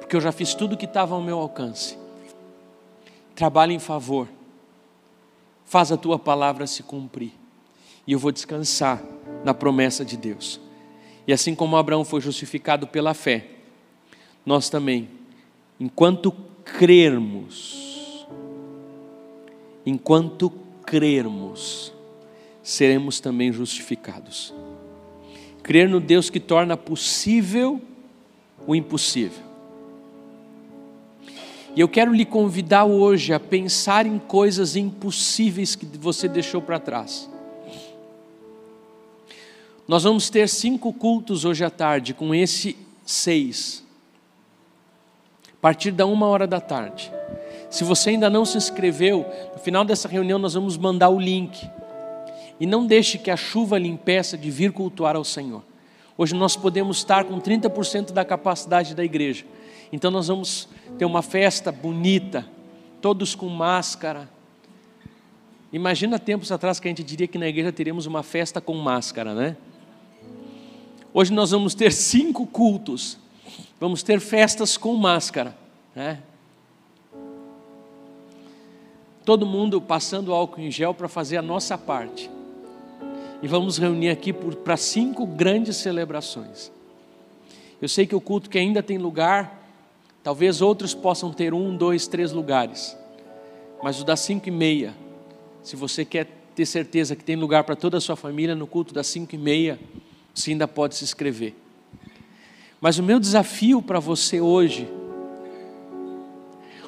porque 0.00 0.16
eu 0.16 0.20
já 0.20 0.32
fiz 0.32 0.54
tudo 0.54 0.76
que 0.76 0.86
estava 0.86 1.14
ao 1.14 1.20
meu 1.20 1.38
alcance. 1.38 1.98
Trabalha 3.34 3.72
em 3.72 3.78
favor, 3.78 4.28
faz 5.64 5.92
a 5.92 5.96
tua 5.96 6.18
palavra 6.18 6.66
se 6.66 6.82
cumprir, 6.82 7.32
e 8.06 8.12
eu 8.12 8.18
vou 8.18 8.32
descansar 8.32 9.02
na 9.44 9.52
promessa 9.52 10.04
de 10.04 10.16
Deus. 10.16 10.60
E 11.26 11.32
assim 11.32 11.54
como 11.54 11.76
Abraão 11.76 12.04
foi 12.04 12.20
justificado 12.20 12.86
pela 12.86 13.12
fé, 13.12 13.48
nós 14.44 14.70
também, 14.70 15.10
enquanto 15.78 16.32
crermos, 16.64 18.26
enquanto 19.84 20.50
crermos, 20.84 21.92
seremos 22.62 23.20
também 23.20 23.52
justificados. 23.52 24.54
Crer 25.62 25.88
no 25.88 26.00
Deus 26.00 26.30
que 26.30 26.40
torna 26.40 26.76
possível 26.76 27.82
o 28.66 28.74
impossível. 28.74 29.44
E 31.74 31.80
eu 31.80 31.88
quero 31.88 32.12
lhe 32.12 32.24
convidar 32.24 32.84
hoje 32.84 33.32
a 33.32 33.40
pensar 33.40 34.06
em 34.06 34.18
coisas 34.18 34.76
impossíveis 34.76 35.76
que 35.76 35.84
você 35.98 36.26
deixou 36.26 36.62
para 36.62 36.78
trás. 36.80 37.28
Nós 39.86 40.02
vamos 40.02 40.30
ter 40.30 40.48
cinco 40.48 40.92
cultos 40.92 41.44
hoje 41.44 41.64
à 41.64 41.70
tarde, 41.70 42.14
com 42.14 42.34
esse 42.34 42.76
seis 43.04 43.86
a 45.56 45.60
partir 45.60 45.90
da 45.90 46.06
uma 46.06 46.26
hora 46.26 46.46
da 46.46 46.60
tarde. 46.60 47.10
Se 47.70 47.82
você 47.82 48.10
ainda 48.10 48.30
não 48.30 48.44
se 48.44 48.56
inscreveu, 48.56 49.26
no 49.52 49.58
final 49.58 49.84
dessa 49.84 50.06
reunião 50.06 50.38
nós 50.38 50.54
vamos 50.54 50.76
mandar 50.76 51.08
o 51.08 51.18
link. 51.18 51.68
E 52.60 52.66
não 52.66 52.86
deixe 52.86 53.18
que 53.18 53.30
a 53.30 53.36
chuva 53.36 53.78
lhe 53.78 53.88
impeça 53.88 54.38
de 54.38 54.50
vir 54.50 54.72
cultuar 54.72 55.16
ao 55.16 55.24
Senhor. 55.24 55.62
Hoje 56.18 56.34
nós 56.34 56.56
podemos 56.56 56.98
estar 56.98 57.24
com 57.24 57.40
30% 57.40 58.12
da 58.12 58.24
capacidade 58.24 58.94
da 58.94 59.04
igreja. 59.04 59.44
Então 59.92 60.10
nós 60.10 60.28
vamos 60.28 60.68
ter 60.98 61.04
uma 61.04 61.22
festa 61.22 61.70
bonita, 61.70 62.46
todos 63.00 63.34
com 63.34 63.48
máscara. 63.48 64.28
Imagina 65.72 66.18
tempos 66.18 66.50
atrás 66.50 66.80
que 66.80 66.88
a 66.88 66.90
gente 66.90 67.02
diria 67.02 67.26
que 67.26 67.38
na 67.38 67.48
igreja 67.48 67.72
teríamos 67.72 68.06
uma 68.06 68.22
festa 68.22 68.60
com 68.60 68.74
máscara, 68.74 69.34
né? 69.34 69.56
Hoje 71.12 71.32
nós 71.32 71.50
vamos 71.50 71.74
ter 71.74 71.92
cinco 71.92 72.46
cultos 72.46 73.18
Vamos 73.78 74.02
ter 74.02 74.20
festas 74.20 74.76
com 74.76 74.94
máscara, 74.94 75.56
né? 75.94 76.20
Todo 79.24 79.44
mundo 79.44 79.80
passando 79.80 80.32
álcool 80.32 80.60
em 80.60 80.70
gel 80.70 80.94
para 80.94 81.08
fazer 81.08 81.36
a 81.36 81.42
nossa 81.42 81.76
parte. 81.76 82.30
E 83.42 83.48
vamos 83.48 83.78
reunir 83.78 84.08
aqui 84.08 84.32
para 84.32 84.76
cinco 84.76 85.26
grandes 85.26 85.76
celebrações. 85.76 86.72
Eu 87.80 87.88
sei 87.88 88.06
que 88.06 88.14
o 88.14 88.20
culto 88.20 88.48
que 88.48 88.58
ainda 88.58 88.82
tem 88.82 88.96
lugar, 88.96 89.62
talvez 90.22 90.62
outros 90.62 90.94
possam 90.94 91.32
ter 91.32 91.52
um, 91.52 91.76
dois, 91.76 92.06
três 92.06 92.32
lugares. 92.32 92.96
Mas 93.82 94.00
o 94.00 94.04
das 94.04 94.20
cinco 94.20 94.48
e 94.48 94.50
meia, 94.50 94.94
se 95.62 95.76
você 95.76 96.04
quer 96.04 96.26
ter 96.54 96.64
certeza 96.64 97.14
que 97.14 97.22
tem 97.22 97.36
lugar 97.36 97.64
para 97.64 97.76
toda 97.76 97.98
a 97.98 98.00
sua 98.00 98.16
família 98.16 98.54
no 98.54 98.66
culto 98.66 98.94
das 98.94 99.06
cinco 99.06 99.34
e 99.34 99.38
meia, 99.38 99.78
você 100.34 100.52
ainda 100.52 100.66
pode 100.66 100.94
se 100.94 101.04
inscrever. 101.04 101.54
Mas 102.80 102.98
o 102.98 103.02
meu 103.02 103.20
desafio 103.20 103.82
para 103.82 104.00
você 104.00 104.40
hoje, 104.40 104.88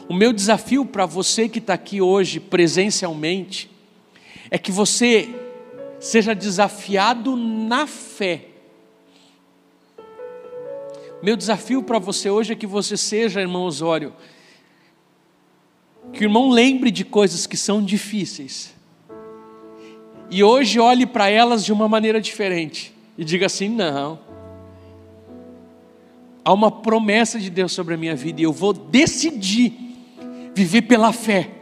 o 0.09 0.15
meu 0.15 0.33
desafio 0.33 0.87
para 0.87 1.05
você 1.05 1.49
que 1.49 1.59
está 1.59 1.75
aqui 1.75 2.01
hoje 2.01 2.41
presencialmente, 2.41 3.71
é 4.51 4.57
que 4.57 4.73
você 4.73 5.29
seja 6.01 6.35
desafiado 6.35 7.37
na 7.37 7.87
fé. 7.87 8.47
Meu 11.23 11.37
desafio 11.37 11.83
para 11.83 11.99
você 11.99 12.31
hoje 12.31 12.53
é 12.53 12.57
que 12.57 12.67
você 12.67 12.97
seja, 12.97 13.41
irmão 13.41 13.65
Osório, 13.65 14.15
que 16.13 16.21
o 16.21 16.25
irmão 16.25 16.49
lembre 16.51 16.91
de 16.91 17.05
coisas 17.05 17.47
que 17.47 17.57
são 17.57 17.83
difíceis, 17.83 18.75
e 20.31 20.45
hoje 20.45 20.79
olhe 20.79 21.07
para 21.07 21.29
elas 21.29 21.65
de 21.65 21.73
uma 21.73 21.89
maneira 21.89 22.21
diferente, 22.21 22.95
e 23.17 23.25
diga 23.25 23.47
assim: 23.47 23.69
não, 23.69 24.21
há 26.45 26.53
uma 26.53 26.71
promessa 26.71 27.39
de 27.39 27.51
Deus 27.51 27.73
sobre 27.73 27.95
a 27.95 27.97
minha 27.99 28.15
vida 28.15 28.41
e 28.41 28.45
eu 28.45 28.53
vou 28.53 28.73
decidir 28.73 29.73
viver 30.55 30.83
pela 30.83 31.13
fé. 31.13 31.58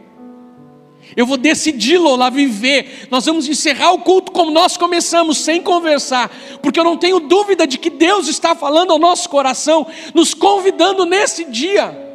Eu 1.15 1.25
vou 1.25 1.37
decidir, 1.37 1.97
Lola, 1.97 2.29
viver. 2.29 3.07
Nós 3.09 3.25
vamos 3.25 3.47
encerrar 3.47 3.91
o 3.91 3.99
culto 3.99 4.31
como 4.31 4.51
nós 4.51 4.77
começamos, 4.77 5.37
sem 5.37 5.61
conversar, 5.61 6.29
porque 6.61 6.79
eu 6.79 6.83
não 6.83 6.97
tenho 6.97 7.19
dúvida 7.19 7.65
de 7.65 7.77
que 7.77 7.89
Deus 7.89 8.27
está 8.27 8.55
falando 8.55 8.91
ao 8.91 8.99
nosso 8.99 9.29
coração, 9.29 9.87
nos 10.13 10.33
convidando 10.33 11.05
nesse 11.05 11.45
dia 11.45 12.07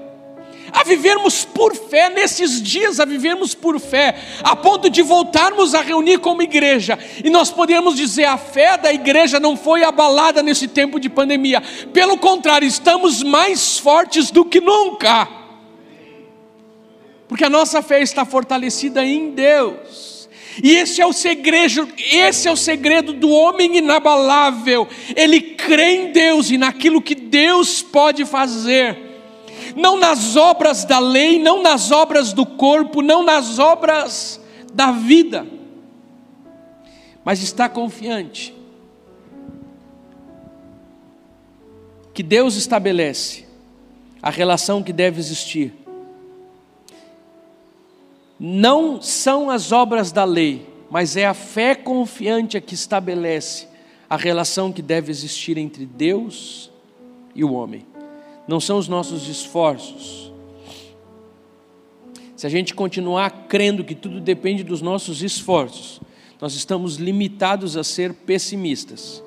a 0.73 0.83
vivermos 0.83 1.45
por 1.45 1.77
fé 1.77 2.09
nesses 2.09 2.63
dias, 2.63 2.99
a 2.99 3.05
vivermos 3.05 3.55
por 3.55 3.79
fé, 3.79 4.17
a 4.43 4.57
ponto 4.57 4.89
de 4.89 5.03
voltarmos 5.03 5.75
a 5.75 5.83
reunir 5.83 6.19
como 6.19 6.43
igreja, 6.43 6.99
e 7.23 7.29
nós 7.29 7.51
podemos 7.51 7.95
dizer: 7.95 8.25
a 8.25 8.39
fé 8.39 8.79
da 8.79 8.93
igreja 8.93 9.39
não 9.39 9.57
foi 9.57 9.85
abalada 9.85 10.43
nesse 10.43 10.67
tempo 10.67 10.99
de 10.99 11.11
pandemia, 11.11 11.63
pelo 11.93 12.17
contrário, 12.17 12.67
estamos 12.67 13.23
mais 13.23 13.79
fortes 13.79 14.31
do 14.31 14.45
que 14.45 14.61
nunca, 14.61 15.42
porque 17.33 17.47
a 17.47 17.49
nossa 17.49 17.81
fé 17.81 18.03
está 18.03 18.27
fortalecida 18.27 19.03
em 19.03 19.31
Deus. 19.31 20.29
E 20.63 20.73
esse 20.73 21.01
é 21.01 21.07
o 21.07 21.15
segredo, 21.15 21.89
esse 21.97 22.47
é 22.47 22.53
o 22.53 22.57
segredo 22.59 23.15
do 23.15 23.31
homem 23.31 23.79
inabalável. 23.79 24.87
Ele 25.17 25.41
crê 25.41 25.95
em 25.95 26.13
Deus 26.13 26.51
e 26.51 26.59
naquilo 26.59 27.01
que 27.01 27.15
Deus 27.15 27.81
pode 27.81 28.27
fazer 28.27 28.99
não 29.75 29.97
nas 29.97 30.37
obras 30.37 30.85
da 30.85 30.99
lei, 30.99 31.39
não 31.39 31.63
nas 31.63 31.91
obras 31.91 32.35
do 32.35 32.45
corpo, 32.45 33.01
não 33.01 33.23
nas 33.23 33.59
obras 33.59 34.39
da 34.75 34.93
vida, 34.93 35.47
mas 37.25 37.43
está 37.43 37.67
confiante 37.67 38.55
que 42.13 42.23
Deus 42.23 42.57
estabelece 42.57 43.47
a 44.21 44.29
relação 44.29 44.83
que 44.83 44.93
deve 44.93 45.19
existir. 45.19 45.82
Não 48.45 49.01
são 49.01 49.51
as 49.51 49.71
obras 49.71 50.11
da 50.11 50.25
lei, 50.25 50.67
mas 50.91 51.17
é 51.17 51.25
a 51.25 51.33
fé 51.33 51.77
confiante 51.77 52.57
a 52.57 52.61
que 52.61 52.75
estabelece 52.75 53.69
a 54.11 54.17
relação 54.17 54.73
que 54.73 54.83
deve 54.83 55.13
existir 55.13 55.57
entre 55.57 55.87
Deus 55.87 56.71
e 57.35 57.45
o 57.45 57.53
homem 57.53 57.87
não 58.47 58.61
são 58.61 58.79
os 58.79 58.89
nossos 58.89 59.29
esforços. 59.29 60.33
Se 62.37 62.47
a 62.47 62.51
gente 62.51 62.75
continuar 62.75 63.47
crendo 63.49 63.85
que 63.85 63.95
tudo 63.95 64.21
depende 64.21 64.65
dos 64.65 64.83
nossos 64.83 65.23
esforços, 65.23 66.01
nós 66.41 66.55
estamos 66.55 66.97
limitados 66.97 67.77
a 67.77 67.85
ser 67.85 68.13
pessimistas. 68.13 69.23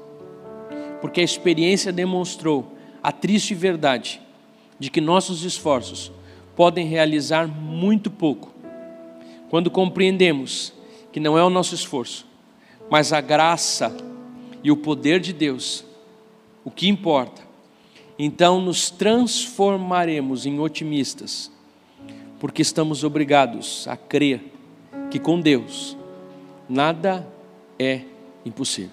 porque 1.01 1.22
a 1.22 1.24
experiência 1.24 1.91
demonstrou 1.93 2.72
a 3.03 3.11
triste 3.11 3.53
verdade 3.53 4.20
de 4.80 4.89
que 4.89 4.99
nossos 4.99 5.43
esforços 5.43 6.11
podem 6.55 6.88
realizar 6.88 7.47
muito 7.47 8.09
pouco 8.09 8.55
quando 9.56 9.72
compreendemos 9.72 10.74
que 11.14 11.20
não 11.22 11.38
é 11.38 11.41
o 11.41 11.49
nosso 11.49 11.74
esforço, 11.74 12.28
mas 12.89 13.14
a 13.14 13.22
graça 13.22 13.95
e 14.62 14.70
o 14.70 14.76
poder 14.76 15.22
de 15.22 15.32
Deus 15.32 15.86
o 16.66 16.70
que 16.70 16.89
importa. 16.89 17.41
Então 18.20 18.60
nos 18.60 18.89
transformaremos 18.89 20.45
em 20.45 20.60
otimistas, 20.60 21.49
porque 22.38 22.62
estamos 22.62 23.06
obrigados 23.06 23.88
a 23.88 23.95
crer 23.95 24.41
que 25.10 25.20
com 25.20 25.39
Deus 25.39 25.95
nada 26.68 27.26
é 27.80 28.01
impossível. 28.45 28.91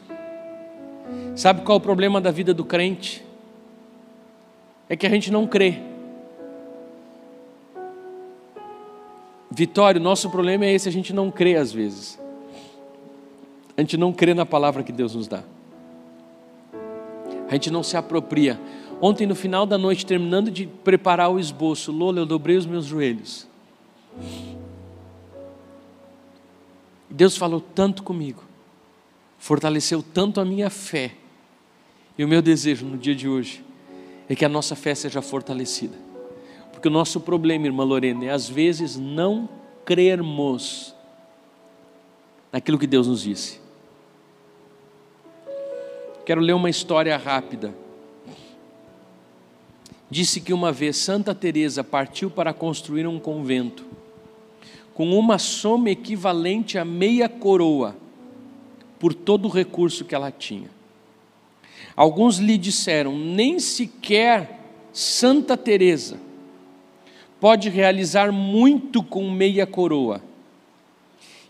Sabe 1.35 1.63
qual 1.63 1.79
é 1.79 1.81
o 1.81 1.83
problema 1.83 2.21
da 2.21 2.31
vida 2.31 2.55
do 2.55 2.65
crente? 2.65 3.25
É 4.89 4.95
que 4.95 5.09
a 5.09 5.11
gente 5.11 5.29
não 5.29 5.45
crê. 5.45 5.92
Vitório, 9.55 10.01
nosso 10.01 10.31
problema 10.31 10.65
é 10.65 10.73
esse, 10.73 10.89
a 10.89 10.93
gente 10.93 11.13
não 11.13 11.31
crê 11.31 11.57
às 11.57 11.71
vezes. 11.71 12.19
A 13.77 13.81
gente 13.83 13.99
não 13.99 14.11
crê 14.11 14.33
na 14.33 14.47
palavra 14.47 14.83
que 14.83 14.91
Deus 14.91 15.15
nos 15.15 15.29
dá. 15.29 15.45
A 17.49 17.53
gente 17.53 17.71
não 17.71 17.83
se 17.83 17.95
apropria. 17.95 18.59
Ontem, 18.99 19.27
no 19.27 19.35
final 19.35 19.67
da 19.67 19.77
noite, 19.77 20.07
terminando 20.07 20.51
de 20.51 20.67
preparar 20.67 21.31
o 21.31 21.39
esboço, 21.39 21.93
Lola, 21.93 22.21
eu 22.21 22.27
dobrei 22.27 22.57
os 22.57 22.65
meus 22.65 22.87
joelhos. 22.87 23.47
Deus 27.11 27.37
falou 27.37 27.61
tanto 27.61 28.03
comigo, 28.03 28.43
fortaleceu 29.39 30.03
tanto 30.03 30.41
a 30.41 30.47
minha 30.47 30.71
fé. 30.71 31.13
E 32.17 32.25
o 32.25 32.29
meu 32.29 32.41
desejo 32.41 32.87
no 32.87 32.97
dia 32.97 33.15
de 33.15 33.29
hoje 33.29 33.63
é 34.31 34.35
que 34.35 34.47
a 34.47 34.49
nossa 34.49 34.75
fé 34.75 34.95
seja 34.95 35.21
fortalecida. 35.21 36.02
Porque 36.83 36.89
o 36.89 36.99
nosso 36.99 37.21
problema, 37.21 37.67
irmã 37.67 37.85
Lorena, 37.85 38.25
é 38.25 38.31
às 38.31 38.49
vezes 38.49 38.97
não 38.97 39.49
crermos 39.85 40.93
naquilo 42.51 42.77
que 42.77 42.89
Deus 42.89 43.07
nos 43.07 43.23
disse. 43.23 43.61
Quero 46.27 46.41
ler 46.41 46.55
uma 46.55 46.69
história 46.69 47.17
rápida. 47.17 47.73
Disse 50.11 50.41
que 50.41 50.53
uma 50.53 50.73
vez 50.73 50.97
Santa 50.97 51.33
Teresa 51.33 51.85
partiu 51.85 52.29
para 52.29 52.53
construir 52.53 53.07
um 53.07 53.21
convento 53.21 53.87
com 54.93 55.17
uma 55.17 55.39
soma 55.39 55.89
equivalente 55.89 56.79
a 56.79 56.85
meia 56.85 57.29
coroa 57.29 57.95
por 58.99 59.15
todo 59.15 59.47
o 59.47 59.53
recurso 59.53 60.05
que 60.05 60.17
ela 60.17 60.33
tinha. 60.33 60.69
Alguns 61.95 62.39
lhe 62.39 62.59
disseram: 62.59 63.17
"Nem 63.17 63.61
sequer 63.61 64.59
Santa 64.93 65.57
Teresa 65.57 66.32
pode 67.43 67.69
realizar 67.69 68.33
muito 68.33 69.03
com 69.03 69.31
meia 69.31 69.67
coroa". 69.67 70.23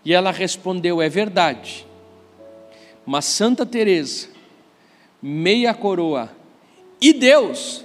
E 0.05 0.13
ela 0.13 0.33
respondeu: 0.33 1.01
"É 1.01 1.09
verdade. 1.09 1.87
Mas 3.07 3.27
Santa 3.27 3.67
Teresa 3.67 4.33
meia 5.23 5.73
coroa 5.73 6.29
e 7.01 7.13
Deus 7.13 7.85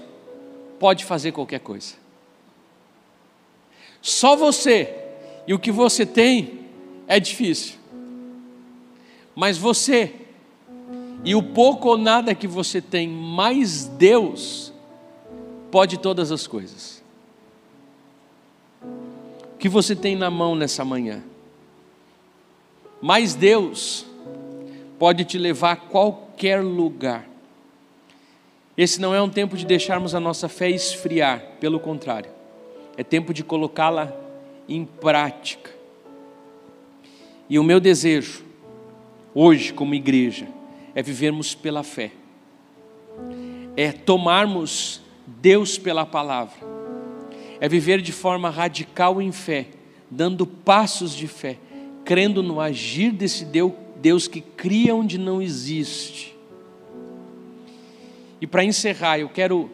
pode 0.79 1.05
fazer 1.05 1.31
qualquer 1.31 1.59
coisa. 1.59 1.95
Só 4.01 4.35
você 4.35 4.95
e 5.45 5.53
o 5.53 5.59
que 5.59 5.71
você 5.71 6.05
tem 6.05 6.61
é 7.07 7.19
difícil. 7.19 7.75
Mas 9.35 9.57
você 9.57 10.13
e 11.23 11.35
o 11.35 11.43
pouco 11.43 11.89
ou 11.89 11.97
nada 11.97 12.33
que 12.33 12.47
você 12.47 12.81
tem, 12.81 13.07
mais 13.07 13.85
Deus 13.85 14.73
pode 15.69 15.97
todas 15.99 16.31
as 16.31 16.47
coisas. 16.47 16.96
Que 19.67 19.71
você 19.71 19.93
tem 19.93 20.15
na 20.15 20.31
mão 20.31 20.55
nessa 20.55 20.85
manhã? 20.85 21.21
Mais 23.01 23.35
Deus 23.35 24.05
pode 24.97 25.25
te 25.25 25.37
levar 25.37 25.73
a 25.73 25.75
qualquer 25.75 26.63
lugar. 26.63 27.27
Esse 28.77 29.01
não 29.01 29.13
é 29.13 29.21
um 29.21 29.27
tempo 29.27 29.57
de 29.57 29.65
deixarmos 29.65 30.15
a 30.15 30.21
nossa 30.21 30.47
fé 30.47 30.69
esfriar, 30.69 31.57
pelo 31.59 31.81
contrário, 31.81 32.31
é 32.95 33.03
tempo 33.03 33.33
de 33.33 33.43
colocá-la 33.43 34.15
em 34.69 34.85
prática. 34.85 35.69
E 37.49 37.59
o 37.59 37.63
meu 37.63 37.81
desejo, 37.81 38.45
hoje, 39.35 39.73
como 39.73 39.93
igreja, 39.93 40.47
é 40.95 41.03
vivermos 41.03 41.53
pela 41.53 41.83
fé, 41.83 42.13
é 43.75 43.91
tomarmos 43.91 45.01
Deus 45.25 45.77
pela 45.77 46.05
palavra, 46.05 46.76
é 47.59 47.67
viver 47.67 48.01
de 48.01 48.11
forma 48.11 48.49
radical 48.49 49.21
em 49.21 49.31
fé, 49.31 49.67
dando 50.09 50.45
passos 50.45 51.13
de 51.13 51.27
fé, 51.27 51.57
crendo 52.05 52.41
no 52.41 52.59
agir 52.59 53.11
desse 53.11 53.45
Deus 53.97 54.27
que 54.27 54.41
cria 54.41 54.95
onde 54.95 55.17
não 55.17 55.41
existe. 55.41 56.35
E 58.39 58.45
para 58.45 58.63
encerrar, 58.63 59.19
eu 59.19 59.29
quero 59.29 59.71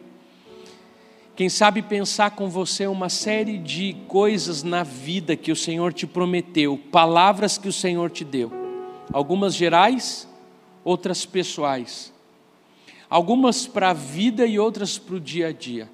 quem 1.36 1.48
sabe 1.48 1.82
pensar 1.82 2.30
com 2.30 2.48
você 2.48 2.86
uma 2.86 3.08
série 3.08 3.58
de 3.58 3.96
coisas 4.06 4.62
na 4.62 4.84
vida 4.84 5.34
que 5.34 5.50
o 5.50 5.56
Senhor 5.56 5.92
te 5.92 6.06
prometeu, 6.06 6.78
palavras 6.92 7.58
que 7.58 7.66
o 7.66 7.72
Senhor 7.72 8.08
te 8.08 8.24
deu, 8.24 8.52
algumas 9.12 9.54
gerais, 9.54 10.28
outras 10.84 11.26
pessoais, 11.26 12.12
algumas 13.10 13.66
para 13.66 13.90
a 13.90 13.92
vida 13.92 14.46
e 14.46 14.60
outras 14.60 14.96
para 14.96 15.16
o 15.16 15.20
dia 15.20 15.48
a 15.48 15.52
dia. 15.52 15.90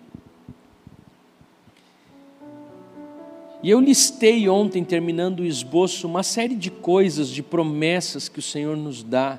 E 3.62 3.70
eu 3.70 3.80
listei 3.80 4.48
ontem, 4.48 4.82
terminando 4.82 5.40
o 5.40 5.44
esboço, 5.44 6.06
uma 6.06 6.22
série 6.22 6.54
de 6.54 6.70
coisas, 6.70 7.28
de 7.28 7.42
promessas 7.42 8.28
que 8.28 8.38
o 8.38 8.42
Senhor 8.42 8.76
nos 8.76 9.02
dá, 9.02 9.38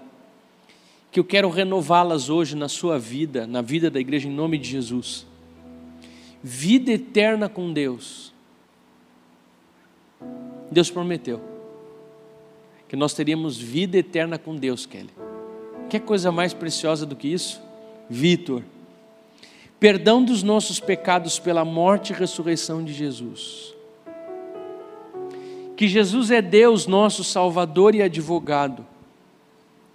que 1.12 1.20
eu 1.20 1.24
quero 1.24 1.50
renová-las 1.50 2.30
hoje 2.30 2.56
na 2.56 2.70
sua 2.70 3.00
vida, 3.00 3.48
na 3.48 3.62
vida 3.62 3.90
da 3.90 4.00
igreja, 4.00 4.28
em 4.28 4.32
nome 4.32 4.58
de 4.58 4.70
Jesus 4.70 5.26
vida 6.44 6.92
eterna 6.92 7.48
com 7.48 7.72
Deus. 7.72 8.34
Deus 10.72 10.90
prometeu 10.90 11.42
que 12.88 12.96
nós 12.96 13.14
teríamos 13.14 13.58
vida 13.58 13.98
eterna 13.98 14.38
com 14.38 14.56
Deus, 14.56 14.86
Kelly. 14.86 15.12
Que 15.90 16.00
coisa 16.00 16.32
mais 16.32 16.54
preciosa 16.54 17.06
do 17.06 17.16
que 17.16 17.28
isso? 17.28 17.62
Vitor, 18.10 18.64
perdão 19.80 20.24
dos 20.24 20.44
nossos 20.44 20.80
pecados 20.80 21.40
pela 21.40 21.64
morte 21.64 22.12
e 22.12 22.16
ressurreição 22.16 22.84
de 22.84 22.94
Jesus. 22.94 23.74
Que 25.82 25.88
Jesus 25.88 26.30
é 26.30 26.44
Deus, 26.44 26.86
nosso 26.86 27.24
Salvador 27.24 27.96
e 27.96 28.04
advogado. 28.04 28.86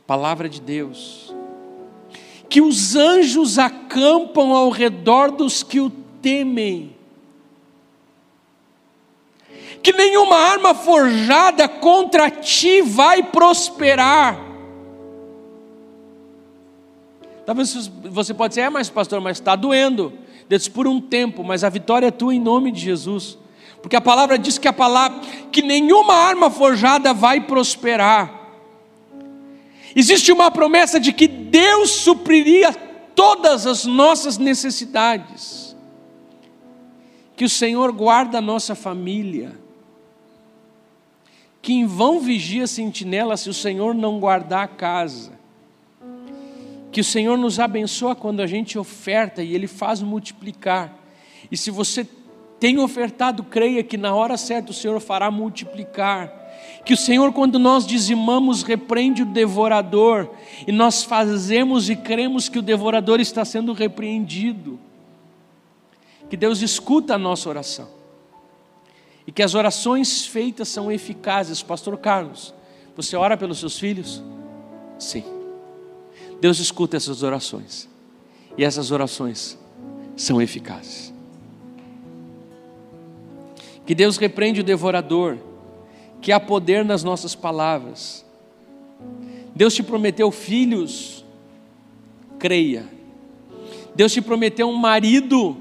Palavra 0.04 0.48
de 0.48 0.60
Deus. 0.60 1.32
Que 2.48 2.60
os 2.60 2.96
anjos 2.96 3.56
acampam 3.56 4.50
ao 4.50 4.68
redor 4.68 5.30
dos 5.30 5.62
que 5.62 5.78
o 5.78 5.88
temem. 6.20 6.96
Que 9.80 9.92
nenhuma 9.92 10.36
arma 10.36 10.74
forjada 10.74 11.68
contra 11.68 12.32
ti 12.32 12.82
vai 12.82 13.22
prosperar. 13.22 14.40
Talvez 17.44 17.88
você 18.10 18.34
pode 18.34 18.54
dizer, 18.54 18.62
é, 18.62 18.70
mas 18.70 18.90
pastor, 18.90 19.20
mas 19.20 19.36
está 19.36 19.54
doendo. 19.54 20.12
Deus 20.48 20.66
por 20.66 20.88
um 20.88 21.00
tempo, 21.00 21.44
mas 21.44 21.62
a 21.62 21.68
vitória 21.68 22.08
é 22.08 22.10
tua 22.10 22.34
em 22.34 22.40
nome 22.40 22.72
de 22.72 22.80
Jesus. 22.80 23.38
Porque 23.86 23.94
a 23.94 24.00
palavra 24.00 24.36
diz 24.36 24.58
que 24.58 24.66
a 24.66 24.72
palavra 24.72 25.20
que 25.52 25.62
nenhuma 25.62 26.12
arma 26.12 26.50
forjada 26.50 27.14
vai 27.14 27.42
prosperar. 27.42 28.50
Existe 29.94 30.32
uma 30.32 30.50
promessa 30.50 30.98
de 30.98 31.12
que 31.12 31.28
Deus 31.28 31.92
supriria 31.92 32.72
todas 33.14 33.64
as 33.64 33.84
nossas 33.84 34.38
necessidades. 34.38 35.76
Que 37.36 37.44
o 37.44 37.48
Senhor 37.48 37.92
guarda 37.92 38.38
a 38.38 38.40
nossa 38.40 38.74
família, 38.74 39.56
que 41.62 41.72
em 41.72 41.86
vão 41.86 42.18
vigia 42.18 42.64
a 42.64 42.66
sentinela 42.66 43.36
se 43.36 43.48
o 43.48 43.54
Senhor 43.54 43.94
não 43.94 44.18
guardar 44.18 44.64
a 44.64 44.68
casa, 44.68 45.30
que 46.90 47.00
o 47.00 47.04
Senhor 47.04 47.38
nos 47.38 47.60
abençoa 47.60 48.16
quando 48.16 48.40
a 48.40 48.48
gente 48.48 48.76
oferta 48.76 49.44
e 49.44 49.54
Ele 49.54 49.68
faz 49.68 50.02
multiplicar, 50.02 50.92
e 51.52 51.56
se 51.56 51.70
você 51.70 52.04
tem 52.58 52.78
ofertado, 52.78 53.44
creia 53.44 53.82
que 53.82 53.96
na 53.96 54.14
hora 54.14 54.36
certa 54.36 54.70
o 54.70 54.74
Senhor 54.74 54.98
fará 55.00 55.30
multiplicar. 55.30 56.32
Que 56.84 56.94
o 56.94 56.96
Senhor, 56.96 57.32
quando 57.32 57.58
nós 57.58 57.86
dizimamos, 57.86 58.62
repreende 58.62 59.22
o 59.22 59.26
devorador, 59.26 60.30
e 60.66 60.72
nós 60.72 61.02
fazemos 61.02 61.90
e 61.90 61.96
cremos 61.96 62.48
que 62.48 62.58
o 62.58 62.62
devorador 62.62 63.20
está 63.20 63.44
sendo 63.44 63.72
repreendido 63.72 64.78
que 66.28 66.36
Deus 66.36 66.60
escuta 66.60 67.14
a 67.14 67.18
nossa 67.18 67.48
oração 67.48 67.88
e 69.26 69.32
que 69.32 69.42
as 69.42 69.54
orações 69.54 70.26
feitas 70.26 70.68
são 70.68 70.90
eficazes. 70.90 71.62
Pastor 71.62 71.96
Carlos, 71.98 72.54
você 72.96 73.16
ora 73.16 73.36
pelos 73.36 73.58
seus 73.58 73.78
filhos? 73.78 74.22
Sim. 74.98 75.24
Deus 76.40 76.58
escuta 76.58 76.96
essas 76.96 77.22
orações. 77.22 77.88
E 78.56 78.64
essas 78.64 78.90
orações 78.90 79.58
são 80.16 80.40
eficazes. 80.40 81.05
Que 83.86 83.94
Deus 83.94 84.16
repreende 84.16 84.60
o 84.60 84.64
devorador, 84.64 85.38
que 86.20 86.32
há 86.32 86.40
poder 86.40 86.84
nas 86.84 87.04
nossas 87.04 87.34
palavras. 87.34 88.26
Deus 89.54 89.74
te 89.74 89.82
prometeu 89.82 90.30
filhos, 90.30 91.24
creia. 92.38 92.84
Deus 93.94 94.12
te 94.12 94.20
prometeu 94.20 94.68
um 94.68 94.76
marido, 94.76 95.56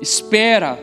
espera. 0.00 0.78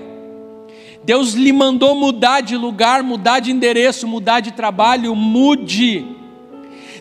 Deus 1.03 1.33
lhe 1.33 1.51
mandou 1.51 1.95
mudar 1.95 2.41
de 2.41 2.55
lugar, 2.55 3.01
mudar 3.01 3.39
de 3.39 3.51
endereço, 3.51 4.07
mudar 4.07 4.39
de 4.39 4.51
trabalho, 4.51 5.15
mude. 5.15 6.05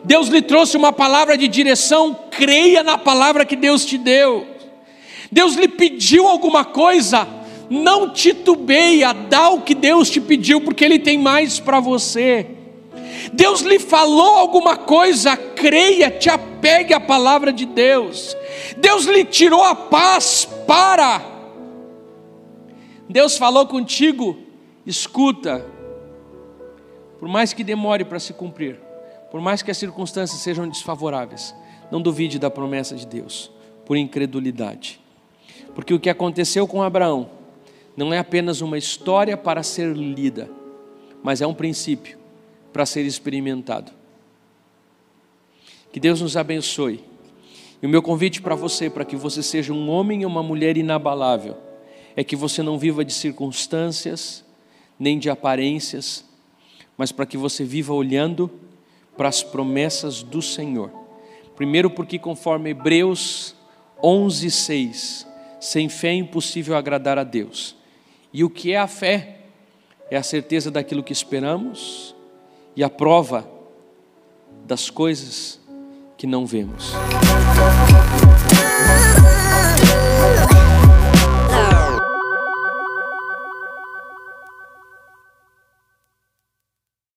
Deus 0.02 0.28
lhe 0.28 0.40
trouxe 0.40 0.76
uma 0.76 0.92
palavra 0.92 1.36
de 1.36 1.46
direção, 1.46 2.16
creia 2.30 2.82
na 2.82 2.96
palavra 2.96 3.44
que 3.44 3.56
Deus 3.56 3.84
te 3.84 3.98
deu. 3.98 4.46
Deus 5.30 5.54
lhe 5.54 5.68
pediu 5.68 6.26
alguma 6.26 6.64
coisa, 6.64 7.28
não 7.70 8.12
titubeia, 8.12 9.12
dá 9.12 9.48
o 9.50 9.62
que 9.62 9.76
Deus 9.76 10.10
te 10.10 10.20
pediu, 10.20 10.60
porque 10.60 10.84
Ele 10.84 10.98
tem 10.98 11.16
mais 11.16 11.60
para 11.60 11.78
você. 11.78 12.56
Deus 13.32 13.60
lhe 13.60 13.78
falou 13.78 14.38
alguma 14.38 14.76
coisa, 14.76 15.36
creia, 15.36 16.10
te 16.10 16.28
apegue 16.28 16.92
à 16.92 16.98
palavra 16.98 17.52
de 17.52 17.64
Deus. 17.64 18.36
Deus 18.78 19.04
lhe 19.04 19.24
tirou 19.24 19.62
a 19.62 19.76
paz, 19.76 20.48
para. 20.66 21.22
Deus 23.08 23.38
falou 23.38 23.66
contigo, 23.68 24.36
escuta. 24.84 25.64
Por 27.20 27.28
mais 27.28 27.52
que 27.52 27.62
demore 27.62 28.04
para 28.04 28.18
se 28.18 28.32
cumprir, 28.32 28.80
por 29.30 29.40
mais 29.40 29.62
que 29.62 29.70
as 29.70 29.78
circunstâncias 29.78 30.40
sejam 30.40 30.68
desfavoráveis, 30.68 31.54
não 31.88 32.02
duvide 32.02 32.36
da 32.36 32.50
promessa 32.50 32.96
de 32.96 33.06
Deus, 33.06 33.50
por 33.84 33.96
incredulidade. 33.96 35.00
Porque 35.72 35.94
o 35.94 36.00
que 36.00 36.10
aconteceu 36.10 36.66
com 36.66 36.82
Abraão 36.82 37.39
não 37.96 38.12
é 38.12 38.18
apenas 38.18 38.60
uma 38.60 38.78
história 38.78 39.36
para 39.36 39.62
ser 39.62 39.94
lida, 39.96 40.50
mas 41.22 41.40
é 41.40 41.46
um 41.46 41.54
princípio 41.54 42.18
para 42.72 42.86
ser 42.86 43.02
experimentado. 43.02 43.92
Que 45.92 45.98
Deus 45.98 46.20
nos 46.20 46.36
abençoe. 46.36 47.04
E 47.82 47.86
o 47.86 47.88
meu 47.88 48.02
convite 48.02 48.40
para 48.40 48.54
você, 48.54 48.88
para 48.88 49.04
que 49.04 49.16
você 49.16 49.42
seja 49.42 49.72
um 49.72 49.88
homem 49.88 50.22
e 50.22 50.26
uma 50.26 50.42
mulher 50.42 50.76
inabalável, 50.76 51.56
é 52.14 52.22
que 52.22 52.36
você 52.36 52.62
não 52.62 52.78
viva 52.78 53.04
de 53.04 53.12
circunstâncias, 53.12 54.44
nem 54.98 55.18
de 55.18 55.30
aparências, 55.30 56.24
mas 56.96 57.10
para 57.10 57.26
que 57.26 57.36
você 57.36 57.64
viva 57.64 57.94
olhando 57.94 58.50
para 59.16 59.28
as 59.28 59.42
promessas 59.42 60.22
do 60.22 60.42
Senhor. 60.42 60.90
Primeiro, 61.56 61.90
porque 61.90 62.18
conforme 62.18 62.70
Hebreus 62.70 63.54
11, 64.02 64.50
6, 64.50 65.26
sem 65.60 65.88
fé 65.88 66.08
é 66.08 66.14
impossível 66.14 66.76
agradar 66.76 67.18
a 67.18 67.24
Deus. 67.24 67.76
E 68.32 68.44
o 68.44 68.50
que 68.50 68.72
é 68.72 68.78
a 68.78 68.86
fé? 68.86 69.38
É 70.10 70.16
a 70.16 70.22
certeza 70.22 70.70
daquilo 70.70 71.02
que 71.02 71.12
esperamos 71.12 72.14
e 72.76 72.84
a 72.84 72.88
prova 72.88 73.48
das 74.64 74.88
coisas 74.88 75.60
que 76.16 76.26
não 76.26 76.46
vemos. 76.46 76.92